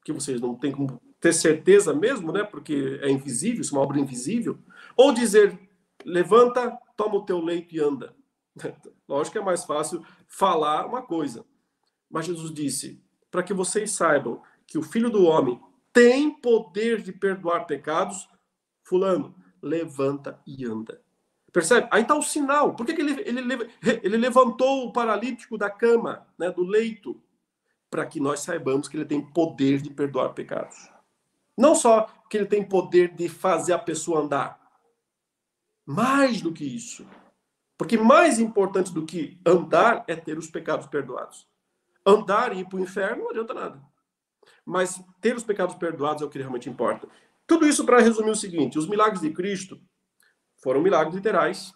que 0.05 0.13
vocês 0.13 0.41
não 0.41 0.55
têm 0.55 0.71
como 0.71 1.03
ter 1.21 1.33
certeza 1.33 1.93
mesmo, 1.93 2.31
né? 2.31 2.45
Porque 2.45 3.01
é 3.03 3.11
invisível, 3.11 3.61
isso 3.61 3.75
é 3.75 3.79
uma 3.79 3.85
obra 3.85 3.99
invisível. 3.99 4.59
Ou 4.97 5.13
dizer: 5.13 5.59
Levanta, 6.05 6.79
toma 6.97 7.17
o 7.17 7.25
teu 7.25 7.41
leito 7.41 7.75
e 7.75 7.81
anda. 7.81 8.15
Lógico 9.09 9.33
que 9.33 9.39
é 9.39 9.45
mais 9.45 9.65
fácil 9.65 10.05
falar 10.29 10.87
uma 10.87 11.03
coisa. 11.03 11.45
Mas 12.09 12.27
Jesus 12.27 12.53
disse: 12.53 13.03
Para 13.31 13.43
que 13.43 13.53
vocês 13.53 13.91
saibam 13.91 14.41
que 14.67 14.79
o 14.79 14.83
Filho 14.83 15.11
do 15.11 15.25
Homem 15.25 15.61
tem 15.93 16.31
poder 16.31 17.03
de 17.03 17.13
perdoar 17.13 17.67
pecados, 17.67 18.29
fulano, 18.83 19.35
levanta 19.63 20.41
e 20.47 20.65
anda. 20.65 21.01
Percebe? 21.53 21.89
Aí 21.91 22.03
está 22.03 22.17
o 22.17 22.23
sinal. 22.23 22.75
Por 22.75 22.85
que, 22.85 22.95
que 22.95 23.01
ele, 23.01 23.23
ele, 23.25 23.71
ele 24.03 24.17
levantou 24.17 24.87
o 24.87 24.93
paralítico 24.93 25.57
da 25.57 25.71
cama, 25.71 26.27
né, 26.37 26.51
do 26.51 26.65
leito? 26.65 27.23
Para 27.95 28.07
que 28.07 28.19
nós 28.19 28.41
saibamos 28.41 28.89
que 28.89 28.97
ele 28.97 29.05
tem 29.05 29.25
poder 29.25 29.81
de 29.81 29.89
perdoar 29.89 30.31
pecados. 30.31 30.91
Não 31.57 31.77
só 31.77 32.09
que 32.29 32.37
ele 32.37 32.47
tem 32.47 32.61
poder 32.61 33.15
de 33.15 33.29
fazer 33.29 33.73
a 33.73 33.79
pessoa 33.79 34.19
andar. 34.19 34.61
Mais 35.87 36.41
do 36.41 36.53
que 36.53 36.65
isso. 36.65 37.07
Porque 37.79 37.97
mais 37.97 38.41
importante 38.41 38.93
do 38.93 39.07
que 39.07 39.41
andar 39.47 40.03
é 40.09 40.17
ter 40.17 40.37
os 40.37 40.49
pecados 40.49 40.89
perdoados. 40.89 41.47
Andar 42.05 42.53
e 42.53 42.63
ir 42.63 42.69
para 42.69 42.79
o 42.79 42.83
inferno 42.83 43.23
não 43.23 43.31
adianta 43.31 43.55
nada. 43.55 43.81
Mas 44.67 45.01
ter 45.21 45.37
os 45.37 45.45
pecados 45.45 45.77
perdoados 45.77 46.21
é 46.21 46.25
o 46.25 46.29
que 46.29 46.39
realmente 46.39 46.69
importa. 46.69 47.09
Tudo 47.47 47.65
isso 47.65 47.87
para 47.87 48.01
resumir 48.01 48.31
o 48.31 48.35
seguinte: 48.35 48.77
os 48.77 48.89
milagres 48.89 49.21
de 49.21 49.31
Cristo 49.31 49.81
foram 50.57 50.83
milagres 50.83 51.15
literais, 51.15 51.73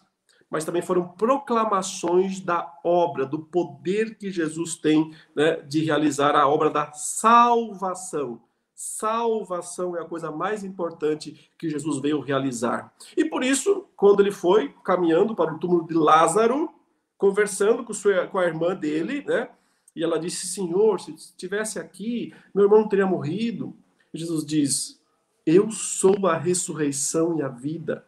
mas 0.49 0.65
também 0.65 0.81
foram 0.81 1.07
proclamações 1.07 2.39
da 2.39 2.79
obra, 2.83 3.25
do 3.25 3.39
poder 3.39 4.17
que 4.17 4.31
Jesus 4.31 4.75
tem 4.75 5.13
né, 5.35 5.57
de 5.57 5.83
realizar 5.83 6.35
a 6.35 6.47
obra 6.47 6.69
da 6.69 6.91
salvação. 6.93 8.41
Salvação 8.73 9.95
é 9.95 10.01
a 10.01 10.05
coisa 10.05 10.31
mais 10.31 10.63
importante 10.63 11.51
que 11.57 11.69
Jesus 11.69 11.99
veio 11.99 12.21
realizar. 12.21 12.93
E 13.15 13.25
por 13.25 13.43
isso, 13.43 13.85
quando 13.95 14.21
ele 14.21 14.31
foi 14.31 14.73
caminhando 14.83 15.35
para 15.35 15.53
o 15.53 15.59
túmulo 15.59 15.85
de 15.85 15.93
Lázaro, 15.93 16.69
conversando 17.17 17.83
com, 17.83 17.93
sua, 17.93 18.25
com 18.27 18.39
a 18.39 18.45
irmã 18.45 18.73
dele, 18.73 19.23
né, 19.27 19.49
e 19.95 20.03
ela 20.03 20.17
disse: 20.17 20.47
Senhor, 20.47 20.99
se 20.99 21.13
estivesse 21.13 21.77
aqui, 21.77 22.33
meu 22.55 22.63
irmão 22.63 22.79
não 22.79 22.87
teria 22.87 23.05
morrido. 23.05 23.75
Jesus 24.13 24.45
diz: 24.45 25.01
Eu 25.45 25.69
sou 25.71 26.25
a 26.25 26.37
ressurreição 26.37 27.37
e 27.37 27.41
a 27.41 27.49
vida. 27.49 28.05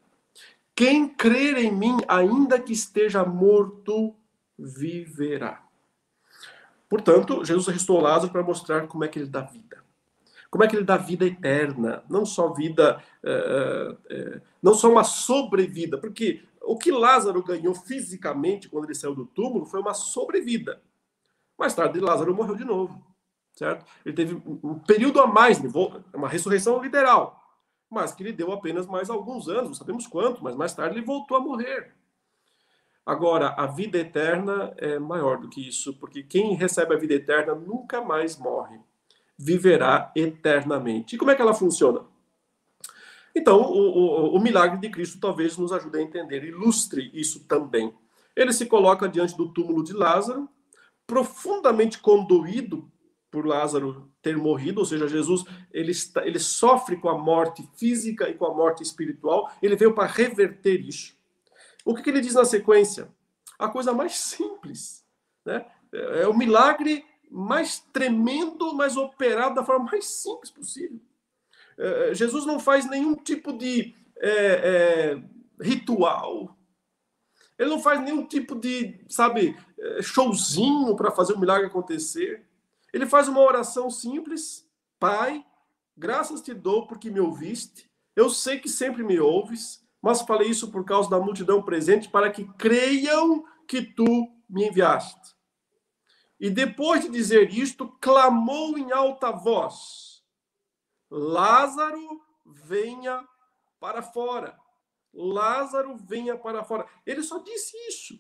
Quem 0.81 1.07
crer 1.07 1.59
em 1.59 1.71
mim, 1.71 1.95
ainda 2.07 2.59
que 2.59 2.73
esteja 2.73 3.23
morto, 3.23 4.15
viverá. 4.57 5.63
Portanto, 6.89 7.45
Jesus 7.45 7.67
ressuscitou 7.67 8.01
Lázaro 8.01 8.31
para 8.31 8.41
mostrar 8.41 8.87
como 8.87 9.03
é 9.03 9.07
que 9.07 9.19
ele 9.19 9.29
dá 9.29 9.41
vida. 9.41 9.83
Como 10.49 10.63
é 10.63 10.67
que 10.67 10.75
ele 10.75 10.83
dá 10.83 10.97
vida 10.97 11.23
eterna, 11.23 12.03
não 12.09 12.25
só 12.25 12.51
vida, 12.51 12.99
é, 13.21 13.95
é, 14.09 14.41
não 14.59 14.73
só 14.73 14.91
uma 14.91 15.03
sobrevida, 15.03 15.99
porque 15.99 16.43
o 16.59 16.75
que 16.75 16.89
Lázaro 16.89 17.43
ganhou 17.43 17.75
fisicamente 17.75 18.67
quando 18.67 18.85
ele 18.85 18.95
saiu 18.95 19.13
do 19.13 19.27
túmulo 19.27 19.67
foi 19.67 19.81
uma 19.81 19.93
sobrevida. 19.93 20.81
Mais 21.59 21.75
tarde, 21.75 21.99
Lázaro 21.99 22.33
morreu 22.33 22.55
de 22.55 22.65
novo, 22.65 23.05
certo? 23.53 23.85
Ele 24.03 24.15
teve 24.15 24.33
um 24.33 24.79
período 24.79 25.21
a 25.21 25.27
mais, 25.27 25.61
uma 26.11 26.27
ressurreição 26.27 26.81
literal, 26.81 27.40
mas 27.91 28.13
que 28.13 28.23
lhe 28.23 28.31
deu 28.31 28.53
apenas 28.53 28.87
mais 28.87 29.09
alguns 29.09 29.49
anos, 29.49 29.67
não 29.67 29.73
sabemos 29.73 30.07
quanto, 30.07 30.41
mas 30.41 30.55
mais 30.55 30.73
tarde 30.73 30.95
ele 30.95 31.05
voltou 31.05 31.35
a 31.35 31.41
morrer. 31.41 31.93
Agora, 33.05 33.49
a 33.49 33.67
vida 33.67 33.97
eterna 33.97 34.73
é 34.77 34.97
maior 34.97 35.37
do 35.37 35.49
que 35.49 35.67
isso, 35.67 35.93
porque 35.99 36.23
quem 36.23 36.55
recebe 36.55 36.95
a 36.95 36.97
vida 36.97 37.15
eterna 37.15 37.53
nunca 37.53 37.99
mais 37.99 38.37
morre, 38.37 38.79
viverá 39.37 40.09
eternamente. 40.15 41.15
E 41.15 41.19
como 41.19 41.31
é 41.31 41.35
que 41.35 41.41
ela 41.41 41.53
funciona? 41.53 42.05
Então, 43.35 43.59
o, 43.59 44.33
o, 44.33 44.37
o 44.37 44.39
milagre 44.39 44.79
de 44.79 44.89
Cristo 44.89 45.19
talvez 45.19 45.57
nos 45.57 45.73
ajude 45.73 45.97
a 45.97 46.01
entender, 46.01 46.45
ilustre 46.45 47.11
isso 47.13 47.45
também. 47.45 47.93
Ele 48.35 48.53
se 48.53 48.67
coloca 48.67 49.09
diante 49.09 49.35
do 49.35 49.51
túmulo 49.51 49.83
de 49.83 49.91
Lázaro, 49.91 50.47
profundamente 51.05 51.99
condoído 51.99 52.89
por 53.31 53.45
Lázaro 53.45 54.11
ter 54.21 54.37
morrido, 54.37 54.81
ou 54.81 54.85
seja, 54.85 55.07
Jesus 55.07 55.43
ele, 55.71 55.91
está, 55.91 56.27
ele 56.27 56.37
sofre 56.37 56.97
com 56.97 57.09
a 57.09 57.17
morte 57.17 57.67
física 57.77 58.29
e 58.29 58.33
com 58.33 58.45
a 58.45 58.53
morte 58.53 58.83
espiritual, 58.83 59.49
ele 59.61 59.75
veio 59.75 59.93
para 59.93 60.07
reverter 60.07 60.81
isso. 60.81 61.15
O 61.85 61.95
que, 61.95 62.03
que 62.03 62.09
ele 62.09 62.21
diz 62.21 62.33
na 62.33 62.45
sequência? 62.45 63.09
A 63.57 63.69
coisa 63.69 63.93
mais 63.93 64.17
simples, 64.17 65.05
né? 65.45 65.65
É 65.93 66.27
o 66.27 66.37
milagre 66.37 67.05
mais 67.29 67.79
tremendo, 67.93 68.73
mas 68.73 68.97
operado 68.97 69.55
da 69.55 69.63
forma 69.63 69.85
mais 69.85 70.05
simples 70.05 70.51
possível. 70.51 70.99
É, 71.77 72.11
é 72.11 72.13
Jesus 72.13 72.45
não 72.45 72.59
faz 72.59 72.87
nenhum 72.89 73.15
tipo 73.15 73.53
de 73.53 73.95
é, 74.17 74.29
é, 74.29 75.23
ritual, 75.63 76.55
ele 77.61 77.69
não 77.69 77.79
faz 77.79 78.01
nenhum 78.01 78.25
tipo 78.25 78.55
de, 78.55 78.99
sabe, 79.07 79.55
eh, 79.77 80.01
showzinho 80.01 80.95
para 80.95 81.11
fazer 81.11 81.33
o 81.33 81.39
milagre 81.39 81.67
acontecer. 81.67 82.43
Ele 82.93 83.05
faz 83.05 83.27
uma 83.27 83.41
oração 83.41 83.89
simples: 83.89 84.67
Pai, 84.99 85.45
graças 85.97 86.41
te 86.41 86.53
dou 86.53 86.87
porque 86.87 87.09
me 87.09 87.19
ouviste. 87.19 87.89
Eu 88.15 88.29
sei 88.29 88.59
que 88.59 88.69
sempre 88.69 89.03
me 89.03 89.19
ouves, 89.19 89.85
mas 90.01 90.21
falei 90.21 90.49
isso 90.49 90.71
por 90.71 90.83
causa 90.83 91.09
da 91.09 91.19
multidão 91.19 91.61
presente 91.61 92.09
para 92.09 92.31
que 92.31 92.45
creiam 92.53 93.45
que 93.67 93.81
tu 93.81 94.27
me 94.49 94.67
enviaste. 94.67 95.35
E 96.39 96.49
depois 96.49 97.01
de 97.01 97.09
dizer 97.09 97.53
isto, 97.53 97.87
clamou 98.01 98.77
em 98.77 98.91
alta 98.91 99.31
voz: 99.31 100.23
Lázaro, 101.09 102.21
venha 102.45 103.23
para 103.79 104.01
fora. 104.01 104.57
Lázaro 105.13 105.95
venha 105.97 106.37
para 106.37 106.63
fora. 106.63 106.87
Ele 107.05 107.21
só 107.21 107.39
disse 107.39 107.75
isso. 107.87 108.19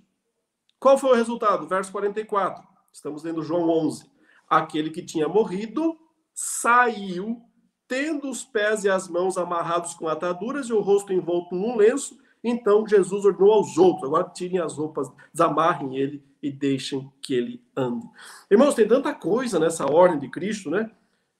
Qual 0.79 0.97
foi 0.97 1.11
o 1.11 1.15
resultado? 1.15 1.67
Verso 1.67 1.91
44. 1.91 2.67
Estamos 2.91 3.23
lendo 3.23 3.43
João 3.43 3.69
11. 3.69 4.10
Aquele 4.51 4.89
que 4.89 5.01
tinha 5.01 5.29
morrido 5.29 5.97
saiu, 6.33 7.41
tendo 7.87 8.29
os 8.29 8.43
pés 8.43 8.83
e 8.83 8.89
as 8.89 9.07
mãos 9.07 9.37
amarrados 9.37 9.93
com 9.93 10.09
ataduras 10.09 10.67
e 10.67 10.73
o 10.73 10.81
rosto 10.81 11.13
envolto 11.13 11.55
num 11.55 11.77
lenço. 11.77 12.19
Então 12.43 12.85
Jesus 12.85 13.23
ordenou 13.23 13.53
aos 13.53 13.77
outros: 13.77 14.03
agora 14.03 14.27
tirem 14.27 14.59
as 14.59 14.77
roupas, 14.77 15.09
desamarrem 15.31 15.95
ele 15.95 16.21
e 16.43 16.51
deixem 16.51 17.09
que 17.21 17.33
ele 17.33 17.63
ande. 17.77 18.05
Irmãos, 18.49 18.75
tem 18.75 18.85
tanta 18.85 19.13
coisa 19.13 19.57
nessa 19.57 19.89
ordem 19.89 20.19
de 20.19 20.27
Cristo, 20.27 20.69
né? 20.69 20.91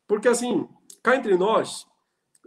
Porque 0.07 0.29
assim, 0.29 0.69
cá 1.03 1.17
entre 1.17 1.35
nós, 1.35 1.85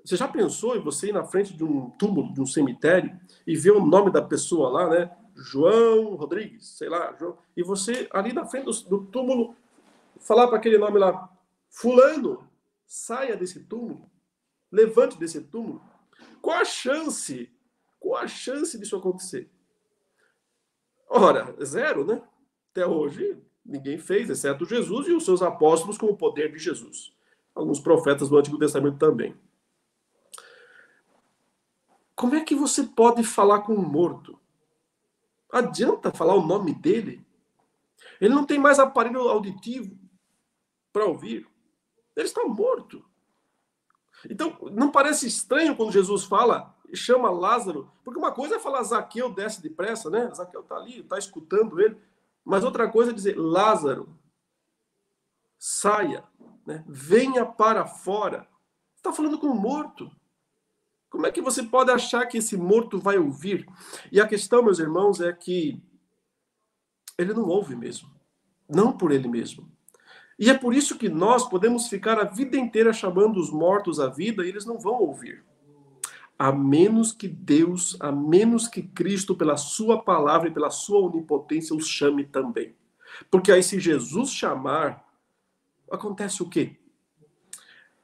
você 0.03 0.17
já 0.17 0.27
pensou 0.27 0.77
em 0.77 0.81
você 0.81 1.09
ir 1.09 1.13
na 1.13 1.25
frente 1.25 1.55
de 1.55 1.63
um 1.63 1.91
túmulo, 1.99 2.33
de 2.33 2.41
um 2.41 2.47
cemitério, 2.47 3.15
e 3.47 3.55
ver 3.55 3.73
o 3.73 3.85
nome 3.85 4.11
da 4.11 4.23
pessoa 4.23 4.71
lá, 4.71 4.89
né? 4.89 5.11
João 5.37 6.15
Rodrigues, 6.15 6.69
sei 6.79 6.89
lá, 6.89 7.15
João, 7.19 7.37
e 7.55 7.63
você 7.63 8.09
ali 8.15 8.33
na 8.33 8.47
frente 8.47 8.65
do, 8.65 8.99
do 8.99 9.07
túmulo 9.07 9.55
falar 10.21 10.49
para 10.49 10.57
aquele 10.57 10.79
nome 10.79 10.99
lá, 10.99 11.31
Fulano, 11.69 12.49
saia 12.87 13.37
desse 13.37 13.65
túmulo, 13.65 14.11
levante 14.71 15.19
desse 15.19 15.41
túmulo. 15.41 15.83
Qual 16.41 16.57
a 16.57 16.65
chance 16.65 17.51
Qual 18.05 18.17
a 18.17 18.29
chance 18.29 18.79
disso 18.79 18.97
acontecer? 18.97 19.51
Ora, 21.09 21.57
zero, 21.65 22.05
né? 22.05 22.23
Até 22.71 22.87
hoje, 22.87 23.43
ninguém 23.65 23.97
fez, 23.97 24.29
exceto 24.29 24.67
Jesus 24.67 25.09
e 25.09 25.13
os 25.13 25.25
seus 25.25 25.41
apóstolos 25.41 25.97
com 25.97 26.09
o 26.09 26.17
poder 26.17 26.53
de 26.53 26.59
Jesus. 26.59 27.17
Alguns 27.55 27.81
profetas 27.81 28.29
do 28.29 28.37
Antigo 28.37 28.59
Testamento 28.59 28.99
também. 28.99 29.35
Como 32.15 32.35
é 32.35 32.45
que 32.45 32.55
você 32.55 32.83
pode 32.83 33.25
falar 33.25 33.63
com 33.63 33.73
um 33.73 33.89
morto? 33.89 34.39
Adianta 35.51 36.13
falar 36.13 36.35
o 36.35 36.47
nome 36.47 36.75
dele? 36.75 37.25
Ele 38.21 38.35
não 38.35 38.45
tem 38.45 38.59
mais 38.59 38.79
aparelho 38.79 39.29
auditivo 39.29 39.99
para 40.95 41.05
ouvir. 41.05 41.47
Ele 42.15 42.27
está 42.27 42.45
morto. 42.45 43.05
Então, 44.31 44.57
não 44.71 44.93
parece 44.93 45.27
estranho 45.27 45.77
quando 45.77 45.91
Jesus 45.91 46.23
fala, 46.25 46.73
chama 46.95 47.29
Lázaro, 47.29 47.91
porque 48.05 48.19
uma 48.19 48.31
coisa 48.31 48.57
é 48.57 48.61
falar 48.61 48.85
Zaqueu 48.85 49.29
desce 49.35 49.61
depressa, 49.61 50.09
né? 50.09 50.33
Zaqueu 50.33 50.61
está 50.61 50.77
ali, 50.77 51.01
está 51.01 51.19
escutando 51.19 51.81
ele. 51.81 52.01
Mas 52.45 52.63
outra 52.63 52.89
coisa 52.89 53.11
é 53.11 53.15
dizer, 53.15 53.37
Lázaro, 53.37 54.17
saia, 55.59 56.23
né? 56.65 56.85
venha 56.87 57.45
para 57.45 57.85
fora. 57.85 58.49
Está 58.95 59.13
falando 59.13 59.39
com 59.39 59.49
o 59.49 59.55
morto. 59.55 60.09
Como 61.11 61.27
é 61.27 61.33
que 61.33 61.43
você 61.43 61.63
pode 61.63 61.91
achar 61.91 62.25
que 62.27 62.39
esse 62.39 62.57
morto 62.57 63.01
vai 63.01 63.19
ouvir? 63.19 63.67
E 64.13 64.21
a 64.21 64.29
questão, 64.29 64.63
meus 64.63 64.79
irmãos, 64.79 65.21
é 65.21 65.33
que 65.33 65.83
ele 67.19 67.35
não 67.35 67.49
ouve 67.49 67.75
mesmo. 67.75 68.09
Não 68.69 68.97
por 68.97 69.11
ele 69.11 69.29
mesmo. 69.29 69.74
E 70.39 70.51
é 70.51 70.55
por 70.55 70.75
isso 70.75 70.99
que 70.99 71.09
nós 71.09 71.49
podemos 71.49 71.89
ficar 71.89 72.19
a 72.19 72.25
vida 72.25 72.57
inteira 72.57 72.93
chamando 72.93 73.39
os 73.39 73.51
mortos 73.51 74.01
à 74.01 74.09
vida 74.09 74.45
e 74.45 74.49
eles 74.49 74.65
não 74.65 74.79
vão 74.79 74.95
ouvir. 74.95 75.45
A 76.37 76.51
menos 76.51 77.13
que 77.13 77.29
Deus, 77.29 77.97
a 78.01 78.11
menos 78.11 78.67
que 78.67 78.83
Cristo, 78.83 79.37
pela 79.37 79.57
sua 79.57 80.03
palavra 80.03 80.49
e 80.49 80.53
pela 80.53 80.71
sua 80.71 80.99
onipotência, 80.99 81.77
os 81.77 81.87
chame 81.87 82.25
também. 82.25 82.75
Porque 83.31 83.53
aí, 83.53 83.63
se 83.63 83.79
Jesus 83.79 84.31
chamar, 84.31 85.09
acontece 85.89 86.43
o 86.43 86.49
quê? 86.49 86.77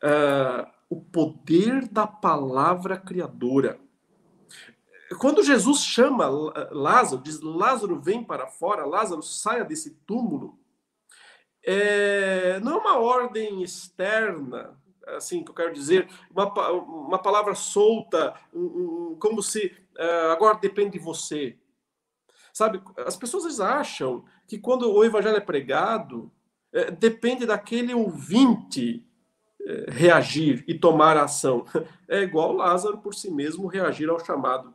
Uh, 0.03 0.70
o 0.89 1.01
poder 1.01 1.89
da 1.89 2.07
palavra 2.07 2.97
criadora. 2.97 3.81
Quando 5.18 5.43
Jesus 5.43 5.85
chama 5.85 6.28
Lázaro, 6.70 7.20
diz: 7.20 7.41
Lázaro, 7.41 8.01
vem 8.01 8.22
para 8.22 8.47
fora, 8.47 8.87
Lázaro, 8.87 9.22
saia 9.22 9.64
desse 9.64 9.91
túmulo 10.07 10.60
é, 11.63 12.61
não 12.61 12.73
é 12.73 12.81
uma 12.81 12.99
ordem 12.99 13.63
externa, 13.63 14.77
assim 15.07 15.43
que 15.43 15.51
eu 15.51 15.55
quero 15.55 15.73
dizer, 15.73 16.09
uma, 16.31 16.71
uma 16.71 17.19
palavra 17.19 17.55
solta, 17.55 18.35
um, 18.53 18.61
um, 19.13 19.17
como 19.19 19.43
se 19.43 19.73
uh, 19.99 20.33
agora 20.33 20.59
depende 20.59 20.93
de 20.93 20.99
você. 20.99 21.57
Sabe, 22.53 22.83
as 23.07 23.17
pessoas 23.17 23.61
acham 23.61 24.25
que 24.49 24.59
quando 24.59 24.91
o 24.91 25.05
evangelho 25.05 25.37
é 25.37 25.41
pregado, 25.41 26.31
é, 26.73 26.91
depende 26.91 27.47
daquele 27.47 27.95
ouvinte 27.95 29.07
é, 29.63 29.87
reagir 29.89 30.65
e 30.67 30.75
tomar 30.75 31.17
ação. 31.17 31.65
É 32.09 32.23
igual 32.23 32.53
Lázaro 32.53 32.99
por 32.99 33.15
si 33.15 33.31
mesmo 33.31 33.69
reagir 33.69 34.09
ao 34.11 34.19
chamado 34.19 34.75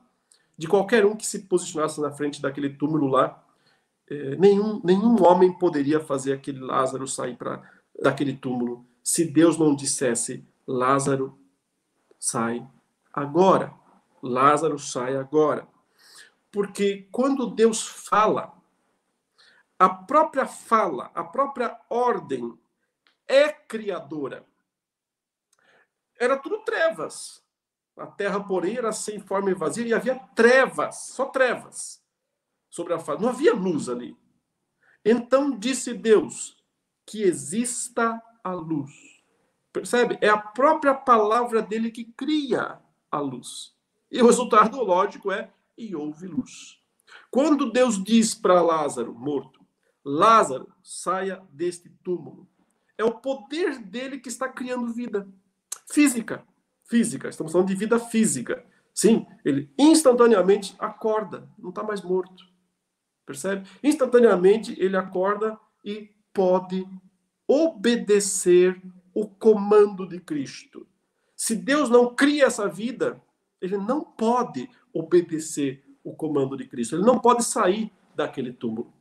de 0.57 0.67
qualquer 0.67 1.05
um 1.05 1.15
que 1.15 1.25
se 1.25 1.39
posicionasse 1.39 1.99
na 1.99 2.11
frente 2.11 2.41
daquele 2.41 2.69
túmulo 2.69 3.07
lá 3.07 3.44
é, 4.09 4.35
nenhum, 4.35 4.79
nenhum 4.83 5.23
homem 5.23 5.51
poderia 5.57 5.99
fazer 5.99 6.33
aquele 6.33 6.59
Lázaro 6.59 7.07
sair 7.07 7.35
pra, 7.35 7.63
daquele 7.99 8.35
túmulo 8.35 8.85
se 9.03 9.25
Deus 9.25 9.57
não 9.57 9.75
dissesse: 9.75 10.47
Lázaro, 10.67 11.37
sai 12.19 12.65
agora. 13.11 13.73
Lázaro, 14.21 14.79
sai 14.79 15.15
agora. 15.15 15.67
Porque 16.51 17.07
quando 17.11 17.47
Deus 17.47 17.85
fala, 17.85 18.53
a 19.77 19.89
própria 19.89 20.47
fala, 20.47 21.11
a 21.13 21.23
própria 21.23 21.79
ordem 21.89 22.57
é 23.27 23.49
criadora. 23.49 24.45
Era 26.19 26.37
tudo 26.37 26.63
trevas. 26.63 27.43
A 27.97 28.07
terra, 28.07 28.39
porém, 28.43 28.77
era 28.77 28.91
sem 28.91 29.19
forma 29.19 29.51
e 29.51 29.53
vazia 29.53 29.85
e 29.85 29.93
havia 29.93 30.15
trevas, 30.35 31.09
só 31.09 31.25
trevas 31.25 32.04
sobre 32.75 32.93
a 32.93 32.99
face. 32.99 33.21
Não 33.21 33.29
havia 33.29 33.53
luz 33.53 33.87
ali. 33.87 34.17
Então 35.03 35.57
disse 35.57 35.93
Deus 35.93 36.57
que 37.05 37.23
exista 37.23 38.21
a 38.43 38.51
luz. 38.53 38.91
Percebe? 39.71 40.17
É 40.19 40.27
a 40.27 40.37
própria 40.37 40.93
palavra 40.93 41.61
dele 41.61 41.89
que 41.89 42.03
cria 42.03 42.77
a 43.09 43.19
luz. 43.19 43.73
E 44.11 44.21
o 44.21 44.25
resultado 44.25 44.81
lógico 44.83 45.31
é 45.31 45.53
e 45.77 45.95
houve 45.95 46.27
luz. 46.27 46.77
Quando 47.31 47.71
Deus 47.71 48.03
diz 48.03 48.35
para 48.35 48.61
Lázaro, 48.61 49.13
morto, 49.13 49.65
Lázaro, 50.03 50.67
saia 50.83 51.41
deste 51.51 51.89
túmulo. 52.03 52.47
É 52.97 53.05
o 53.05 53.19
poder 53.19 53.79
dele 53.79 54.19
que 54.19 54.29
está 54.29 54.49
criando 54.49 54.93
vida 54.93 55.27
física. 55.89 56.45
Física, 56.83 57.29
estamos 57.29 57.53
falando 57.53 57.69
de 57.69 57.75
vida 57.75 57.99
física. 57.99 58.65
Sim, 58.93 59.25
ele 59.43 59.73
instantaneamente 59.77 60.75
acorda, 60.77 61.49
não 61.57 61.69
está 61.69 61.83
mais 61.83 62.01
morto. 62.01 62.54
Percebe? 63.25 63.67
Instantaneamente 63.83 64.75
ele 64.79 64.95
acorda 64.95 65.57
e 65.83 66.11
pode 66.33 66.85
obedecer 67.47 68.81
o 69.13 69.27
comando 69.27 70.07
de 70.07 70.19
Cristo. 70.19 70.85
Se 71.35 71.55
Deus 71.55 71.89
não 71.89 72.13
cria 72.13 72.45
essa 72.45 72.67
vida, 72.67 73.21
ele 73.61 73.77
não 73.77 74.01
pode 74.01 74.69
obedecer 74.93 75.83
o 76.03 76.13
comando 76.13 76.55
de 76.55 76.65
Cristo. 76.67 76.95
Ele 76.95 77.03
não 77.03 77.19
pode 77.19 77.43
sair 77.43 77.91
daquele 78.15 78.53
túmulo. 78.53 78.93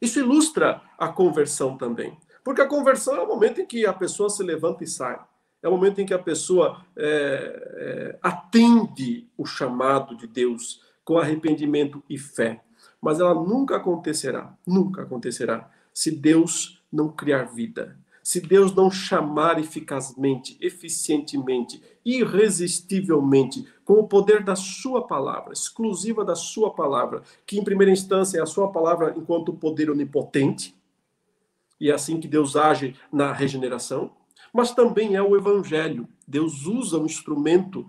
Isso 0.00 0.18
ilustra 0.18 0.82
a 0.98 1.08
conversão 1.08 1.76
também. 1.76 2.16
Porque 2.44 2.60
a 2.60 2.68
conversão 2.68 3.16
é 3.16 3.22
o 3.22 3.26
momento 3.26 3.60
em 3.60 3.66
que 3.66 3.86
a 3.86 3.92
pessoa 3.92 4.28
se 4.28 4.42
levanta 4.42 4.84
e 4.84 4.86
sai. 4.86 5.18
É 5.62 5.68
o 5.68 5.72
momento 5.72 6.00
em 6.00 6.06
que 6.06 6.14
a 6.14 6.18
pessoa 6.18 6.84
é, 6.96 8.14
é, 8.14 8.18
atende 8.22 9.28
o 9.36 9.44
chamado 9.44 10.16
de 10.16 10.26
Deus 10.26 10.80
com 11.04 11.18
arrependimento 11.18 12.02
e 12.08 12.18
fé 12.18 12.62
mas 13.00 13.20
ela 13.20 13.34
nunca 13.34 13.76
acontecerá, 13.76 14.54
nunca 14.66 15.02
acontecerá, 15.02 15.70
se 15.92 16.10
Deus 16.10 16.82
não 16.92 17.08
criar 17.08 17.44
vida. 17.44 17.98
Se 18.22 18.40
Deus 18.40 18.74
não 18.74 18.90
chamar 18.90 19.60
eficazmente, 19.60 20.58
eficientemente, 20.60 21.80
irresistivelmente, 22.04 23.64
com 23.84 24.00
o 24.00 24.08
poder 24.08 24.42
da 24.42 24.56
Sua 24.56 25.06
palavra, 25.06 25.52
exclusiva 25.52 26.24
da 26.24 26.34
Sua 26.34 26.74
palavra, 26.74 27.22
que 27.46 27.56
em 27.56 27.62
primeira 27.62 27.92
instância 27.92 28.38
é 28.38 28.42
a 28.42 28.46
Sua 28.46 28.72
palavra 28.72 29.14
enquanto 29.16 29.52
poder 29.52 29.90
onipotente, 29.90 30.74
e 31.80 31.88
é 31.88 31.94
assim 31.94 32.18
que 32.18 32.26
Deus 32.26 32.56
age 32.56 32.96
na 33.12 33.32
regeneração, 33.32 34.10
mas 34.52 34.72
também 34.72 35.14
é 35.14 35.22
o 35.22 35.36
Evangelho. 35.36 36.08
Deus 36.26 36.66
usa 36.66 36.98
o 36.98 37.06
instrumento, 37.06 37.88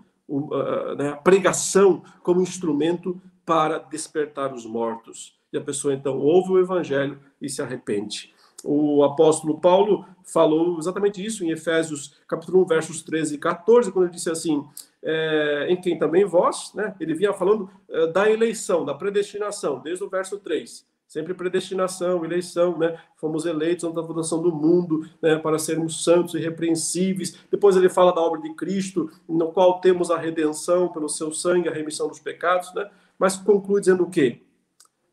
né, 0.96 1.08
a 1.08 1.16
pregação, 1.16 2.04
como 2.22 2.40
instrumento 2.40 3.20
para 3.48 3.78
despertar 3.78 4.52
os 4.52 4.66
mortos. 4.66 5.34
E 5.50 5.56
a 5.56 5.60
pessoa 5.62 5.94
então 5.94 6.18
ouve 6.18 6.52
o 6.52 6.58
evangelho 6.58 7.18
e 7.40 7.48
se 7.48 7.62
arrepende. 7.62 8.34
O 8.62 9.02
apóstolo 9.02 9.58
Paulo 9.58 10.04
falou 10.22 10.78
exatamente 10.78 11.24
isso 11.24 11.42
em 11.42 11.50
Efésios 11.50 12.14
capítulo 12.28 12.62
1, 12.64 12.66
versos 12.66 13.02
13 13.02 13.36
e 13.36 13.38
14, 13.38 13.90
quando 13.90 14.04
ele 14.04 14.14
disse 14.14 14.30
assim, 14.30 14.62
é, 15.02 15.66
em 15.70 15.80
quem 15.80 15.98
também 15.98 16.26
vós, 16.26 16.74
né, 16.74 16.94
ele 17.00 17.14
vinha 17.14 17.32
falando 17.32 17.70
é, 17.88 18.08
da 18.08 18.30
eleição, 18.30 18.84
da 18.84 18.92
predestinação, 18.92 19.80
desde 19.80 20.04
o 20.04 20.10
verso 20.10 20.38
3. 20.38 20.86
Sempre 21.06 21.32
predestinação, 21.32 22.22
eleição, 22.22 22.76
né? 22.76 23.00
Fomos 23.16 23.46
eleitos 23.46 23.90
da 23.94 24.04
fundação 24.04 24.42
do 24.42 24.54
mundo, 24.54 25.08
né? 25.22 25.38
Para 25.38 25.58
sermos 25.58 26.04
santos 26.04 26.34
e 26.34 26.36
irrepreensíveis. 26.36 27.34
Depois 27.50 27.76
ele 27.76 27.88
fala 27.88 28.12
da 28.12 28.20
obra 28.20 28.42
de 28.42 28.52
Cristo, 28.52 29.10
no 29.26 29.50
qual 29.50 29.80
temos 29.80 30.10
a 30.10 30.18
redenção 30.18 30.92
pelo 30.92 31.08
seu 31.08 31.32
sangue, 31.32 31.66
a 31.66 31.72
remissão 31.72 32.08
dos 32.08 32.20
pecados, 32.20 32.74
né? 32.74 32.90
Mas 33.18 33.36
conclui 33.36 33.80
dizendo 33.80 34.04
o 34.04 34.10
quê? 34.10 34.42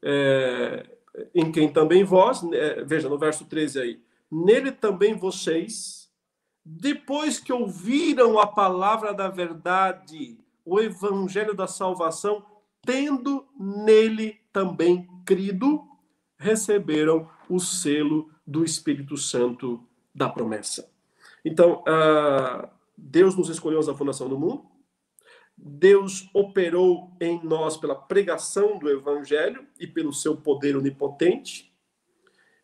É, 0.03 0.85
em 1.33 1.51
quem 1.51 1.71
também 1.71 2.03
vós, 2.03 2.43
é, 2.51 2.83
veja 2.83 3.09
no 3.09 3.17
verso 3.17 3.45
13 3.45 3.79
aí, 3.79 4.01
nele 4.31 4.71
também 4.71 5.15
vocês, 5.15 6.09
depois 6.63 7.39
que 7.39 7.53
ouviram 7.53 8.39
a 8.39 8.47
palavra 8.47 9.13
da 9.13 9.27
verdade, 9.27 10.37
o 10.63 10.79
evangelho 10.79 11.53
da 11.53 11.67
salvação, 11.67 12.45
tendo 12.81 13.45
nele 13.59 14.39
também 14.51 15.07
crido, 15.25 15.83
receberam 16.37 17.29
o 17.49 17.59
selo 17.59 18.29
do 18.45 18.63
Espírito 18.63 19.17
Santo 19.17 19.83
da 20.13 20.29
promessa. 20.29 20.89
Então, 21.43 21.83
uh, 21.83 22.67
Deus 22.97 23.35
nos 23.35 23.49
escolheu 23.49 23.81
na 23.83 23.93
fundação 23.93 24.27
do 24.27 24.37
mundo, 24.37 24.65
Deus 25.57 26.29
operou 26.33 27.15
em 27.19 27.43
nós 27.43 27.77
pela 27.77 27.95
pregação 27.95 28.77
do 28.77 28.89
evangelho 28.89 29.65
e 29.79 29.87
pelo 29.87 30.13
seu 30.13 30.35
poder 30.35 30.75
onipotente. 30.75 31.73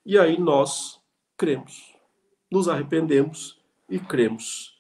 E 0.06 0.18
aí 0.18 0.40
nós 0.40 1.02
cremos, 1.38 1.96
nos 2.52 2.68
arrependemos 2.68 3.62
e 3.90 4.00
cremos. 4.00 4.80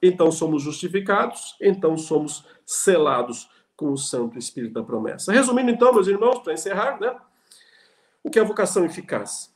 Então 0.00 0.30
somos 0.30 0.62
justificados, 0.62 1.56
então 1.60 1.96
somos 1.96 2.44
selados 2.64 3.48
com 3.76 3.92
o 3.92 3.98
Santo 3.98 4.38
Espírito 4.38 4.74
da 4.74 4.82
promessa. 4.82 5.32
Resumindo, 5.32 5.70
então, 5.70 5.92
meus 5.92 6.06
irmãos, 6.06 6.40
para 6.40 6.52
encerrar, 6.52 7.00
né? 7.00 7.16
O 8.22 8.30
que 8.30 8.38
é 8.38 8.42
a 8.42 8.46
vocação 8.46 8.84
eficaz? 8.84 9.52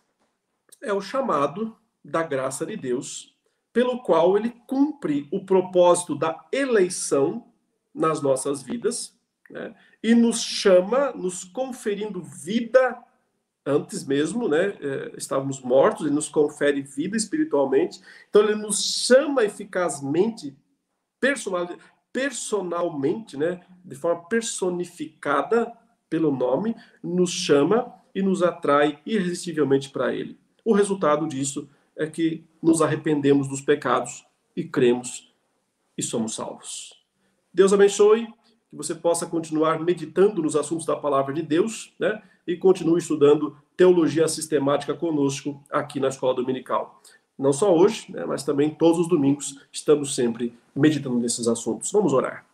É 0.83 0.93
o 0.93 1.01
chamado 1.01 1.77
da 2.05 2.23
graça 2.23 2.67
de 2.67 2.77
Deus, 2.77 3.37
pelo 3.73 4.03
qual 4.03 4.37
ele 4.37 4.51
cumpre 4.67 5.29
o 5.33 5.45
propósito 5.45 6.17
da 6.17 6.45
eleição 6.53 7.53
nas 7.97 8.21
nossas 8.21 8.63
vidas, 8.63 9.17
né? 9.51 9.75
e 10.03 10.15
nos 10.15 10.41
chama, 10.43 11.13
nos 11.13 11.43
conferindo 11.43 12.23
vida 12.23 13.03
antes 13.65 14.05
mesmo, 14.07 14.47
né? 14.47 14.77
É, 14.81 15.13
estávamos 15.17 15.61
mortos, 15.61 16.07
ele 16.07 16.15
nos 16.15 16.29
confere 16.29 16.83
vida 16.83 17.17
espiritualmente. 17.17 18.01
Então 18.29 18.43
ele 18.43 18.55
nos 18.55 19.05
chama 19.05 19.45
eficazmente, 19.45 20.57
personalmente, 22.13 23.37
né? 23.37 23.61
De 23.85 23.97
forma 23.97 24.23
personificada 24.29 25.73
pelo 26.09 26.31
nome, 26.31 26.77
nos 27.03 27.33
chama 27.33 27.93
e 28.15 28.23
nos 28.23 28.43
atrai 28.43 29.01
irresistivelmente 29.05 29.91
para 29.91 30.15
ele. 30.15 30.39
O 30.65 30.73
resultado 30.73 31.27
disso 31.27 31.69
é 31.97 32.07
que 32.07 32.45
nos 32.63 32.81
arrependemos 32.81 33.49
dos 33.49 33.61
pecados 33.61 34.25
e 34.55 34.65
cremos 34.65 35.35
e 35.99 36.03
somos 36.03 36.35
salvos. 36.35 36.96
Deus 37.57 37.73
abençoe 37.73 38.27
que 38.69 38.77
você 38.77 38.95
possa 38.95 39.25
continuar 39.25 39.81
meditando 39.81 40.43
nos 40.43 40.55
assuntos 40.55 40.85
da 40.85 40.95
palavra 40.95 41.33
de 41.33 41.41
Deus, 41.41 41.91
né? 41.99 42.23
E 42.47 42.55
continue 42.55 42.99
estudando 42.99 43.57
teologia 43.75 44.29
sistemática 44.29 44.93
conosco 44.93 45.65
aqui 45.71 45.99
na 45.99 46.09
Escola 46.09 46.35
Dominical. 46.35 47.01
Não 47.39 47.55
só 47.55 47.75
hoje, 47.75 48.13
né, 48.13 48.27
mas 48.27 48.45
também 48.45 48.69
todos 48.69 48.99
os 48.99 49.09
domingos 49.09 49.59
estamos 49.73 50.15
sempre 50.15 50.55
meditando 50.75 51.19
nesses 51.19 51.49
assuntos. 51.49 51.91
Vamos 51.91 52.13
orar. 52.13 52.45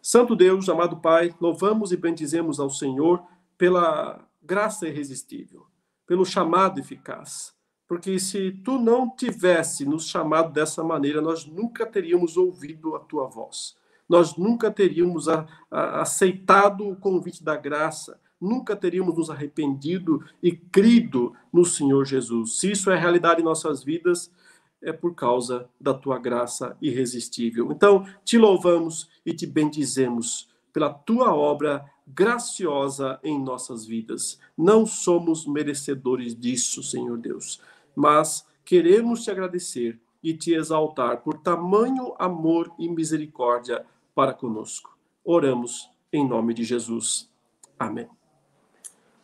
Santo 0.00 0.34
Deus, 0.34 0.70
amado 0.70 0.96
Pai, 0.96 1.34
louvamos 1.38 1.92
e 1.92 1.96
bendizemos 1.98 2.58
ao 2.58 2.70
Senhor 2.70 3.22
pela 3.58 4.26
graça 4.42 4.88
irresistível, 4.88 5.66
pelo 6.06 6.24
chamado 6.24 6.80
eficaz. 6.80 7.52
Porque 7.86 8.18
se 8.18 8.52
tu 8.64 8.78
não 8.78 9.10
tivesse 9.14 9.84
nos 9.84 10.08
chamado 10.08 10.50
dessa 10.50 10.82
maneira, 10.82 11.20
nós 11.20 11.44
nunca 11.44 11.84
teríamos 11.84 12.38
ouvido 12.38 12.96
a 12.96 13.00
tua 13.00 13.26
voz 13.26 13.76
nós 14.08 14.36
nunca 14.36 14.70
teríamos 14.70 15.28
a, 15.28 15.46
a, 15.70 16.00
aceitado 16.00 16.88
o 16.88 16.96
convite 16.96 17.44
da 17.44 17.56
graça, 17.56 18.18
nunca 18.40 18.74
teríamos 18.74 19.16
nos 19.16 19.30
arrependido 19.30 20.24
e 20.42 20.52
crido 20.52 21.34
no 21.52 21.64
Senhor 21.64 22.04
Jesus. 22.04 22.58
Se 22.58 22.70
isso 22.70 22.90
é 22.90 22.98
realidade 22.98 23.40
em 23.40 23.44
nossas 23.44 23.82
vidas, 23.82 24.32
é 24.80 24.92
por 24.92 25.14
causa 25.14 25.68
da 25.80 25.92
tua 25.92 26.18
graça 26.18 26.76
irresistível. 26.80 27.72
Então, 27.72 28.06
te 28.24 28.38
louvamos 28.38 29.08
e 29.26 29.32
te 29.32 29.44
bendizemos 29.46 30.48
pela 30.72 30.90
tua 30.90 31.34
obra 31.34 31.84
graciosa 32.06 33.18
em 33.22 33.42
nossas 33.42 33.84
vidas. 33.84 34.38
Não 34.56 34.86
somos 34.86 35.46
merecedores 35.46 36.34
disso, 36.34 36.82
Senhor 36.82 37.18
Deus, 37.18 37.60
mas 37.94 38.46
queremos 38.64 39.24
te 39.24 39.30
agradecer 39.30 39.98
e 40.22 40.32
te 40.32 40.52
exaltar 40.52 41.22
por 41.22 41.38
tamanho 41.38 42.14
amor 42.18 42.72
e 42.78 42.88
misericórdia 42.88 43.84
para 44.18 44.34
conosco. 44.34 44.98
Oramos 45.24 45.88
em 46.12 46.26
nome 46.26 46.52
de 46.52 46.64
Jesus. 46.64 47.30
Amém. 47.78 48.08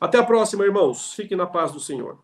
Até 0.01 0.19
a 0.19 0.23
próxima, 0.23 0.65
irmãos. 0.65 1.13
Fiquem 1.15 1.37
na 1.37 1.49
paz 1.49 1.73
do 1.73 1.81
Senhor. 1.81 2.24